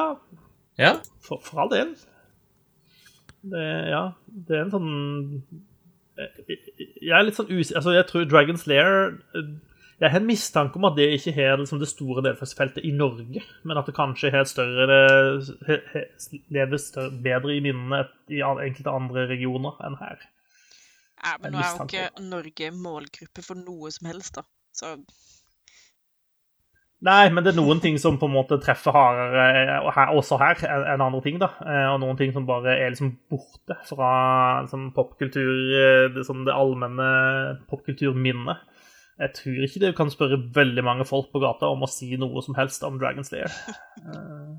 Ja. 0.78 0.92
for, 1.20 1.40
for 1.44 1.60
all 1.64 1.70
del. 1.72 1.96
Det, 3.42 3.62
ja, 3.90 4.04
det 4.48 4.56
er 4.56 4.62
en 4.62 4.70
sånn 4.70 4.92
Jeg 7.02 7.10
er 7.16 7.24
litt 7.26 7.34
sånn 7.38 7.50
usikker 7.50 7.80
Altså, 7.80 7.94
jeg 7.96 8.06
tror 8.06 8.28
Dragon's 8.30 8.66
Lair 8.70 9.16
Jeg 9.34 10.10
har 10.12 10.20
en 10.20 10.28
mistanke 10.28 10.78
om 10.78 10.86
at 10.86 10.94
det 10.98 11.08
ikke 11.16 11.34
har 11.36 11.58
liksom 11.60 11.80
det 11.82 11.88
store 11.90 12.22
deltaksfeltet 12.26 12.82
i 12.86 12.90
Norge, 12.94 13.42
men 13.66 13.78
at 13.78 13.86
det 13.86 13.94
kanskje 13.94 14.30
har 14.34 14.42
et 14.46 14.50
større 14.50 14.96
he- 15.68 15.82
he- 15.92 16.40
lever 16.50 16.80
større, 16.82 17.12
bedre 17.22 17.54
i 17.54 17.60
minnene 17.62 18.00
i 18.30 18.40
enkelte 18.42 18.90
andre 18.90 19.28
regioner 19.30 19.78
enn 19.86 19.98
her. 20.00 20.18
Ja 21.22 21.36
men 21.40 21.52
En 21.52 21.58
nå 21.58 21.62
er 21.62 21.76
jo 21.76 21.84
ikke 21.86 22.24
Norge 22.28 22.70
målgruppe 22.74 23.44
for 23.46 23.54
noe 23.58 23.90
som 23.94 24.08
helst, 24.10 24.34
da. 24.40 24.42
Så 24.72 24.96
Nei, 27.02 27.26
men 27.34 27.42
det 27.42 27.50
er 27.50 27.56
noen 27.58 27.80
ting 27.82 27.96
som 27.98 28.14
på 28.14 28.28
en 28.28 28.34
måte 28.36 28.60
treffer 28.62 28.94
hardere 28.94 29.44
eh, 29.58 29.86
her, 29.96 30.12
også 30.14 30.36
her 30.38 30.60
enn 30.68 30.84
enn 30.92 31.02
andre 31.02 31.20
ting. 31.24 31.38
da, 31.42 31.48
Eh, 31.66 31.86
Og 31.90 31.98
noen 31.98 32.18
ting 32.20 32.30
som 32.34 32.46
bare 32.46 32.76
er 32.78 32.92
liksom 32.94 33.16
borte 33.30 33.74
fra 33.88 34.10
liksom, 34.62 34.92
popkultur, 34.94 35.50
eh, 35.80 36.04
det, 36.14 36.22
sånn 36.28 36.44
det 36.46 36.54
allmenne 36.54 37.08
popkulturminnet. 37.70 38.62
Jeg 39.18 39.34
tror 39.34 39.66
ikke 39.66 39.80
du 39.82 39.88
kan 39.98 40.10
spørre 40.14 40.38
veldig 40.54 40.84
mange 40.86 41.04
folk 41.06 41.32
på 41.34 41.42
gata 41.42 41.68
om 41.74 41.82
å 41.82 41.90
si 41.90 42.14
noe 42.16 42.40
som 42.42 42.54
helst 42.54 42.86
om 42.86 43.00
Dragon 43.02 43.26
Slayer. 43.26 43.50
Eh, 43.98 44.54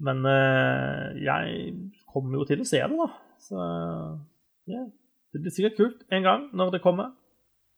Men 0.00 0.26
eh, 0.26 1.22
jeg 1.22 1.72
kommer 2.12 2.38
jo 2.38 2.44
til 2.50 2.60
å 2.62 2.66
se 2.66 2.82
det, 2.82 2.98
da. 2.98 3.08
Så 3.42 3.62
ja, 4.68 4.84
det 5.34 5.42
blir 5.44 5.54
sikkert 5.54 5.78
kult 5.78 6.04
en 6.14 6.24
gang 6.26 6.48
når 6.56 6.76
det 6.76 6.84
kommer. 6.84 7.12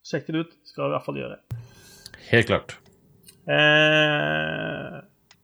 Sjekk 0.07 0.31
det 0.31 0.45
ut. 0.47 0.57
Skal 0.69 0.87
vi 0.87 0.89
i 0.89 0.95
hvert 0.97 1.07
fall 1.07 1.21
gjøre. 1.21 1.39
Helt 2.31 2.51
klart. 2.51 2.77
Eh, 3.51 5.01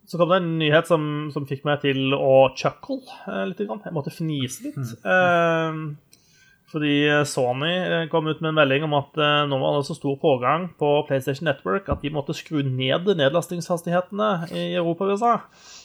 så 0.06 0.20
kom 0.20 0.30
det 0.30 0.38
en 0.38 0.56
nyhet 0.60 0.88
som, 0.88 1.04
som 1.34 1.46
fikk 1.48 1.66
meg 1.66 1.82
til 1.82 2.14
å 2.14 2.48
chuckle 2.56 3.02
eh, 3.26 3.44
litt. 3.50 3.62
Grann. 3.66 3.82
Jeg 3.84 3.96
måtte 3.96 4.14
fnise 4.14 4.68
litt. 4.68 4.78
Eh, 5.02 5.80
fordi 6.70 6.94
Sony 7.28 7.72
eh, 7.74 8.06
kom 8.12 8.26
ut 8.30 8.40
med 8.40 8.52
en 8.52 8.58
melding 8.60 8.86
om 8.86 8.96
at 8.98 9.18
eh, 9.18 9.44
nå 9.50 9.58
var 9.60 9.76
det 9.76 9.86
så 9.90 9.98
stor 9.98 10.16
pågang 10.22 10.70
på 10.78 10.92
PlayStation 11.08 11.50
Network 11.50 11.90
at 11.92 12.02
de 12.02 12.14
måtte 12.14 12.34
skru 12.38 12.62
ned 12.62 13.10
nedlastingshastighetene 13.18 14.30
i 14.54 14.66
Europa 14.78 15.06
og 15.06 15.16
USA. 15.16 15.36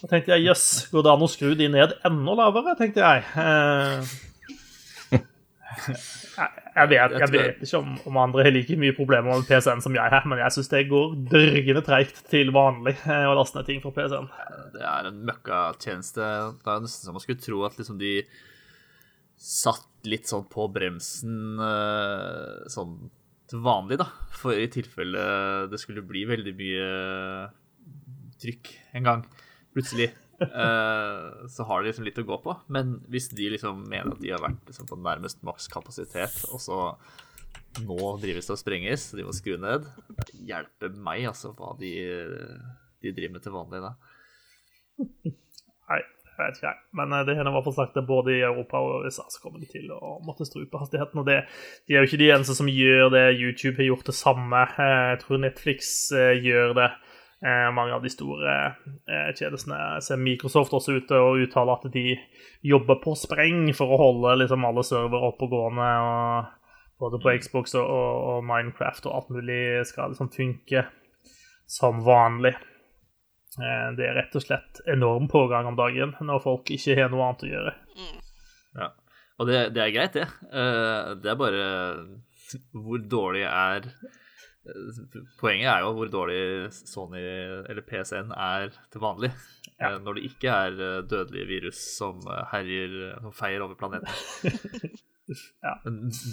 Da 0.02 0.14
tenkte 0.14 0.38
jeg 0.38 0.52
jøss, 0.52 0.68
går 0.94 1.06
det 1.06 1.16
an 1.16 1.26
å 1.28 1.32
skru 1.32 1.56
de 1.58 1.70
ned 1.74 1.98
enda 2.08 2.38
lavere, 2.44 2.78
tenkte 2.80 3.04
jeg. 3.04 4.31
Jeg, 5.72 6.88
vet, 6.92 7.14
jeg 7.20 7.30
vet 7.32 7.64
ikke 7.64 7.80
om, 7.80 7.94
om 8.10 8.18
andre 8.22 8.46
har 8.48 8.54
like 8.56 8.76
mye 8.80 8.96
problemer 8.96 9.32
med 9.32 9.48
PC-en 9.48 9.84
som 9.84 9.96
jeg 9.96 10.14
har, 10.14 10.26
men 10.30 10.40
jeg 10.42 10.56
syns 10.56 10.72
det 10.72 10.86
går 10.90 11.16
dørgende 11.32 11.84
treigt 11.86 12.22
til 12.32 12.52
vanlig 12.56 12.96
eh, 13.04 13.28
å 13.28 13.36
laste 13.38 13.60
ned 13.60 13.68
ting 13.70 13.82
fra 13.84 13.94
PC-en. 13.96 14.30
Det 14.76 14.84
er 14.88 15.10
en 15.10 15.22
møkkatjeneste. 15.28 16.28
Det 16.64 16.74
er 16.74 16.84
nesten 16.86 17.08
som 17.08 17.18
man 17.18 17.24
skulle 17.24 17.44
tro 17.44 17.64
at 17.68 17.78
liksom 17.80 18.00
de 18.02 18.16
satt 19.42 19.88
litt 20.10 20.30
sånn 20.30 20.48
på 20.50 20.68
bremsen 20.74 21.62
eh, 21.62 22.70
sånn 22.72 22.98
til 23.52 23.64
vanlig, 23.66 24.00
da. 24.00 24.08
For 24.32 24.56
i 24.56 24.70
tilfelle 24.72 25.24
det 25.72 25.80
skulle 25.82 26.06
bli 26.08 26.24
veldig 26.30 26.54
mye 26.58 26.90
trykk 28.42 28.72
en 28.98 29.08
gang, 29.08 29.26
plutselig. 29.76 30.12
Eh, 30.42 31.48
så 31.54 31.66
har 31.70 31.82
de 31.82 31.90
liksom 31.92 32.06
litt 32.08 32.22
å 32.22 32.28
gå 32.28 32.38
på. 32.44 32.56
Men 32.74 32.98
hvis 33.12 33.30
de 33.36 33.50
liksom 33.54 33.84
mener 33.90 34.14
at 34.16 34.22
de 34.24 34.32
har 34.34 34.42
vært 34.44 34.64
liksom 34.70 34.90
på 34.90 35.00
nærmest 35.02 35.44
maks 35.48 35.68
kapasitet, 35.72 36.42
og 36.52 36.62
så 36.64 36.80
nå 37.86 37.98
drives 38.20 38.50
det 38.50 38.56
og 38.58 38.60
sprenges, 38.60 39.10
de 39.16 39.24
må 39.24 39.32
skru 39.32 39.54
ned 39.62 39.86
Hjelpe 40.44 40.90
meg, 40.92 41.24
altså, 41.30 41.54
hva 41.56 41.72
de, 41.80 41.92
de 43.00 43.14
driver 43.16 43.38
med 43.38 43.46
til 43.46 43.54
vanlig 43.56 43.80
da. 43.86 43.94
Nei, 45.00 46.02
vet 46.38 46.58
ikke, 46.58 46.68
jeg. 46.68 46.80
Men 47.00 47.14
eh, 47.16 47.24
det 47.28 47.36
hender 47.38 47.52
i 47.54 47.56
hvert 47.56 47.68
fall 47.70 47.78
sagt 47.78 48.00
at 48.02 48.08
både 48.10 48.36
i 48.36 48.44
Europa 48.46 48.82
og 48.84 49.06
USA 49.08 49.26
så 49.32 49.42
kommer 49.44 49.62
de 49.64 49.70
til 49.72 49.92
å 49.96 50.18
måtte 50.26 50.48
strupe 50.50 50.82
hastigheten. 50.82 51.22
Og 51.24 51.28
det, 51.30 51.40
de 51.88 51.96
er 51.96 52.04
jo 52.04 52.10
ikke 52.12 52.22
de 52.24 52.32
eneste 52.36 52.58
som 52.58 52.70
gjør 52.72 53.12
det. 53.16 53.26
YouTube 53.40 53.78
har 53.80 53.88
gjort 53.92 54.12
det 54.12 54.18
samme. 54.20 54.66
Eh, 54.76 55.06
Jeg 55.14 55.24
tror 55.24 55.44
Netflix 55.46 55.94
gjør 56.44 56.76
det. 56.82 56.90
Eh, 57.42 57.68
Mange 57.74 57.96
av 57.96 58.04
de 58.06 58.10
store 58.14 58.52
eh, 59.10 59.30
tjenestene 59.34 60.00
ser 60.06 60.20
Microsoft 60.22 60.74
også 60.78 60.94
ute 61.00 61.18
og 61.18 61.40
uttaler 61.42 61.74
at 61.80 61.88
de 61.94 62.04
jobber 62.70 63.00
på 63.02 63.16
spreng 63.18 63.72
for 63.74 63.90
å 63.96 63.98
holde 64.02 64.36
liksom 64.44 64.66
alle 64.68 64.84
servere 64.86 65.32
oppe 65.32 65.48
og 65.50 65.56
gående, 65.56 65.92
Både 67.02 67.18
på 67.18 67.32
Xbox 67.42 67.74
og, 67.80 67.88
og, 67.90 68.18
og 68.30 68.44
Minecraft 68.46 69.08
og 69.10 69.16
alt 69.18 69.30
mulig 69.34 69.62
skal 69.90 70.12
liksom 70.14 70.28
funke 70.30 70.84
som 71.66 72.04
vanlig. 72.06 72.52
Eh, 73.58 73.88
Det 73.98 74.06
er 74.06 74.14
rett 74.20 74.38
og 74.38 74.44
slett 74.46 74.84
enorm 74.86 75.26
pågang 75.32 75.66
om 75.72 75.80
dagen 75.80 76.14
når 76.22 76.44
folk 76.44 76.70
ikke 76.70 77.00
har 77.02 77.10
noe 77.10 77.26
annet 77.32 77.48
å 77.48 77.50
gjøre. 77.56 77.74
Ja. 78.78 78.92
Og 79.42 79.50
det, 79.50 79.64
det 79.74 79.82
er 79.82 79.96
greit, 79.96 80.14
det. 80.14 80.28
Eh, 80.54 81.16
Det 81.24 81.34
er 81.34 81.40
bare 81.42 81.66
hvor 82.76 83.02
dårlig 83.02 83.48
er 83.50 83.90
Poenget 85.40 85.72
er 85.72 85.80
jo 85.82 85.94
hvor 85.98 86.10
dårlig 86.14 86.42
Sony 86.76 87.22
eller 87.22 87.82
PCN 87.88 88.30
er 88.36 88.76
til 88.94 89.02
vanlig. 89.02 89.32
Ja. 89.80 89.96
Eh, 89.96 90.02
Når 90.06 90.18
det 90.18 90.26
ikke 90.30 90.54
er 90.54 90.76
eh, 90.78 90.98
dødelige 91.10 91.48
virus 91.50 91.80
som 91.98 92.20
eh, 92.30 92.44
herjer 92.52 92.98
Som 93.24 93.34
feier 93.34 93.66
over 93.66 93.80
planeten. 93.80 94.12
Ja. 95.64 95.78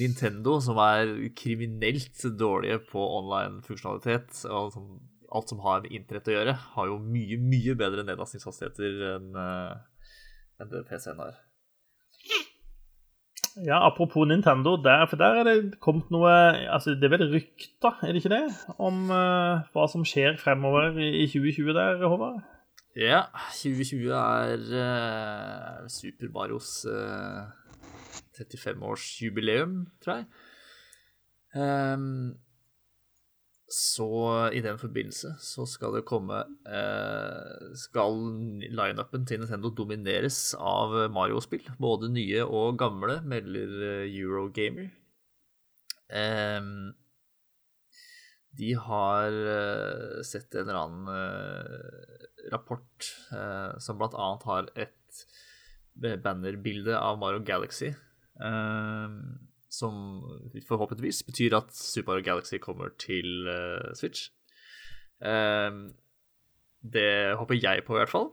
Nintendo, 0.00 0.56
som 0.58 0.80
er 0.82 1.12
kriminelt 1.38 2.24
dårlige 2.34 2.80
på 2.88 2.98
online 2.98 3.60
funksjonalitet, 3.62 4.40
og 4.50 4.72
som, 4.74 4.88
alt 5.30 5.52
som 5.52 5.60
har 5.62 5.84
med 5.84 5.94
internett 5.94 6.30
å 6.32 6.34
gjøre, 6.34 6.54
har 6.72 6.88
jo 6.90 6.96
mye, 7.04 7.38
mye 7.38 7.76
bedre 7.78 8.02
nedlastningshastigheter 8.08 9.04
enn 9.12 9.38
det 10.72 10.82
PC-en 10.88 11.22
har. 11.22 11.38
Ja, 13.66 13.80
Apropos 13.86 14.26
Nintendo, 14.28 14.76
der, 14.76 15.06
for 15.10 15.16
der 15.16 15.40
er 15.40 15.46
det 15.48 15.80
kommet 15.82 16.10
noe 16.14 16.30
altså 16.70 16.94
Det 16.94 17.08
er 17.08 17.14
vel 17.16 17.30
rykter, 17.32 17.98
er 18.02 18.12
det 18.12 18.22
ikke 18.22 18.34
det? 18.34 18.44
Om 18.78 19.08
uh, 19.10 19.64
hva 19.74 19.86
som 19.90 20.04
skjer 20.06 20.38
fremover 20.38 20.98
i 20.98 21.24
i 21.24 21.26
2020 21.26 21.74
der, 21.74 22.04
Håvard? 22.06 22.42
Ja, 22.98 23.24
2020 23.54 24.12
er 24.14 24.62
uh, 24.78 25.88
Super 25.90 26.30
Marios 26.34 26.86
uh, 26.86 27.46
35-årsjubileum, 28.38 29.86
tror 30.04 30.20
jeg. 30.20 30.28
Ehm, 31.56 32.36
så 33.68 34.08
i 34.56 34.62
den 34.64 34.78
forbindelse 34.80 35.34
så 35.44 35.66
skal 35.68 35.98
det 35.98 36.06
komme 36.08 36.38
eh, 36.64 37.66
Skal 37.76 38.16
lineupen 38.64 39.26
til 39.28 39.42
Nintendo 39.42 39.68
domineres 39.76 40.54
av 40.56 40.94
Mario-spill. 41.12 41.66
Både 41.76 42.08
nye 42.12 42.46
og 42.46 42.78
gamle, 42.80 43.18
melder 43.28 43.74
eh, 43.90 44.16
Eurogamer. 44.22 44.88
Eh, 46.08 46.70
de 48.58 48.72
har 48.88 49.36
eh, 49.52 50.22
sett 50.26 50.56
en 50.56 50.64
eller 50.64 50.80
annen 50.80 51.12
eh, 51.12 52.24
rapport 52.54 53.10
eh, 53.36 53.76
som 53.84 54.00
blant 54.00 54.16
annet 54.18 54.48
har 54.48 54.72
et 54.80 55.26
bannerbilde 55.98 56.96
av 56.96 57.18
Mario 57.20 57.42
Galaxy. 57.44 57.92
ehm, 58.40 59.47
som 59.68 60.24
forhåpentligvis 60.68 61.22
betyr 61.28 61.56
at 61.58 61.72
Super 61.76 62.14
Mario 62.14 62.24
Galaxy 62.24 62.58
kommer 62.62 62.94
til 63.00 63.48
uh, 63.48 63.92
Switch. 63.96 64.30
Ehm, 65.20 65.92
det 66.82 67.36
håper 67.36 67.58
jeg 67.60 67.84
på, 67.86 67.96
i 67.96 68.00
hvert 68.00 68.12
fall. 68.12 68.30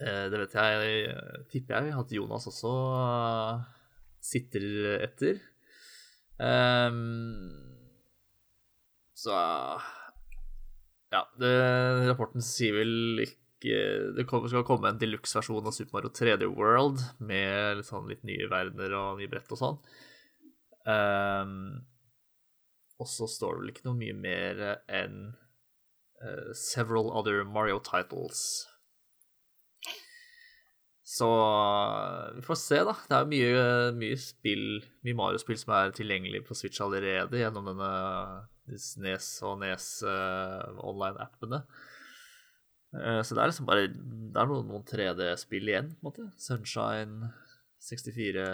Uh, 0.00 0.26
det 0.32 0.40
vet 0.40 0.56
jeg, 0.56 1.16
tipper 1.52 1.76
jeg 1.76 1.98
at 2.00 2.14
Jonas 2.16 2.48
også 2.50 2.72
eh, 3.02 3.66
sitter 4.24 4.66
etter. 5.04 5.42
Ehm, 6.40 7.60
så 9.14 9.36
Ja, 11.12 11.26
det, 11.36 11.52
rapporten 12.08 12.40
sier 12.40 12.78
vel 12.80 13.20
ikke 13.26 13.41
Det 13.62 14.24
skal 14.26 14.66
komme 14.66 14.90
en 14.90 14.98
deluxe-versjon 15.00 15.68
av 15.68 15.76
Super 15.76 15.98
Mario 15.98 16.12
3D 16.14 16.48
World 16.50 17.04
med 17.22 17.78
litt, 17.78 17.88
sånn, 17.88 18.08
litt 18.10 18.24
nye 18.26 18.48
verdener 18.50 18.96
og 18.98 19.20
nye 19.20 19.30
brett 19.30 19.54
og 19.54 19.60
sånn. 19.60 19.78
Um, 20.82 21.54
og 22.98 23.06
så 23.10 23.28
står 23.30 23.54
det 23.54 23.62
vel 23.62 23.72
ikke 23.74 23.86
noe 23.86 24.00
mye 24.00 24.18
mer 24.18 24.62
enn 24.90 25.18
uh, 26.22 26.50
several 26.58 27.12
other 27.14 27.44
Mario 27.46 27.78
titles. 27.86 28.42
Så 31.12 31.28
eh, 31.28 32.34
vi 32.36 32.42
får 32.46 32.56
se, 32.56 32.78
da. 32.88 32.94
Det 33.08 33.16
er 33.18 33.26
mye, 33.28 33.64
mye 33.98 34.18
spill, 34.20 34.66
mye 35.04 35.16
Mario-spill 35.18 35.58
som 35.60 35.74
er 35.76 35.92
tilgjengelig 35.96 36.44
på 36.46 36.56
Switch 36.56 36.80
allerede 36.80 37.40
gjennom 37.40 37.68
denne 37.68 37.90
Nes 39.04 39.26
og 39.44 39.58
Nes 39.60 39.88
uh, 40.06 40.70
online-appene. 40.80 41.60
Eh, 41.60 41.90
så 42.92 43.32
det 43.32 43.40
er 43.40 43.48
liksom 43.48 43.64
bare 43.64 43.86
Det 43.88 44.36
er 44.36 44.48
noen, 44.50 44.66
noen 44.68 44.82
3D-spill 44.84 45.70
igjen, 45.70 45.92
på 45.96 46.04
en 46.04 46.08
måte. 46.10 46.26
Sunshine 46.40 47.30
64 47.82 48.44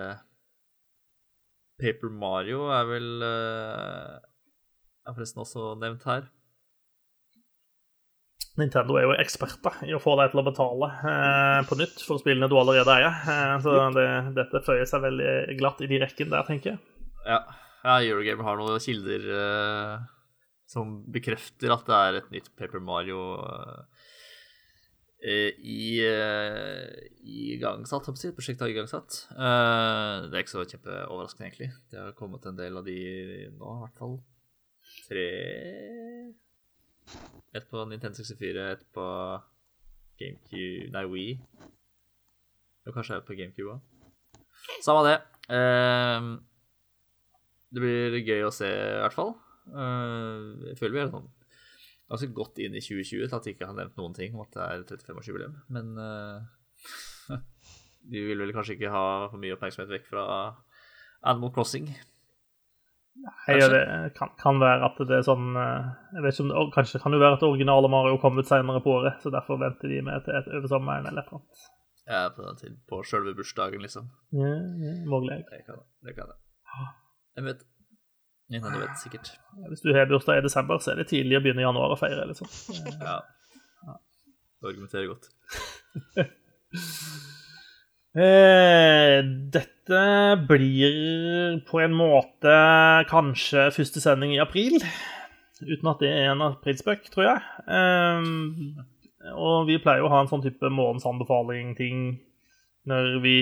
Paper 1.79 2.11
Mario 2.11 2.67
er 2.75 2.89
vel 2.89 3.07
eh, 3.23 4.19
Er 5.07 5.15
forresten 5.15 5.45
også 5.45 5.73
nevnt 5.81 6.05
her. 6.09 6.27
Nintendo 8.59 8.97
er 8.99 9.07
jo 9.07 9.15
eksperter 9.15 9.85
i 9.87 9.95
å 9.95 10.01
få 10.03 10.17
deg 10.19 10.33
til 10.33 10.43
å 10.43 10.47
betale 10.49 10.89
eh, 11.07 11.61
på 11.69 11.79
nytt 11.79 12.03
for 12.03 12.19
spillene 12.19 12.49
du 12.51 12.57
allerede 12.59 12.97
eier. 12.97 13.21
Eh, 13.31 13.55
så 13.63 13.77
det, 13.95 14.09
dette 14.35 14.65
føyer 14.67 14.89
seg 14.91 15.05
veldig 15.05 15.59
glatt 15.61 15.83
i 15.87 15.91
de 15.91 16.01
rekken 16.03 16.33
der, 16.35 16.43
tenker 16.49 16.75
jeg. 16.75 16.81
Ja, 17.23 17.39
ja 17.87 18.01
Eurogamer 18.03 18.49
har 18.49 18.59
noen 18.59 18.83
kilder 18.83 19.29
eh, 19.39 19.95
som 20.69 20.99
bekrefter 21.15 21.77
at 21.77 21.87
det 21.87 22.01
er 22.01 22.19
et 22.19 22.35
nytt 22.35 22.51
Paper 22.59 22.83
Mario 22.83 23.23
eh, 23.47 23.98
i, 25.19 25.99
i 27.27 27.39
igangsatt, 27.57 28.07
har 28.07 28.15
jeg. 28.23 28.35
Prosjektet 28.37 28.63
har 28.63 28.71
igangsatt. 28.71 29.17
Eh, 29.35 30.29
det 30.29 30.37
er 30.37 30.45
ikke 30.45 30.55
så 30.55 30.65
kjempeoverraskende, 30.65 31.49
egentlig. 31.49 31.71
Det 31.91 31.99
har 31.99 32.15
kommet 32.19 32.47
en 32.47 32.59
del 32.59 32.79
av 32.79 32.87
de 32.87 32.99
nå, 33.51 33.73
i 33.73 33.81
hvert 33.83 33.99
fall. 33.99 34.19
Tre 35.09 35.29
Et 37.57 37.65
på 37.67 37.85
Nintendo 37.89 38.23
64, 38.23 38.67
et 38.77 38.85
på 38.95 39.07
GameCube 40.21 40.93
Nei, 40.95 41.05
Wii. 41.11 41.33
Og 42.87 42.95
kanskje 42.95 43.19
et 43.19 43.27
på 43.27 43.37
GameCube 43.39 43.75
òg. 43.75 44.15
Samme 44.85 45.03
det. 45.09 45.17
Eh, 45.51 46.31
det 47.75 47.83
blir 47.83 48.21
gøy 48.23 48.47
å 48.47 48.55
se, 48.55 48.71
i 48.71 49.03
hvert 49.03 49.19
fall. 49.19 49.35
Eh, 49.73 50.71
jeg 50.71 50.79
føler 50.79 50.95
vi 50.95 51.03
er 51.03 51.13
sånn 51.17 51.29
ganske 52.09 52.31
godt 52.37 52.61
inn 52.65 52.77
i 52.77 52.83
2020 52.85 53.27
til 53.29 53.37
at 53.39 53.47
de 53.47 53.55
ikke 53.55 53.69
har 53.69 53.77
nevnt 53.77 53.99
noen 54.01 54.15
ting 54.17 54.37
om 54.37 54.45
at 54.45 54.55
det 54.57 54.65
er 54.65 54.85
35-årsjubileum. 54.89 55.57
Men 55.75 55.91
uh, 56.01 57.39
de 58.13 58.27
vil 58.31 58.41
vel 58.41 58.55
kanskje 58.57 58.79
ikke 58.79 58.93
ha 58.95 59.05
for 59.29 59.41
mye 59.43 59.57
oppmerksomhet 59.57 59.93
vekk 59.99 60.09
fra 60.13 60.29
Animal 61.29 61.53
Crossing. 61.57 61.91
Nei, 63.19 63.57
det 63.59 63.81
kan, 64.15 64.31
kan 64.39 64.61
være 64.63 64.87
at 64.87 65.01
det 65.11 65.17
er 65.17 65.25
sånn 65.27 65.57
eh, 65.59 65.87
Jeg 66.15 66.23
vet 66.23 66.37
ikke 66.37 66.45
om 66.45 66.51
det, 66.53 66.61
Kanskje 66.77 67.01
kan 67.03 67.15
det 67.15 67.19
være 67.19 67.35
at 67.35 67.43
originale 67.49 67.89
Mario 67.91 68.21
kom 68.23 68.39
ut 68.39 68.47
senere 68.47 68.83
på 68.85 68.93
året, 68.95 69.17
så 69.25 69.33
derfor 69.35 69.59
venter 69.59 69.91
de 69.91 69.99
med 70.07 70.23
til 70.23 70.39
et 70.39 70.47
over 70.53 70.71
sommeren 70.71 71.09
eller 71.11 71.27
noe. 71.33 71.43
Ja, 72.09 72.29
på, 72.31 72.45
den 72.47 72.61
tiden, 72.61 72.77
på 72.89 73.01
selve 73.05 73.35
bursdagen, 73.37 73.83
liksom. 73.85 74.07
Ja, 74.33 74.53
ja, 74.85 74.93
mulig. 75.05 75.43
Det 75.51 75.65
kan 75.67 75.81
det. 75.81 75.89
det, 76.07 76.15
kan 76.17 76.31
det. 76.31 76.39
Jeg 77.37 77.49
vet. 77.51 77.67
Nintendo 78.49 78.81
vet 78.81 79.01
sikkert. 79.01 79.33
Hvis 79.69 79.83
du 79.85 79.91
har 79.93 80.09
bursdag 80.09 80.41
i 80.41 80.45
desember, 80.47 80.81
så 80.81 80.95
er 80.95 81.03
det 81.03 81.11
tidlig 81.11 81.37
å 81.37 81.43
begynne 81.45 81.61
i 81.61 81.67
januar 81.67 81.93
å 81.93 82.01
feire. 82.01 82.25
liksom. 82.31 82.49
Ja. 83.09 83.21
Du 84.59 84.71
argumenterer 84.73 85.11
godt. 85.13 85.31
Eh, 88.19 89.19
dette 89.53 89.99
blir 90.49 91.59
på 91.69 91.79
en 91.85 91.93
måte 91.95 92.55
kanskje 93.07 93.69
første 93.77 94.01
sending 94.03 94.33
i 94.35 94.41
april. 94.43 94.81
Uten 95.61 95.91
at 95.93 96.03
det 96.03 96.11
er 96.17 96.33
en 96.33 96.43
aprilspøk, 96.49 97.05
tror 97.13 97.29
jeg. 97.29 97.45
Eh, 97.77 99.31
og 99.37 99.69
vi 99.69 99.77
pleier 99.85 100.03
jo 100.03 100.09
å 100.09 100.13
ha 100.17 100.25
en 100.25 100.33
sånn 100.33 100.43
type 100.43 100.73
månedsanbefaling-ting 100.73 102.09
når 102.91 103.21
vi 103.23 103.37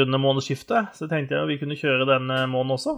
runder 0.00 0.22
månedsskiftet, 0.24 0.96
så 0.96 1.06
tenkte 1.06 1.36
jeg 1.36 1.52
vi 1.52 1.60
kunne 1.60 1.78
kjøre 1.78 2.08
denne 2.08 2.40
måneden 2.50 2.74
også. 2.78 2.96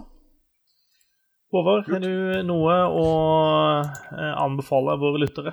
Håvard, 1.51 1.83
har 1.91 1.99
du 1.99 2.11
noe 2.47 2.75
å 2.95 3.07
eh, 3.83 4.35
anbefale 4.39 4.93
våre 5.01 5.19
lyttere? 5.19 5.51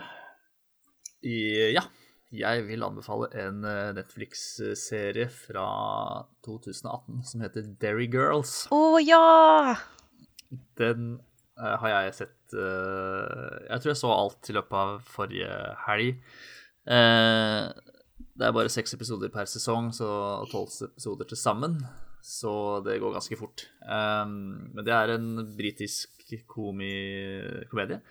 I, 1.27 1.73
ja. 1.75 1.83
Jeg 2.31 2.67
vil 2.69 2.85
anbefale 2.87 3.27
en 3.41 3.65
eh, 3.67 3.89
Netflix-serie 3.97 5.27
fra 5.33 5.67
2018 6.47 7.25
som 7.27 7.43
heter 7.43 7.67
Derry 7.83 8.07
Girls. 8.13 8.69
Å 8.71 9.01
ja! 9.03 9.75
Den 10.79 11.17
eh, 11.59 11.75
har 11.83 11.95
jeg 11.97 12.15
sett 12.21 12.55
Jeg 12.55 13.83
tror 13.83 13.91
jeg 13.91 13.99
så 13.99 14.13
alt 14.15 14.49
i 14.49 14.55
løpet 14.55 14.79
av 14.79 14.95
forrige 15.17 15.51
helg. 15.89 16.23
Eh, 16.87 17.65
det 18.39 18.47
er 18.47 18.55
bare 18.55 18.71
seks 18.71 18.95
episoder 18.95 19.35
per 19.35 19.51
sesong, 19.51 19.91
så 19.91 20.09
tolv 20.53 20.71
episoder 20.93 21.27
til 21.27 21.43
sammen. 21.43 21.81
Så 22.29 22.53
det 22.85 22.99
går 23.01 23.15
ganske 23.17 23.39
fort. 23.41 23.65
Um, 23.81 24.69
men 24.75 24.85
det 24.85 24.93
er 24.93 25.15
en 25.15 25.31
britisk 25.57 26.35
komedie 26.51 28.03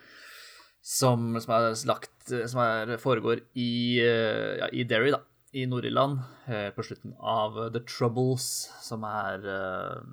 som, 0.87 1.35
som, 1.43 1.53
er 1.53 1.73
lagt, 1.89 2.13
som 2.25 2.61
er, 2.63 2.95
foregår 3.01 3.43
i, 3.59 3.99
eh, 4.01 4.53
ja, 4.61 4.69
i 4.71 4.85
Derry, 4.87 5.11
da. 5.13 5.21
I 5.57 5.65
Nord-Irland, 5.67 6.19
eh, 6.47 6.69
på 6.75 6.83
slutten 6.85 7.13
av 7.19 7.57
The 7.73 7.81
Troubles, 7.87 8.47
som 8.83 9.05
er 9.07 9.45
eh, 9.47 10.07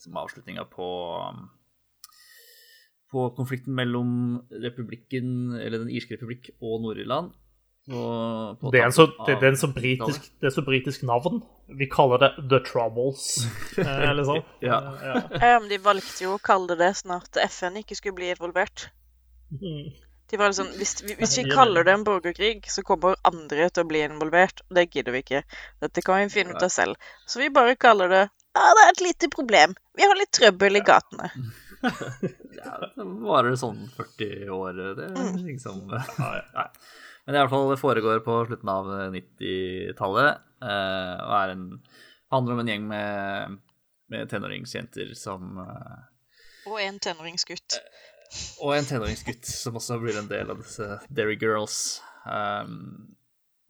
Som 0.00 0.18
avslutninga 0.20 0.66
på 0.68 0.88
på 3.14 3.28
konflikten 3.36 3.76
mellom 3.78 4.40
republikken, 4.64 5.54
eller 5.54 5.84
Den 5.84 5.92
irske 5.94 6.16
republikk 6.16 6.50
og 6.58 6.80
Nord-Irland. 6.82 7.30
På- 7.90 8.56
på 8.60 8.70
Det 8.72 8.80
er, 8.80 8.90
så, 8.96 9.06
det, 9.26 9.34
det, 9.40 9.42
er 9.42 9.52
en 9.52 9.56
så 9.60 9.68
britisk, 9.74 10.30
det 10.40 10.46
er 10.48 10.54
så 10.54 10.62
britisk 10.64 11.02
navn. 11.04 11.42
Vi 11.68 11.86
kaller 11.92 12.18
det 12.22 12.30
The 12.50 12.60
Troubles. 12.64 13.26
Eh, 13.78 14.08
Eller 14.10 14.24
sånn. 14.24 14.42
Ja. 14.62 14.78
Ja. 15.40 15.58
De 15.68 15.78
valgte 15.84 16.24
jo 16.24 16.36
å 16.36 16.40
kalle 16.42 16.68
det 16.74 16.78
det 16.84 16.92
sånn 17.00 17.16
at 17.18 17.36
FN 17.50 17.76
ikke 17.82 17.96
skulle 17.98 18.14
bli 18.20 18.30
involvert. 18.32 18.88
Mm. 19.60 19.92
De 20.30 20.38
var 20.40 20.48
liksom, 20.52 20.70
hvis, 20.78 20.94
vi- 21.04 21.16
hvis 21.18 21.36
vi 21.38 21.44
kaller 21.50 21.84
det 21.84 21.92
en 21.92 22.04
borgerkrig, 22.06 22.64
så 22.72 22.82
kommer 22.82 23.16
andre 23.28 23.68
til 23.70 23.84
å 23.84 23.88
bli 23.90 24.00
involvert. 24.06 24.62
og 24.68 24.74
Det 24.78 24.86
gidder 24.94 25.12
vi 25.12 25.20
ikke. 25.24 25.42
Dette 25.84 26.02
kan 26.02 26.22
vi 26.22 26.32
finne 26.32 26.54
ut 26.56 26.62
av 26.64 26.72
selv. 26.72 26.96
Så 27.26 27.38
vi 27.42 27.50
bare 27.50 27.76
kaller 27.76 28.08
det 28.08 28.22
Ja, 28.54 28.68
det 28.78 28.82
er 28.86 28.90
et 28.94 29.00
lite 29.02 29.28
problem. 29.34 29.74
Vi 29.98 30.02
har 30.06 30.14
litt 30.16 30.30
trøbbel 30.32 30.76
i 30.80 30.84
gatene. 30.86 31.30
Ja, 32.64 32.78
det 32.96 33.04
varer 33.20 33.56
sånn 33.60 33.82
40 33.92 34.48
år, 34.54 34.78
det 34.96 35.08
er 35.10 35.34
liksom 35.44 35.82
Nei. 35.90 36.64
Men 37.24 37.36
i 37.36 37.40
alle 37.40 37.50
fall, 37.52 37.70
det 37.72 37.80
foregår 37.80 38.20
på 38.24 38.38
slutten 38.48 38.70
av 38.70 38.90
90-tallet, 39.14 40.42
eh, 40.60 41.14
og 41.24 41.36
er 41.38 41.52
en, 41.54 41.68
handler 42.34 42.56
om 42.56 42.62
en 42.62 42.72
gjeng 42.72 42.88
med, 42.90 43.54
med 44.12 44.32
tenåringsjenter 44.32 45.14
som 45.16 45.62
eh, 45.62 46.02
Og 46.68 46.80
en 46.82 47.00
tenåringsgutt. 47.00 47.78
Og 48.64 48.74
en 48.76 48.88
tenåringsgutt 48.88 49.48
som 49.48 49.78
også 49.80 49.98
blir 50.02 50.18
en 50.20 50.28
del 50.28 50.52
av 50.52 50.60
disse 50.60 50.98
Derry 51.08 51.36
Girls. 51.40 52.02
Um, 52.24 53.14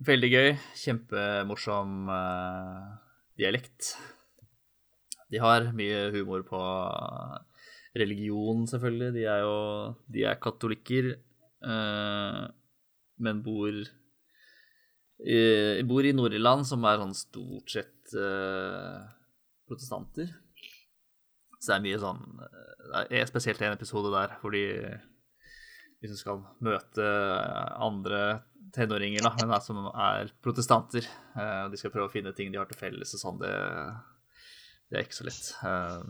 veldig 0.06 0.30
gøy. 0.30 0.50
Kjempemorsom 0.80 2.08
uh, 2.08 2.94
dialekt. 3.38 3.94
De 5.30 5.40
har 5.42 5.70
mye 5.76 6.08
humor 6.14 6.44
på 6.46 6.60
religion, 7.98 8.66
selvfølgelig. 8.70 9.12
De 9.16 9.24
er 9.30 9.42
jo 9.44 9.56
de 10.10 10.26
er 10.28 10.40
katolikker, 10.42 11.14
eh, 11.64 12.42
men 13.22 13.42
bor 13.44 13.74
i, 13.74 15.36
bor 15.86 16.04
i 16.04 16.14
Nord-Irland, 16.16 16.66
som 16.66 16.84
er 16.88 17.00
sånn 17.00 17.14
stort 17.16 17.70
sett 17.70 18.14
uh, 18.18 19.04
protestanter. 19.68 20.32
Så 21.60 21.70
det 21.70 21.76
er 21.78 21.84
mye 21.86 22.02
sånn 22.02 22.22
Det 22.36 23.22
er 23.22 23.30
spesielt 23.30 23.62
en 23.64 23.76
episode 23.76 24.10
der 24.12 24.34
hvor 24.42 24.52
de 24.52 24.64
liksom 26.04 26.18
skal 26.18 26.42
møte 26.64 27.04
andre 27.80 28.20
tenåringer 28.74 29.24
da, 29.24 29.32
men 29.40 29.54
som 29.64 29.86
er 29.88 30.32
protestanter. 30.44 31.06
eh, 31.36 31.60
og 31.64 31.72
de 31.72 31.80
skal 31.80 31.92
prøve 31.94 32.10
å 32.10 32.12
finne 32.12 32.34
ting 32.36 32.52
de 32.52 32.60
har 32.60 32.68
til 32.68 32.80
felles 32.80 33.14
og 33.16 33.22
sånn. 33.22 33.38
Det, 33.40 33.52
det 34.90 34.98
er 34.98 35.06
ikke 35.06 35.20
så 35.20 35.28
lett. 35.28 35.52
Eh, 35.64 36.02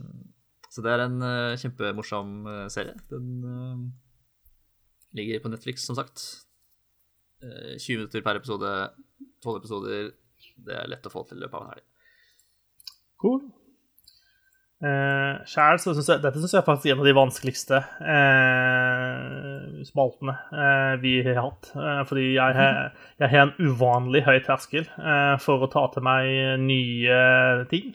så 0.75 0.83
det 0.85 0.95
er 0.95 1.05
en 1.05 1.21
eh, 1.23 1.59
kjempemorsom 1.61 2.33
eh, 2.51 2.65
serie. 2.75 2.97
Den 3.13 3.29
eh, 3.51 3.85
ligger 5.21 5.45
på 5.45 5.53
Netflix, 5.53 5.87
som 5.87 5.99
sagt. 5.99 6.25
Eh, 7.45 7.75
20 7.79 7.99
minutter 7.99 8.25
per 8.25 8.41
episode, 8.41 8.71
12 9.45 9.59
episoder. 9.61 10.09
Det 10.65 10.79
er 10.79 10.89
lett 10.89 11.07
å 11.07 11.13
få 11.13 11.25
til 11.29 11.39
i 11.39 11.45
løpet 11.45 11.59
av 11.59 11.67
en 11.67 11.75
helg. 11.75 11.85
Cool. 13.25 13.45
Uh, 14.85 15.41
Sjæl 15.49 15.79
så 15.81 15.95
syns 15.97 16.11
jeg 16.11 16.21
dette 16.21 16.41
synes 16.43 16.53
jeg 16.53 16.59
er 16.61 16.67
faktisk 16.67 16.91
en 16.93 16.99
av 17.01 17.07
de 17.07 17.13
vanskeligste 17.17 17.79
uh, 18.05 19.79
spaltene 19.87 20.35
uh, 20.51 20.95
vi 21.01 21.15
har 21.25 21.39
hatt. 21.41 21.71
Uh, 21.73 22.03
fordi 22.05 22.27
jeg 22.35 22.59
har, 22.59 22.91
en 23.23 23.55
uvanlig 23.63 24.27
høy 24.27 24.37
terskel 24.45 24.85
eh, 24.85 25.37
for 25.41 25.65
å 25.65 25.71
ta 25.73 25.87
til 25.95 26.05
meg 26.05 26.61
nye 26.67 27.21
ting. 27.71 27.95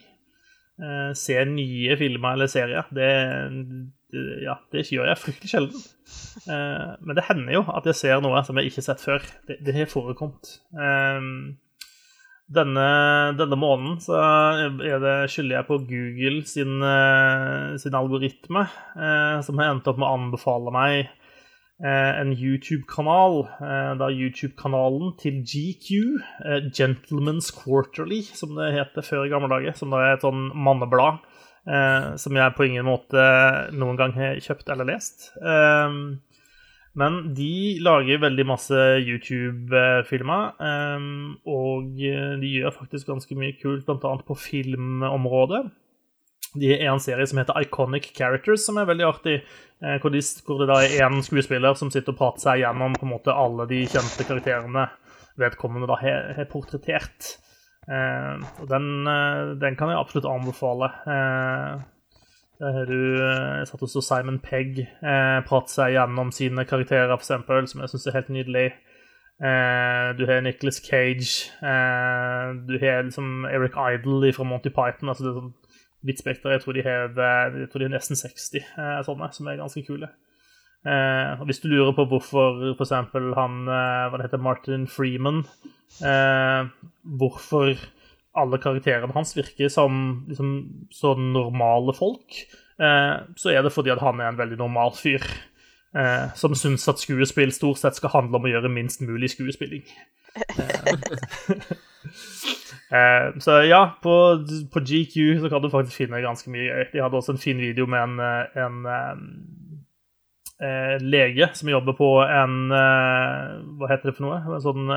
Eh, 0.80 1.12
se 1.14 1.36
nye 1.46 1.96
filmer 2.00 2.38
eller 2.38 2.48
serier. 2.48 2.88
Det, 2.96 3.10
ja, 4.12 4.56
det 4.74 4.88
gjør 4.90 5.10
jeg 5.12 5.22
fryktelig 5.22 5.52
sjelden. 5.52 5.82
Eh, 6.50 6.94
men 7.06 7.18
det 7.18 7.28
hender 7.28 7.60
jo 7.60 7.64
at 7.76 7.86
jeg 7.90 7.98
ser 8.00 8.22
noe 8.26 8.42
som 8.46 8.58
jeg 8.58 8.72
ikke 8.72 8.82
har 8.82 8.88
sett 8.88 9.04
før. 9.06 9.26
Det, 9.50 9.76
har 9.76 9.92
forekommet. 9.92 10.56
Eh, 10.74 11.28
denne, 12.50 12.88
denne 13.38 13.60
måneden 13.62 14.00
så 14.02 14.18
er 14.18 15.00
det, 15.04 15.14
skylder 15.30 15.60
jeg 15.60 15.68
på 15.68 15.80
Google 15.92 16.42
sin, 16.50 16.82
eh, 16.82 17.78
sin 17.78 17.98
algoritme, 17.98 18.66
eh, 18.98 19.38
som 19.46 19.62
har 19.62 19.76
endt 19.76 19.90
opp 19.92 20.02
med 20.02 20.10
å 20.10 20.16
anbefale 20.18 20.74
meg 20.74 20.96
eh, 21.06 22.14
en 22.18 22.34
YouTube-kanal. 22.34 23.44
Eh, 23.62 23.92
da 24.02 24.10
YouTube-kanalen 24.10 25.14
til 25.22 25.44
GQ, 25.46 26.18
Gentleman's 26.74 27.54
Quarterly, 27.54 28.24
som 28.26 28.58
det 28.58 28.74
heter 28.80 29.06
før 29.06 29.28
i 29.28 29.34
gamle 29.36 29.54
dager, 29.54 29.78
som 29.78 29.94
da 29.94 30.02
er 30.02 30.18
et 30.18 30.26
sånn 30.26 30.50
manneblad 30.58 31.22
eh, 31.70 32.16
som 32.20 32.36
jeg 32.40 32.56
på 32.58 32.66
ingen 32.68 32.88
måte 32.90 33.22
noen 33.78 34.00
gang 34.00 34.16
har 34.18 34.42
kjøpt 34.44 34.72
eller 34.74 34.90
lest. 34.90 35.30
Eh, 35.38 36.00
men 37.00 37.20
de 37.38 37.52
lager 37.86 38.20
veldig 38.26 38.46
masse 38.50 38.76
YouTube-filmer, 39.06 40.48
eh, 40.70 41.10
og 41.48 41.92
de 41.96 42.50
gjør 42.56 42.74
faktisk 42.76 43.12
ganske 43.14 43.38
mye 43.40 43.56
kult, 43.62 43.86
bl.a. 43.88 44.16
på 44.26 44.36
filmområdet. 44.36 45.68
De 46.58 46.72
har 46.72 46.82
en 46.90 47.00
serie 47.02 47.28
som 47.30 47.38
heter 47.38 47.60
Iconic 47.62 48.08
Characters, 48.18 48.64
som 48.66 48.80
er 48.82 48.88
veldig 48.90 49.06
artig. 49.06 49.36
eh, 49.84 50.00
Hvor, 50.02 50.10
de, 50.10 50.22
hvor 50.48 50.58
det 50.64 50.68
da 50.72 50.80
er 50.82 51.06
én 51.06 51.22
skuespiller 51.22 51.78
som 51.78 51.92
sitter 51.94 52.16
og 52.16 52.18
prater 52.18 52.42
seg 52.48 52.64
gjennom 52.64 52.98
på 52.98 53.06
en 53.06 53.14
måte 53.14 53.36
alle 53.38 53.68
de 53.70 53.84
kjente 53.86 54.26
karakterene 54.26 54.88
vedkommende 55.40 55.88
da 55.88 55.96
har, 56.02 56.42
portrettert. 56.50 57.36
Eh, 57.90 58.44
og 58.62 58.68
den, 58.70 59.08
eh, 59.08 59.56
den 59.62 59.76
kan 59.76 59.90
jeg 59.90 59.98
absolutt 59.98 60.30
anbefale. 60.30 60.92
Eh, 61.10 61.80
du 62.60 63.00
Jeg 63.16 63.68
satt 63.68 63.84
og 63.84 63.90
så 63.90 64.02
Simon 64.04 64.40
Pegg 64.44 64.82
eh, 64.84 65.40
prate 65.48 65.72
seg 65.72 65.94
gjennom 65.96 66.32
sine 66.36 66.66
karakterer, 66.68 67.14
eksempel, 67.16 67.68
som 67.68 67.82
jeg 67.82 67.90
syns 67.94 68.08
er 68.08 68.18
helt 68.20 68.30
nydelig. 68.36 68.68
Eh, 69.40 70.18
du 70.20 70.26
har 70.28 70.42
Nicholas 70.42 70.82
Cage. 70.84 71.50
Eh, 71.64 72.48
du 72.68 72.76
har 72.84 73.08
liksom 73.08 73.46
Eric 73.46 73.78
Idle 73.80 74.34
fra 74.34 74.44
Monty 74.44 74.70
Python. 74.70 75.10
altså 75.10 75.24
det 75.24 75.32
er 75.32 75.40
sånn 75.40 75.54
vidt 76.04 76.20
spekter. 76.20 76.52
Jeg 76.52 76.62
tror 76.64 76.74
de 76.74 76.84
har, 76.84 77.90
nesten 77.90 78.20
60 78.20 78.60
eh, 78.60 79.00
sånne, 79.08 79.32
som 79.34 79.48
er 79.48 79.62
ganske 79.62 79.86
kule. 79.88 80.12
Eh, 80.88 81.44
Hvis 81.44 81.60
du 81.60 81.68
lurer 81.68 81.92
på 81.92 82.06
hvorfor 82.08 82.60
for 82.78 82.86
eksempel 82.86 83.34
han 83.36 83.66
eh, 83.68 84.06
hva 84.08 84.20
det 84.20 84.30
heter, 84.30 84.40
Martin 84.40 84.86
Freeman 84.88 85.42
eh, 86.00 86.70
Hvorfor 87.04 87.74
alle 88.40 88.60
karakterene 88.62 89.12
hans 89.16 89.36
virker 89.36 89.68
som 89.74 90.24
liksom, 90.30 90.54
så 90.94 91.16
normale 91.20 91.92
folk, 91.98 92.38
eh, 92.80 93.16
så 93.36 93.52
er 93.52 93.66
det 93.66 93.74
fordi 93.74 93.92
at 93.92 94.04
han 94.04 94.22
er 94.22 94.32
en 94.32 94.40
veldig 94.40 94.60
normal 94.62 94.94
fyr. 94.96 95.26
Eh, 95.98 96.34
som 96.38 96.54
syns 96.54 96.86
at 96.88 97.02
skuespill 97.02 97.50
stort 97.52 97.80
sett 97.82 97.98
skal 97.98 98.14
handle 98.14 98.38
om 98.38 98.46
å 98.46 98.52
gjøre 98.52 98.70
minst 98.70 99.02
mulig 99.02 99.32
skuespilling. 99.34 99.82
Eh, 102.94 103.26
så 103.44 103.56
ja, 103.66 103.82
på, 104.04 104.14
på, 104.70 104.84
GQ 104.86 105.42
så 105.42 105.50
kan 105.50 105.66
du 105.66 105.72
faktisk 105.74 106.04
finne 106.04 106.22
ganske 106.22 106.54
mye 106.54 106.68
gøy. 106.70 106.84
De 106.94 107.02
hadde 107.02 107.18
også 107.18 107.34
en 107.34 107.42
fin 107.42 107.58
video 107.58 107.90
med 107.90 108.06
en, 108.06 108.22
en, 108.54 108.86
en 110.60 111.06
lege 111.08 111.48
som 111.56 111.70
jobber 111.72 111.96
på 111.96 112.08
en 112.26 112.56
Hva 112.68 113.88
heter 113.88 114.10
det 114.10 114.16
for 114.18 114.26
noe? 114.26 114.40
En 114.44 114.64
sånn 114.64 114.92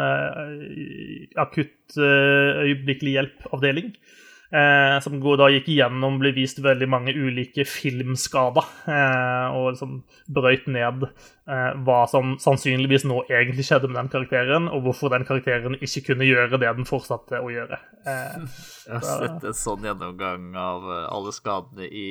akutt 1.39 1.95
øyeblikkelig 1.99 3.15
hjelp-avdeling. 3.15 3.93
Eh, 4.53 4.99
som 5.01 5.15
da 5.41 5.47
gikk 5.49 5.71
igjennom 5.73 6.19
ble 6.21 6.35
vist 6.37 6.59
veldig 6.61 6.89
mange 6.93 7.15
ulike 7.17 7.65
filmskader. 7.65 8.67
Eh, 8.85 9.47
og 9.57 9.71
liksom 9.73 10.03
brøyt 10.29 10.67
ned 10.69 11.07
eh, 11.07 11.42
hva 11.43 12.05
som 12.07 12.37
sannsynligvis 12.39 13.03
nå 13.09 13.25
egentlig 13.27 13.65
skjedde 13.67 13.89
med 13.91 13.99
den 13.99 14.11
karakteren, 14.13 14.69
og 14.71 14.85
hvorfor 14.85 15.11
den 15.11 15.25
karakteren 15.27 15.75
ikke 15.83 16.05
kunne 16.13 16.29
gjøre 16.29 16.55
det 16.55 16.71
den 16.79 16.87
fortsatte 16.87 17.41
å 17.43 17.49
gjøre. 17.51 17.79
Jeg 18.07 18.93
har 18.93 19.03
sett 19.07 19.47
en 19.51 19.57
sånn 19.57 19.87
gjennomgang 19.89 20.53
av 20.59 20.87
alle 21.11 21.33
skadene 21.35 21.87
i 21.87 22.07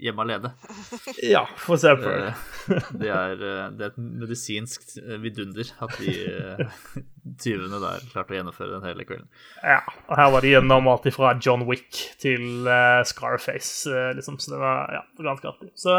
Hjemme 0.00 0.24
alene. 0.24 0.54
Ja, 1.34 1.42
for 1.60 1.76
eksempel. 1.76 2.30
det, 2.96 3.10
er, 3.12 3.36
det 3.76 3.84
er 3.84 3.92
et 3.92 4.00
medisinsk 4.00 4.88
vidunder 5.20 5.68
at 5.84 5.98
de 6.00 6.14
tyvene 7.44 7.80
der 7.82 8.06
klarte 8.08 8.32
å 8.32 8.38
gjennomføre 8.38 8.78
den 8.78 8.88
hele 8.88 9.04
kvelden. 9.08 9.28
Ja, 9.60 9.82
og 10.08 10.16
her 10.16 10.32
var 10.32 10.46
de 10.46 10.54
gjennom 10.54 10.88
alt 10.92 11.10
ifra 11.10 11.34
John 11.44 11.66
Wick 11.68 11.92
til 12.22 12.64
Scarface, 13.08 13.92
liksom, 14.16 14.40
så 14.40 14.56
det 14.56 14.62
var 14.64 14.96
ja, 14.96 15.04
ganske 15.28 15.52
artig. 15.52 15.72
Så 15.76 15.92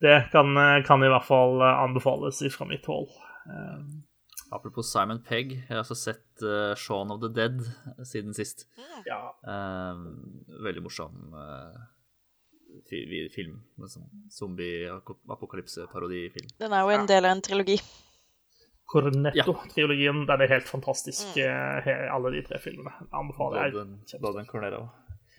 det 0.00 0.30
kan, 0.32 0.54
kan, 0.86 1.02
i 1.04 1.10
hvert 1.12 1.26
fall 1.26 1.60
anbefales 1.62 2.40
fra 2.54 2.66
mitt 2.68 2.86
hold. 2.88 3.10
Um, 3.46 4.02
Apropos 4.50 4.88
Simon 4.90 5.20
Pegg, 5.22 5.52
jeg 5.60 5.70
har 5.70 5.84
også 5.84 5.98
sett 5.98 6.42
uh, 6.42 6.74
Shaun 6.74 7.12
of 7.14 7.20
the 7.22 7.30
Dead 7.30 7.60
siden 8.08 8.34
sist. 8.34 8.66
Ja. 9.06 9.20
veldig 10.64 10.82
morsom 10.84 11.32
film. 13.34 13.60
Sånn 13.86 14.08
Zombie-apokalypse-parodifilm. 14.34 16.48
Den 16.58 16.72
er 16.74 16.80
jo 16.84 16.90
en 16.94 17.06
del 17.10 17.24
av 17.26 17.30
en 17.36 17.42
trilogi. 17.44 17.78
Cornetto-trilogien. 18.90 20.24
Den 20.26 20.40
er 20.42 20.48
helt 20.50 20.68
fantastisk, 20.68 21.36
mm. 21.36 21.88
alle 22.10 22.30
de 22.34 22.42
tre 22.46 22.58
filmene. 22.62 22.92
Anbefaler 23.14 23.56
jeg. 23.68 23.72
Cornetto. 24.50 24.82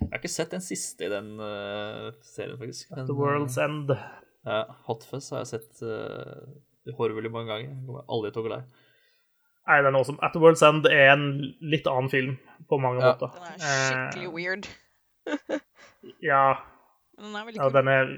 Jeg 0.02 0.10
har 0.10 0.18
ikke 0.18 0.34
sett 0.34 0.52
den 0.56 0.64
siste 0.66 1.06
i 1.06 1.10
den 1.12 1.28
uh, 1.38 2.10
serien, 2.26 2.58
faktisk. 2.58 2.92
At 2.96 3.06
the 3.10 3.18
World's 3.18 3.58
End. 3.62 3.92
Ja, 4.48 4.64
Hotfuzz 4.88 5.30
har 5.34 5.44
jeg 5.44 5.52
sett 5.52 5.84
uh, 5.86 6.96
horvelig 6.98 7.32
mange 7.34 7.52
ganger. 7.52 7.70
Jeg 7.70 7.86
kommer 7.86 8.08
aldri 8.10 8.32
til 8.32 8.42
å 8.42 8.48
glede 8.48 8.64
meg. 8.64 8.88
Nei, 9.70 9.78
den 9.86 9.94
er 9.94 10.00
awesome. 10.00 10.18
At 10.26 10.34
the 10.34 10.42
World's 10.42 10.64
End 10.66 10.88
er 10.90 11.12
en 11.14 11.26
litt 11.62 11.86
annen 11.90 12.10
film 12.10 12.38
på 12.70 12.80
mange 12.82 13.04
ja. 13.04 13.12
måter. 13.14 13.36
Den 13.38 13.68
er 13.70 13.84
skikkelig 13.86 14.32
uh, 14.32 14.36
weird. 14.36 14.70
ja. 16.32 16.46
Den 17.22 17.36
er 17.38 17.46
veldig 17.46 17.60
kul. 17.60 17.68
Ja, 17.68 17.74
den 17.78 17.92
er, 17.94 18.16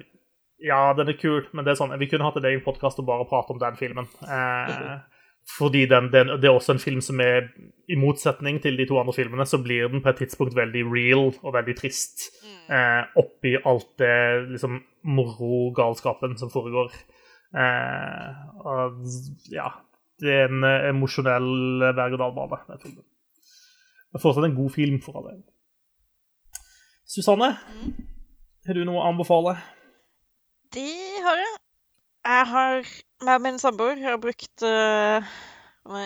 ja, 0.63 0.81
den 0.97 1.11
er 1.11 1.19
kul, 1.19 1.41
men 1.51 1.67
det 1.67 1.73
er 1.73 1.81
sånn, 1.81 1.95
vi 1.99 2.07
kunne 2.11 2.29
hatt 2.29 2.39
en 2.39 2.47
egen 2.47 2.63
podkast 2.63 3.01
og 3.03 3.09
bare 3.09 3.27
prate 3.27 3.51
om 3.51 3.59
den 3.59 3.79
filmen. 3.79 4.07
Eh, 4.23 4.93
fordi 5.57 5.85
den, 5.85 6.09
den, 6.13 6.27
det 6.41 6.47
er 6.47 6.55
også 6.55 6.73
en 6.73 6.79
film 6.79 7.01
som 7.03 7.19
er 7.19 7.49
I 7.91 7.97
motsetning 7.99 8.61
til 8.63 8.77
de 8.79 8.85
to 8.87 8.97
andre 8.99 9.13
filmene, 9.13 9.45
så 9.45 9.59
blir 9.63 9.87
den 9.91 10.01
på 10.01 10.09
et 10.09 10.21
tidspunkt 10.23 10.55
veldig 10.55 10.83
real 10.87 11.33
og 11.43 11.53
veldig 11.53 11.75
trist. 11.77 12.29
Eh, 12.71 13.01
oppi 13.19 13.57
alt 13.59 13.89
det 13.99 14.15
liksom 14.53 14.79
moro-galskapen 15.03 16.37
som 16.39 16.51
foregår. 16.53 16.95
Eh, 17.53 18.29
og 18.65 19.03
ja 19.51 19.67
Det 20.23 20.31
er 20.31 20.47
en 20.47 20.63
emosjonell 20.63 21.91
berg-og-dal-bane. 21.97 22.77
Det 22.79 22.93
er 24.15 24.21
fortsatt 24.21 24.45
en 24.47 24.55
god 24.55 24.69
film, 24.71 25.01
for 25.01 25.19
alle. 25.19 25.41
Susanne, 27.09 27.49
har 28.65 28.77
du 28.77 28.85
noe 28.87 29.01
å 29.01 29.09
anbefale? 29.09 29.57
Det 30.73 31.19
har 31.25 31.41
jeg. 31.41 31.57
Jeg 32.23 32.45
har 32.53 32.93
med 33.23 33.41
min 33.41 33.59
samboer 33.59 33.95
har 34.03 34.17
brukt 34.17 34.63
uh, 34.67 35.23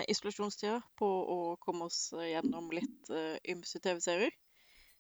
isolasjonstida 0.07 0.82
på 0.99 1.07
å 1.07 1.38
komme 1.63 1.88
oss 1.89 2.11
gjennom 2.13 2.70
litt 2.74 3.09
uh, 3.09 3.38
ymse 3.49 3.82
TV-serier. 3.82 4.34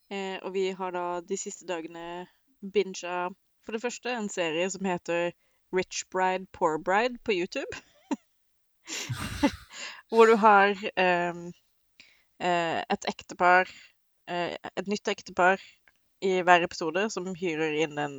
Uh, 0.09 0.37
og 0.41 0.53
vi 0.55 0.69
har 0.77 0.95
da 0.95 1.05
de 1.21 1.37
siste 1.37 1.67
dagene 1.69 2.25
binga 2.73 3.29
for 3.65 3.75
det 3.75 3.83
første 3.83 4.13
en 4.13 4.29
serie 4.31 4.69
som 4.73 4.87
heter 4.87 5.31
Rich 5.75 6.07
Bride, 6.13 6.47
Poor 6.55 6.79
Bride 6.79 7.19
på 7.27 7.35
YouTube. 7.35 7.83
Hvor 10.09 10.29
du 10.29 10.37
har 10.39 10.71
um, 10.95 11.49
et 12.39 13.07
ektepar 13.09 13.67
Et 14.27 14.87
nytt 14.87 15.09
ektepar 15.11 15.59
i 16.23 16.37
hver 16.43 16.63
episode 16.63 17.03
som 17.11 17.27
hyrer 17.35 17.75
inn 17.83 17.99
en 17.99 18.15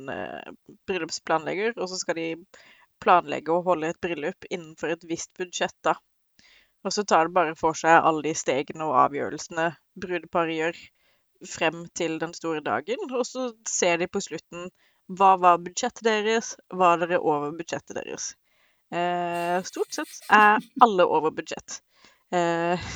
bryllupsplanlegger, 0.89 1.73
og 1.77 1.89
så 1.89 1.97
skal 2.01 2.17
de 2.17 2.27
planlegge 3.03 3.53
å 3.53 3.63
holde 3.65 3.91
et 3.93 4.01
bryllup 4.03 4.47
innenfor 4.49 4.93
et 4.93 5.05
visst 5.09 5.31
budsjett, 5.39 5.75
da. 5.85 5.95
Og 6.85 6.95
så 6.95 7.03
tar 7.03 7.27
det 7.27 7.35
bare 7.35 7.55
for 7.59 7.75
seg 7.75 7.97
alle 7.97 8.23
de 8.29 8.35
stegene 8.37 8.85
og 8.87 8.97
avgjørelsene 9.05 9.71
brudeparet 9.99 10.55
gjør 10.55 10.79
frem 11.47 11.83
til 11.95 12.19
den 12.21 12.33
store 12.35 12.61
dagen, 12.63 13.09
og 13.11 13.25
så 13.27 13.49
ser 13.67 13.99
de 13.99 14.07
på 14.11 14.21
slutten 14.23 14.69
hva 15.19 15.33
var 15.41 15.61
budsjettet 15.63 16.05
deres, 16.05 16.53
var 16.69 16.99
dere 17.01 17.19
over 17.19 17.55
budsjettet 17.57 17.97
deres? 17.97 18.33
Eh, 18.93 19.57
stort 19.65 19.93
sett 19.93 20.31
er 20.33 20.59
alle 20.81 21.05
over 21.05 21.33
budsjett. 21.33 21.79
Eh, 22.33 22.89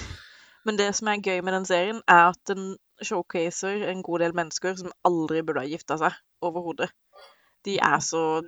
men 0.65 0.77
det 0.79 0.91
som 0.97 1.09
er 1.09 1.21
gøy 1.21 1.41
med 1.41 1.53
den 1.57 1.67
serien, 1.69 2.01
er 2.07 2.31
at 2.31 2.41
den 2.49 2.75
showcaser 3.03 3.87
en 3.89 4.03
god 4.05 4.23
del 4.23 4.35
mennesker 4.37 4.77
som 4.79 4.93
aldri 5.07 5.41
burde 5.41 5.65
ha 5.65 5.69
gifta 5.69 5.97
seg 6.01 6.15
overhodet. 6.45 6.89
De 7.65 7.79
er 7.81 7.99
så 8.03 8.43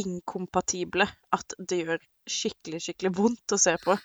inkompatible 0.00 1.06
at 1.34 1.56
det 1.58 1.80
gjør 1.82 2.04
skikkelig, 2.30 2.80
skikkelig 2.82 3.14
vondt 3.16 3.54
å 3.54 3.60
se 3.60 3.76
på. 3.82 3.96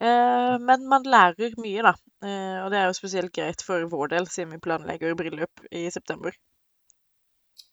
Eh, 0.00 0.54
men 0.62 0.86
man 0.90 1.06
lærer 1.06 1.56
mye, 1.58 1.82
da. 1.86 1.94
Eh, 2.22 2.58
og 2.64 2.70
det 2.72 2.80
er 2.80 2.86
jo 2.88 2.98
spesielt 2.98 3.34
greit 3.34 3.64
for 3.66 3.86
vår 3.90 4.14
del, 4.14 4.28
siden 4.30 4.54
vi 4.54 4.62
planlegger 4.62 5.16
bryllup 5.18 5.64
i 5.74 5.88
september. 5.94 6.34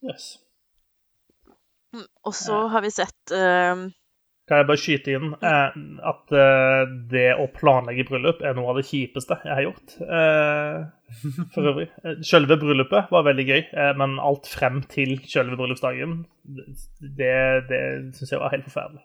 Yes. 0.05 0.35
Mm, 1.95 2.07
og 2.27 2.35
så 2.35 2.65
har 2.73 2.83
vi 2.85 2.91
sett 2.93 3.33
eh, 3.33 3.85
kan 4.45 4.61
jeg 4.61 4.67
bare 4.69 4.77
skyte 4.77 5.13
inn 5.17 5.31
eh, 5.39 5.77
at 6.05 6.33
eh, 6.37 6.81
det 7.09 7.29
å 7.41 7.47
planlegge 7.55 8.05
bryllup 8.09 8.43
er 8.45 8.53
noe 8.57 8.69
av 8.73 8.77
det 8.77 8.85
kjipeste 8.85 9.39
jeg 9.41 9.57
har 9.57 9.65
gjort. 9.65 9.95
Eh, 10.05 10.83
for 11.55 11.71
øvrig. 11.71 11.87
Eh, 12.03 12.19
selve 12.25 12.59
bryllupet 12.61 13.09
var 13.13 13.25
veldig 13.25 13.45
gøy, 13.47 13.63
eh, 13.73 13.91
men 13.97 14.19
alt 14.21 14.45
frem 14.49 14.83
til 14.91 15.17
selve 15.25 15.57
bryllupsdagen, 15.57 16.19
det, 16.45 17.35
det 17.71 17.81
syns 18.17 18.35
jeg 18.35 18.41
var 18.41 18.53
helt 18.53 18.67
forferdelig. 18.69 19.01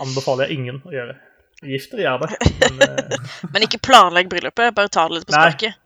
Anbefaler 0.00 0.48
jeg 0.48 0.60
ingen 0.62 0.80
å 0.86 0.94
gjøre. 0.94 1.16
Gift 1.64 1.92
dere, 1.92 2.06
gjør 2.06 2.24
det. 2.24 2.52
Men, 2.62 2.84
eh, 2.88 3.32
men, 3.52 3.66
ikke 3.68 3.82
planlegg 3.84 4.32
bryllupet, 4.32 4.72
bare 4.76 4.92
ta 4.92 5.04
det 5.10 5.18
litt 5.18 5.28
på 5.28 5.36
sparket. 5.36 5.80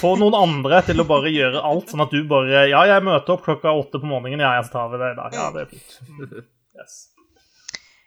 får 0.00 0.18
noen 0.18 0.38
andre 0.38 0.82
til 0.86 1.02
å 1.02 1.06
bare 1.06 1.30
gjøre 1.30 1.62
alt, 1.62 1.94
sånn 1.94 2.02
at 2.02 2.10
du 2.14 2.26
bare 2.30 2.66
Ja, 2.70 2.82
jeg 2.90 3.06
møter 3.06 3.36
opp 3.36 3.46
klokka 3.46 3.74
åtte 3.74 4.02
på 4.02 4.10
morgenen. 4.10 4.42
Ja, 4.42 4.56
jeg 4.58 4.70
tar 4.74 4.90
ved 4.90 5.02
det 5.02 5.14
i 5.14 5.20
dag. 5.22 5.38
Ja, 5.38 5.48
det 5.54 5.66
er 5.68 5.72
fint. 5.76 6.50
Yes. 6.74 7.08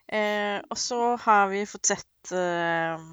Eh, 0.07 0.59
og 0.70 0.78
så 0.80 1.15
har 1.20 1.49
vi 1.51 1.65
fått 1.68 1.91
sett 1.91 2.32
eh, 2.36 3.03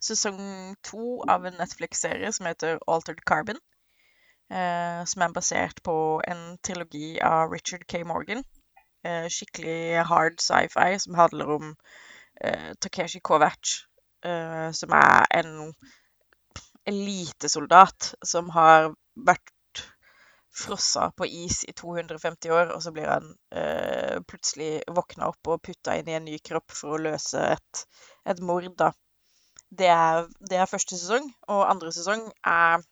sesong 0.00 0.40
to 0.84 1.20
av 1.28 1.46
en 1.48 1.58
Netflix-serie 1.60 2.32
som 2.36 2.48
heter 2.48 2.80
Altered 2.88 3.24
Carbon. 3.28 3.60
Eh, 4.50 5.02
som 5.06 5.22
er 5.22 5.34
basert 5.34 5.82
på 5.86 5.96
en 6.26 6.58
trilogi 6.66 7.20
av 7.22 7.52
Richard 7.52 7.86
K. 7.86 8.02
Morgan. 8.04 8.42
Eh, 9.04 9.28
skikkelig 9.32 10.04
hard 10.10 10.40
sci-fi 10.42 10.98
som 11.00 11.16
handler 11.16 11.54
om 11.56 11.70
eh, 12.44 12.72
Takeshi 12.80 13.20
Kovac, 13.24 13.76
eh, 14.24 14.68
som 14.76 14.92
er 14.96 15.24
en 15.40 15.72
elitesoldat 16.90 18.14
som 18.26 18.50
har 18.52 18.90
vært 19.16 19.52
frossa 20.60 21.08
på 21.16 21.26
is 21.26 21.62
i 21.68 21.74
250 21.76 22.52
år, 22.54 22.72
og 22.74 22.82
så 22.84 22.92
blir 22.94 23.08
han 23.10 23.28
eh, 23.56 24.20
plutselig 24.28 24.82
våkna 24.88 25.30
opp 25.32 25.52
og 25.52 25.62
putta 25.66 25.96
inn 25.98 26.10
i 26.10 26.16
en 26.18 26.26
ny 26.28 26.38
kropp 26.44 26.74
for 26.76 26.96
å 26.96 27.02
løse 27.08 27.42
et, 27.56 27.84
et 28.28 28.42
mord, 28.44 28.68
da. 28.78 28.92
Det 29.70 29.86
er, 29.86 30.24
det 30.50 30.58
er, 30.58 30.70
første 30.70 30.98
sesong, 30.98 31.28
og 31.48 31.68
andre 31.70 31.92
sesong 31.94 32.24
er 32.46 32.82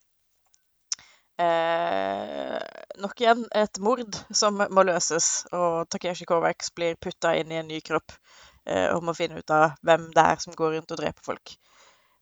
eh, 1.42 2.58
nok 3.02 3.22
igjen 3.22 3.44
et 3.62 3.80
mord 3.82 4.20
som 4.42 4.62
må 4.62 4.84
løses, 4.86 5.48
og 5.52 5.88
Takeshi 5.90 6.28
Kovacs 6.28 6.70
blir 6.74 6.98
putta 7.02 7.34
inn 7.38 7.52
i 7.52 7.58
en 7.60 7.70
ny 7.70 7.80
kropp 7.84 8.14
eh, 8.66 8.88
og 8.94 9.02
må 9.06 9.16
finne 9.18 9.42
ut 9.42 9.54
av 9.54 9.74
hvem 9.82 10.10
det 10.14 10.24
er 10.24 10.44
som 10.44 10.56
går 10.58 10.76
rundt 10.76 10.94
og 10.94 11.02
dreper 11.02 11.26
folk. 11.32 11.56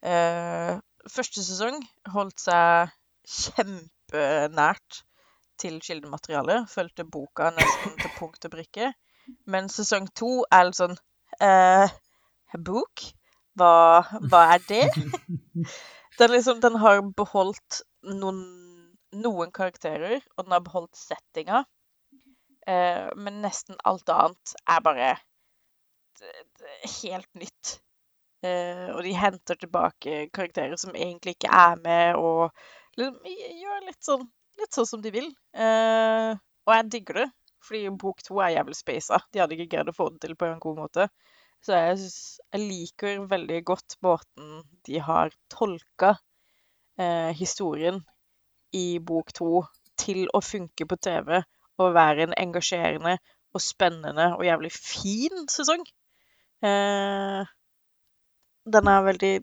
Eh, 0.07 0.77
første 1.13 1.45
sesong 1.45 1.81
holdt 2.15 2.41
seg 2.43 2.97
kjempenært 3.27 5.03
til 5.61 5.79
kildematerialet. 5.85 6.69
Fulgte 6.71 7.07
boka 7.09 7.51
nesten 7.57 7.97
til 8.01 8.13
punkt 8.19 8.49
og 8.49 8.55
brikke. 8.57 8.93
Men 9.51 9.71
sesong 9.73 10.09
to 10.15 10.31
er 10.55 10.69
litt 10.69 10.79
sånn 10.79 10.97
eh, 11.43 11.95
Bok? 12.67 13.07
Hva, 13.57 14.05
hva, 14.29 14.43
er 14.55 14.63
det? 14.69 14.85
Den, 16.19 16.31
liksom, 16.33 16.63
den 16.65 16.79
har 16.81 17.03
beholdt 17.17 17.83
noen, 18.09 18.39
noen, 19.13 19.51
karakterer, 19.53 20.23
og 20.37 20.47
den 20.47 20.55
har 20.55 20.63
beholdt 20.65 20.97
settinga. 20.97 21.59
Eh, 22.65 23.11
men 23.21 23.43
nesten 23.45 23.77
alt 23.85 24.09
annet 24.09 24.55
er 24.65 24.81
bare 24.87 25.11
helt 27.03 27.29
nytt. 27.37 27.75
Eh, 28.47 28.89
og 28.95 29.03
de 29.05 29.13
henter 29.17 29.61
tilbake 29.61 30.31
karakterer 30.33 30.81
som 30.81 30.97
egentlig 30.97 31.37
ikke 31.37 31.53
er 31.53 31.77
med, 31.85 32.17
og 32.17 32.49
liksom, 32.97 33.21
gjør 33.61 33.87
litt 33.91 34.09
sånn 34.09 34.27
litt 34.61 34.77
sånn 34.77 34.89
som 34.89 35.03
de 35.05 35.13
vil. 35.15 35.31
Eh, 35.57 36.33
og 36.67 36.75
jeg 36.75 36.91
digger 36.93 37.23
det, 37.23 37.27
fordi 37.67 37.89
bok 38.03 38.23
to 38.27 38.41
er 38.43 38.57
jævlig 38.57 38.77
spasa. 38.79 39.21
De 39.33 39.43
hadde 39.43 39.57
ikke 39.57 39.71
greid 39.75 39.91
å 39.93 39.97
få 39.97 40.11
det 40.13 40.23
til 40.25 40.37
på 40.39 40.49
en 40.49 40.63
god 40.63 40.81
måte. 40.85 41.09
Så 41.65 41.75
jeg, 41.75 41.99
synes, 41.99 42.19
jeg 42.53 42.63
liker 42.63 43.25
veldig 43.31 43.61
godt 43.67 43.97
måten 44.05 44.61
de 44.87 45.01
har 45.03 45.33
tolka 45.51 46.15
eh, 47.01 47.33
historien 47.35 48.03
i 48.77 48.99
bok 49.03 49.33
to 49.35 49.65
til 49.99 50.27
å 50.37 50.43
funke 50.45 50.87
på 50.87 50.99
TV 51.01 51.41
og 51.81 51.95
være 51.97 52.27
en 52.27 52.37
engasjerende 52.39 53.17
og 53.57 53.63
spennende 53.65 54.29
og 54.37 54.45
jævlig 54.47 54.73
fin 54.75 55.47
sesong. 55.51 55.85
Eh, 56.65 57.53
den 58.77 58.91
er 58.93 59.07
veldig 59.07 59.35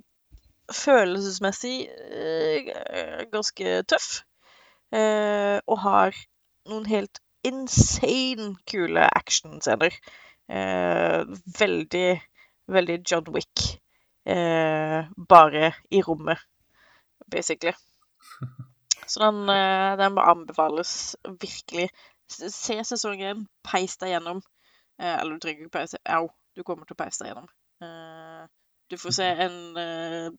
følelsesmessig 0.74 1.76
eh, 1.90 3.26
ganske 3.34 3.82
tøff. 3.90 4.22
Eh, 4.94 5.58
og 5.66 5.80
har 5.82 6.18
noen 6.70 6.86
helt 6.86 7.20
insane 7.48 8.54
kule 8.70 9.08
actionscener. 9.18 9.96
Eh, 10.54 11.24
veldig, 11.60 12.10
veldig 12.70 13.00
John 13.02 13.32
Wick. 13.34 13.64
Eh, 14.26 15.10
bare 15.30 15.74
i 15.92 16.02
rommet, 16.06 16.40
basically. 17.32 17.74
Så 19.08 19.20
den, 19.20 19.50
den 20.00 20.14
må 20.16 20.24
anbefales 20.24 21.18
virkelig. 21.28 21.90
Se 22.32 22.78
sesongen, 22.88 23.48
peis 23.68 23.98
deg 24.00 24.14
gjennom. 24.14 24.40
eller 24.98 25.36
du 25.36 25.44
trenger 25.44 25.66
ikke 25.66 25.74
peise 25.76 26.00
Au, 26.08 26.30
du 26.56 26.64
kommer 26.64 26.88
til 26.88 26.96
å 26.96 27.02
peise 27.02 27.20
deg 27.20 27.34
gjennom. 27.34 27.50
du 28.90 28.96
får 28.98 29.16
se 29.18 29.28
en 29.46 30.38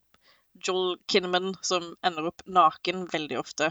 Joel 0.64 0.96
Kinnaman 1.12 1.52
som 1.60 1.92
ender 2.02 2.30
opp 2.32 2.42
naken 2.46 3.04
veldig 3.12 3.38
ofte. 3.38 3.68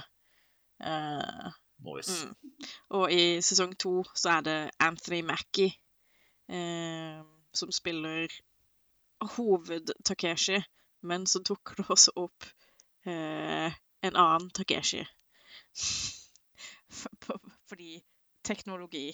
Uh, 0.83 1.51
nice. 1.79 2.25
Mm. 2.25 2.35
Og 2.89 3.11
i 3.11 3.41
sesong 3.41 3.75
to 3.79 4.01
så 4.15 4.37
er 4.37 4.41
det 4.47 4.57
Anthony 4.83 5.21
Mackie 5.23 5.71
uh, 6.51 7.23
som 7.55 7.71
spiller 7.71 8.27
hoved-Takeshi, 9.23 10.59
men 11.01 11.27
så 11.27 11.39
dukker 11.39 11.79
det 11.79 11.85
også 11.89 12.11
opp 12.19 12.47
uh, 13.07 13.71
en 14.03 14.15
annen 14.15 14.49
Takeshi. 14.51 15.05
Fordi 17.69 18.03
teknologi 18.43 19.07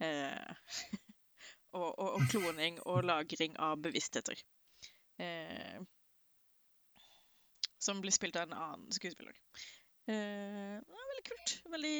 og, 1.78 1.98
og, 1.98 2.08
og, 2.16 2.22
kloning 2.30 2.80
og 2.82 3.04
lagring 3.06 3.54
av 3.62 3.78
bevisstheter. 3.80 4.34
som 7.78 8.00
blir 8.00 8.10
spilt 8.12 8.36
av 8.36 8.42
en 8.42 8.58
annen 8.58 8.92
skuespiller. 8.92 9.38
Uh, 10.04 10.80
veldig 10.84 11.24
kult. 11.28 11.54
Veldig, 11.72 11.98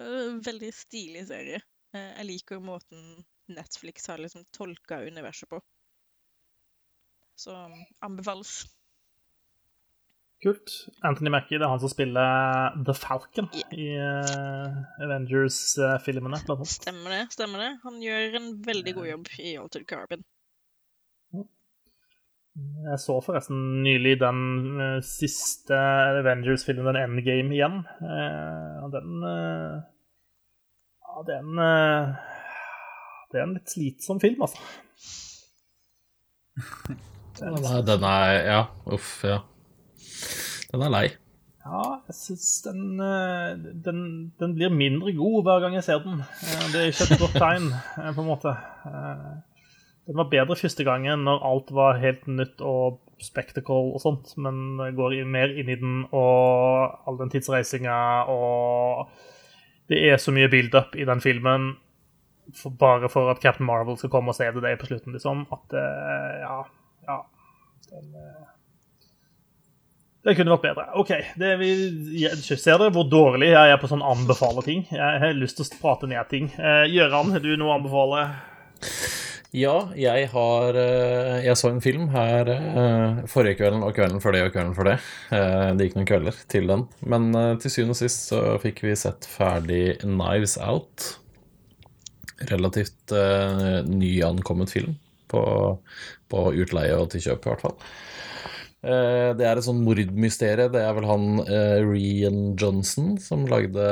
uh, 0.00 0.40
veldig 0.46 0.70
stilig 0.74 1.22
serie. 1.28 1.60
Eh, 1.94 2.10
jeg 2.20 2.26
liker 2.26 2.62
måten 2.62 3.22
Netflix 3.50 4.06
har 4.10 4.20
liksom 4.22 4.44
tolka 4.54 5.00
universet 5.06 5.50
på. 5.50 5.58
Så 7.38 7.54
anbefales. 8.04 8.60
Kult. 10.40 10.72
Anthony 11.04 11.32
Mackie 11.34 11.58
det 11.58 11.66
er 11.66 11.72
han 11.72 11.82
som 11.82 11.90
spiller 11.92 12.76
The 12.86 12.94
Falcon 12.96 13.50
yeah. 13.52 13.74
i 13.74 13.88
Avengers-filmene. 15.04 16.40
Stemmer 16.64 17.16
det. 17.16 17.24
stemmer 17.34 17.64
det. 17.64 17.72
Han 17.82 17.98
gjør 18.02 18.38
en 18.38 18.52
veldig 18.64 18.94
god 19.00 19.10
jobb 19.10 19.32
i 19.38 19.56
Altered 19.60 19.88
Carbon. 19.90 20.24
Jeg 22.90 22.98
så 23.02 23.18
forresten 23.24 23.82
nylig 23.84 24.16
den 24.20 24.40
uh, 24.80 24.98
siste 25.04 25.76
Avengers-filmen, 26.20 26.88
den 26.90 27.00
Endgame, 27.02 27.54
igjen. 27.56 27.78
Uh, 28.00 28.88
den 28.94 29.24
uh, 29.24 29.80
Ja, 31.04 31.24
den 31.28 31.60
Det 33.30 33.38
er 33.38 33.44
en 33.46 33.56
litt 33.58 33.70
slitsom 33.70 34.20
film, 34.22 34.42
altså. 34.46 34.58
Den 37.40 37.54
er, 37.64 37.80
den 37.86 38.02
er 38.04 38.30
Ja, 38.44 38.60
uff, 38.92 39.22
ja. 39.24 39.38
Den 40.72 40.82
er 40.84 40.92
lei. 40.92 41.06
Ja, 41.60 41.82
jeg 42.08 42.16
syns 42.16 42.48
den, 42.64 43.00
eh, 43.04 43.50
den, 43.84 44.00
den 44.40 44.54
blir 44.56 44.72
mindre 44.72 45.12
god 45.16 45.42
hver 45.44 45.60
gang 45.64 45.76
jeg 45.76 45.84
ser 45.86 46.00
den. 46.04 46.22
Eh, 46.22 46.66
Det 46.72 46.80
er 46.80 46.88
ikke 46.90 47.06
et 47.06 47.20
godt 47.20 47.36
tegn, 47.36 47.66
eh, 48.00 48.10
på 48.16 48.24
en 48.24 48.30
måte. 48.30 48.54
Den 50.08 50.18
var 50.18 50.30
bedre 50.32 50.56
første 50.58 50.84
gangen 50.86 51.26
når 51.26 51.44
alt 51.46 51.70
var 51.76 52.00
helt 52.02 52.26
nytt 52.30 52.62
og 52.64 53.00
spectacle 53.20 53.92
og 53.94 54.00
sånt, 54.00 54.32
men 54.40 54.80
går 54.96 55.18
mer 55.28 55.52
inn 55.52 55.68
i 55.68 55.76
den 55.78 56.06
og 56.16 57.04
all 57.06 57.20
den 57.20 57.32
tidsreisinga 57.32 57.98
og 58.32 59.10
Det 59.90 59.98
er 60.06 60.20
så 60.22 60.30
mye 60.30 60.48
build-up 60.48 60.94
i 60.94 61.04
den 61.04 61.20
filmen 61.20 61.72
for, 62.54 62.70
bare 62.70 63.08
for 63.10 63.30
at 63.32 63.42
Captain 63.42 63.66
Marvel 63.66 63.98
skal 63.98 64.10
komme 64.10 64.30
og 64.30 64.38
se 64.38 64.46
det 64.54 64.78
på 64.78 64.86
slutten, 64.86 65.12
liksom, 65.12 65.44
at 65.50 65.74
ja, 65.74 66.56
ja 67.08 67.18
den, 67.90 68.14
eh, 68.14 68.50
det 70.20 70.34
kunne 70.36 70.52
vært 70.52 70.66
bedre. 70.66 70.84
OK. 71.00 71.12
Det 71.40 71.54
vi, 71.62 71.70
ser 72.44 72.76
dere 72.76 72.92
hvor 72.92 73.06
dårlig 73.08 73.54
jeg 73.54 73.72
er 73.72 73.78
på 73.80 73.88
sånn 73.88 74.04
anbefale 74.04 74.64
ting? 74.66 74.82
Jeg 74.92 75.22
har 75.22 75.38
lyst 75.38 75.56
til 75.56 75.64
å 75.64 75.80
prate 75.80 76.10
ned 76.10 76.28
ting. 76.28 76.50
Eh, 76.60 76.84
Gøran, 76.92 77.32
har 77.32 77.40
du 77.40 77.54
noe 77.56 77.72
å 77.72 77.78
anbefale? 77.78 78.26
Ja, 79.50 79.90
jeg 79.98 80.28
har 80.30 80.76
eh, 80.78 81.40
Jeg 81.42 81.58
så 81.58 81.72
en 81.72 81.80
film 81.82 82.04
her 82.12 82.46
eh, 82.52 83.22
forrige 83.30 83.58
kvelden 83.58 83.82
og 83.82 83.96
kvelden 83.96 84.22
før 84.22 84.36
det 84.36 84.44
og 84.46 84.52
kvelden 84.54 84.76
før 84.76 84.92
det. 84.92 84.98
Eh, 85.34 85.70
Det 85.74 85.88
gikk 85.88 85.96
noen 85.98 86.06
kvelder 86.10 86.38
til 86.52 86.70
den. 86.70 86.84
Men 87.02 87.32
til 87.58 87.72
syvende 87.74 87.96
og 87.96 87.98
sist 87.98 88.30
så 88.30 88.42
fikk 88.62 88.84
vi 88.86 88.94
sett 88.98 89.26
ferdig 89.26 89.98
Knives 90.04 90.54
Out. 90.62 91.16
Relativt 92.48 93.12
uh, 93.12 93.82
nyankommet 93.84 94.70
film 94.72 94.94
på, 95.28 95.42
på 96.32 96.44
utleie 96.56 96.94
og 96.96 97.10
til 97.12 97.20
kjøp, 97.26 97.44
i 97.44 97.50
hvert 97.50 97.64
fall. 97.66 97.74
Uh, 98.80 99.34
Det 99.36 99.44
er 99.44 99.58
et 99.60 99.66
sånn 99.66 99.82
mordmysterie. 99.84 100.70
Det 100.72 100.80
er 100.80 100.94
vel 100.96 101.10
han 101.10 101.26
uh, 101.42 101.82
Rian 101.90 102.54
Johnson 102.56 103.18
som 103.20 103.44
lagde 103.50 103.84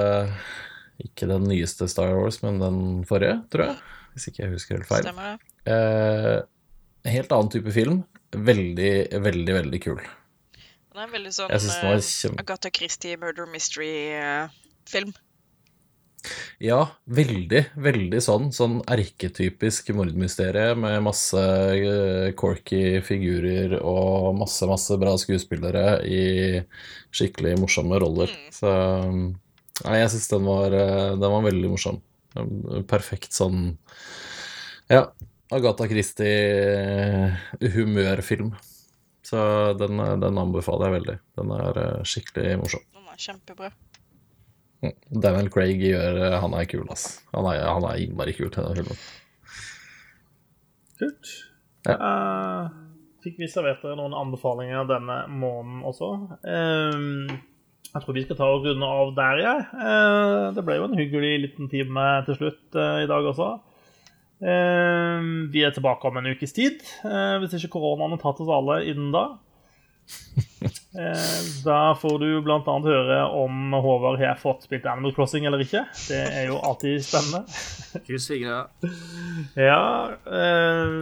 ikke 1.02 1.28
den 1.28 1.44
nyeste 1.50 1.90
Star 1.92 2.14
Wars, 2.16 2.40
men 2.46 2.62
den 2.62 2.80
forrige, 3.10 3.42
tror 3.52 3.66
jeg. 3.68 3.97
Hvis 4.18 4.28
ikke 4.32 4.42
jeg 4.44 4.52
husker 4.56 4.80
helt 4.80 4.90
feil. 4.90 5.06
Stemmer 5.06 5.36
det? 5.38 5.72
Eh, 5.72 7.12
helt 7.14 7.30
annen 7.36 7.52
type 7.54 7.70
film. 7.74 8.02
Veldig, 8.34 8.92
veldig, 9.24 9.54
veldig 9.62 9.80
kul. 9.86 10.02
Den 10.02 10.98
er 10.98 11.06
en 11.06 11.14
veldig 11.14 11.30
sånn 11.36 11.52
var 11.54 11.94
eh, 11.94 12.02
kjem- 12.02 12.36
Agatha 12.42 12.70
Christie 12.74 13.16
murder 13.22 13.46
mystery-film. 13.46 15.14
Ja, 16.60 16.80
veldig, 17.14 17.60
veldig 17.78 18.18
sånn. 18.24 18.48
Sånn 18.52 18.80
erketypisk 18.90 19.92
mordmysterie 19.94 20.72
med 20.76 20.98
masse 21.06 21.38
eh, 21.78 22.32
corky 22.36 22.98
figurer 23.06 23.76
og 23.78 24.34
masse, 24.40 24.66
masse 24.68 24.98
bra 24.98 25.14
skuespillere 25.22 26.00
i 26.10 26.24
skikkelig 27.14 27.54
morsomme 27.62 28.02
roller. 28.02 28.34
Så 28.52 28.74
Nei, 29.86 30.00
jeg 30.00 30.10
syns 30.10 30.26
den, 30.32 30.42
var, 30.50 30.74
eh, 30.74 31.12
den 31.14 31.30
var 31.36 31.44
veldig 31.46 31.68
morsom. 31.70 32.00
Perfekt 32.90 33.32
sånn 33.36 33.58
Ja, 34.90 35.02
Agatha 35.52 35.86
Christie-humørfilm. 35.88 38.50
Så 39.28 39.38
den, 39.80 39.94
den 40.20 40.38
anbefaler 40.40 40.86
jeg 40.88 40.94
veldig. 40.98 41.16
Den 41.36 41.48
er 41.56 41.72
eh, 41.82 42.02
skikkelig 42.08 42.58
morsom. 42.62 42.82
Den 42.96 43.06
er 43.12 43.18
kjempebra. 43.20 43.68
Mm. 44.84 44.96
Daniel 45.24 45.48
Craig 45.50 45.78
gjør 45.82 46.14
eh, 46.22 46.36
Han 46.38 46.52
er 46.54 46.68
kul, 46.70 46.86
ass. 46.94 47.04
Han 47.34 47.44
er, 47.50 47.56
han 47.66 47.84
er 47.88 47.94
innmari 48.04 48.32
kul 48.36 48.50
til 48.54 48.64
den 48.64 48.76
filmen. 48.78 48.98
Kult. 50.98 51.26
Ja. 51.86 51.94
Uh, 51.98 52.64
fikk 53.24 53.36
vi 53.42 53.48
servert 53.50 53.82
dere 53.84 53.96
noen 53.98 54.16
anbefalinger 54.18 54.82
denne 54.88 55.16
måneden 55.30 55.80
også? 55.88 56.08
Eh, 56.42 56.94
jeg 57.88 58.04
tror 58.04 58.16
vi 58.16 58.24
skal 58.24 58.36
ta 58.36 58.48
og 58.52 58.66
runde 58.66 58.90
av 59.00 59.14
der, 59.16 59.40
jeg. 59.42 59.64
Eh, 59.80 60.44
det 60.56 60.64
ble 60.66 60.76
jo 60.76 60.86
en 60.88 60.98
hyggelig 60.98 61.32
liten 61.46 61.70
time 61.72 62.06
til 62.26 62.36
slutt 62.36 62.76
eh, 62.76 63.02
i 63.04 63.08
dag 63.08 63.28
også. 63.30 63.48
Eh, 64.38 65.28
vi 65.54 65.64
er 65.64 65.72
tilbake 65.74 66.10
om 66.10 66.20
en 66.20 66.28
ukes 66.34 66.52
tid, 66.56 66.84
hvis 67.40 67.56
ikke 67.56 67.72
koronaen 67.78 68.14
har 68.14 68.22
tatt 68.22 68.42
oss 68.44 68.52
alle 68.52 68.82
innen 68.90 69.10
da. 69.14 69.24
Eh, 70.98 71.62
da 71.64 71.94
får 72.00 72.18
du 72.18 72.28
bl.a. 72.42 72.74
høre 72.82 73.18
om 73.38 73.72
Håvard 73.72 74.18
har 74.18 74.38
fått 74.40 74.64
spilt 74.66 74.86
Animal 74.88 75.12
Crossing 75.14 75.46
eller 75.46 75.62
ikke. 75.62 75.84
Det 76.08 76.18
er 76.18 76.48
jo 76.48 76.56
alltid 76.64 77.04
spennende. 77.04 77.44
Fingra. 78.28 78.64
Ja, 79.54 79.82
eh, 80.26 80.96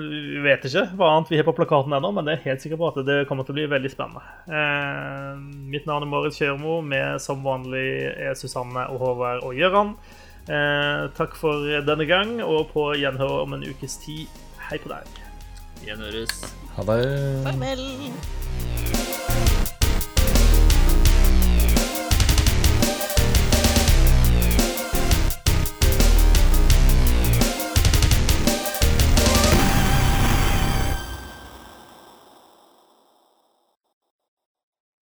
vet 0.45 0.67
ikke 0.69 0.85
hva 0.99 1.13
annet 1.15 1.33
vi 1.33 1.41
har 1.41 1.49
på 1.49 1.55
plakaten 1.57 1.97
ennå, 1.97 2.13
men 2.13 2.29
det 2.29 2.37
er 2.37 2.45
helt 2.51 2.65
sikker 2.67 2.81
på 2.81 2.91
at 2.91 3.01
det 3.09 3.19
kommer 3.31 3.47
til 3.47 3.57
å 3.57 3.59
bli 3.61 3.69
veldig 3.73 3.93
spennende. 3.95 4.25
Eh, 4.51 5.43
mitt 5.73 5.89
navn 5.89 6.07
er 6.07 6.13
Marit 6.13 6.37
Kjørmo, 6.37 6.81
med 6.85 7.23
som 7.23 7.45
vanlig 7.47 7.87
er 8.13 8.37
Susanne 8.39 8.89
og 8.93 9.01
Håvard 9.03 9.47
og 9.47 9.57
Gøran. 9.57 9.95
Eh, 10.47 11.07
takk 11.17 11.39
for 11.39 11.81
denne 11.87 12.07
gang, 12.11 12.41
og 12.45 12.69
på 12.75 12.91
gjenhør 13.01 13.41
om 13.47 13.57
en 13.57 13.65
ukes 13.71 13.99
tid. 14.05 14.43
Hei 14.69 14.83
på 14.83 14.93
deg. 14.93 15.26
Gjenhøres. 15.85 16.55
Ha 16.77 16.83
det. 16.83 17.43
Farvel. 17.45 17.85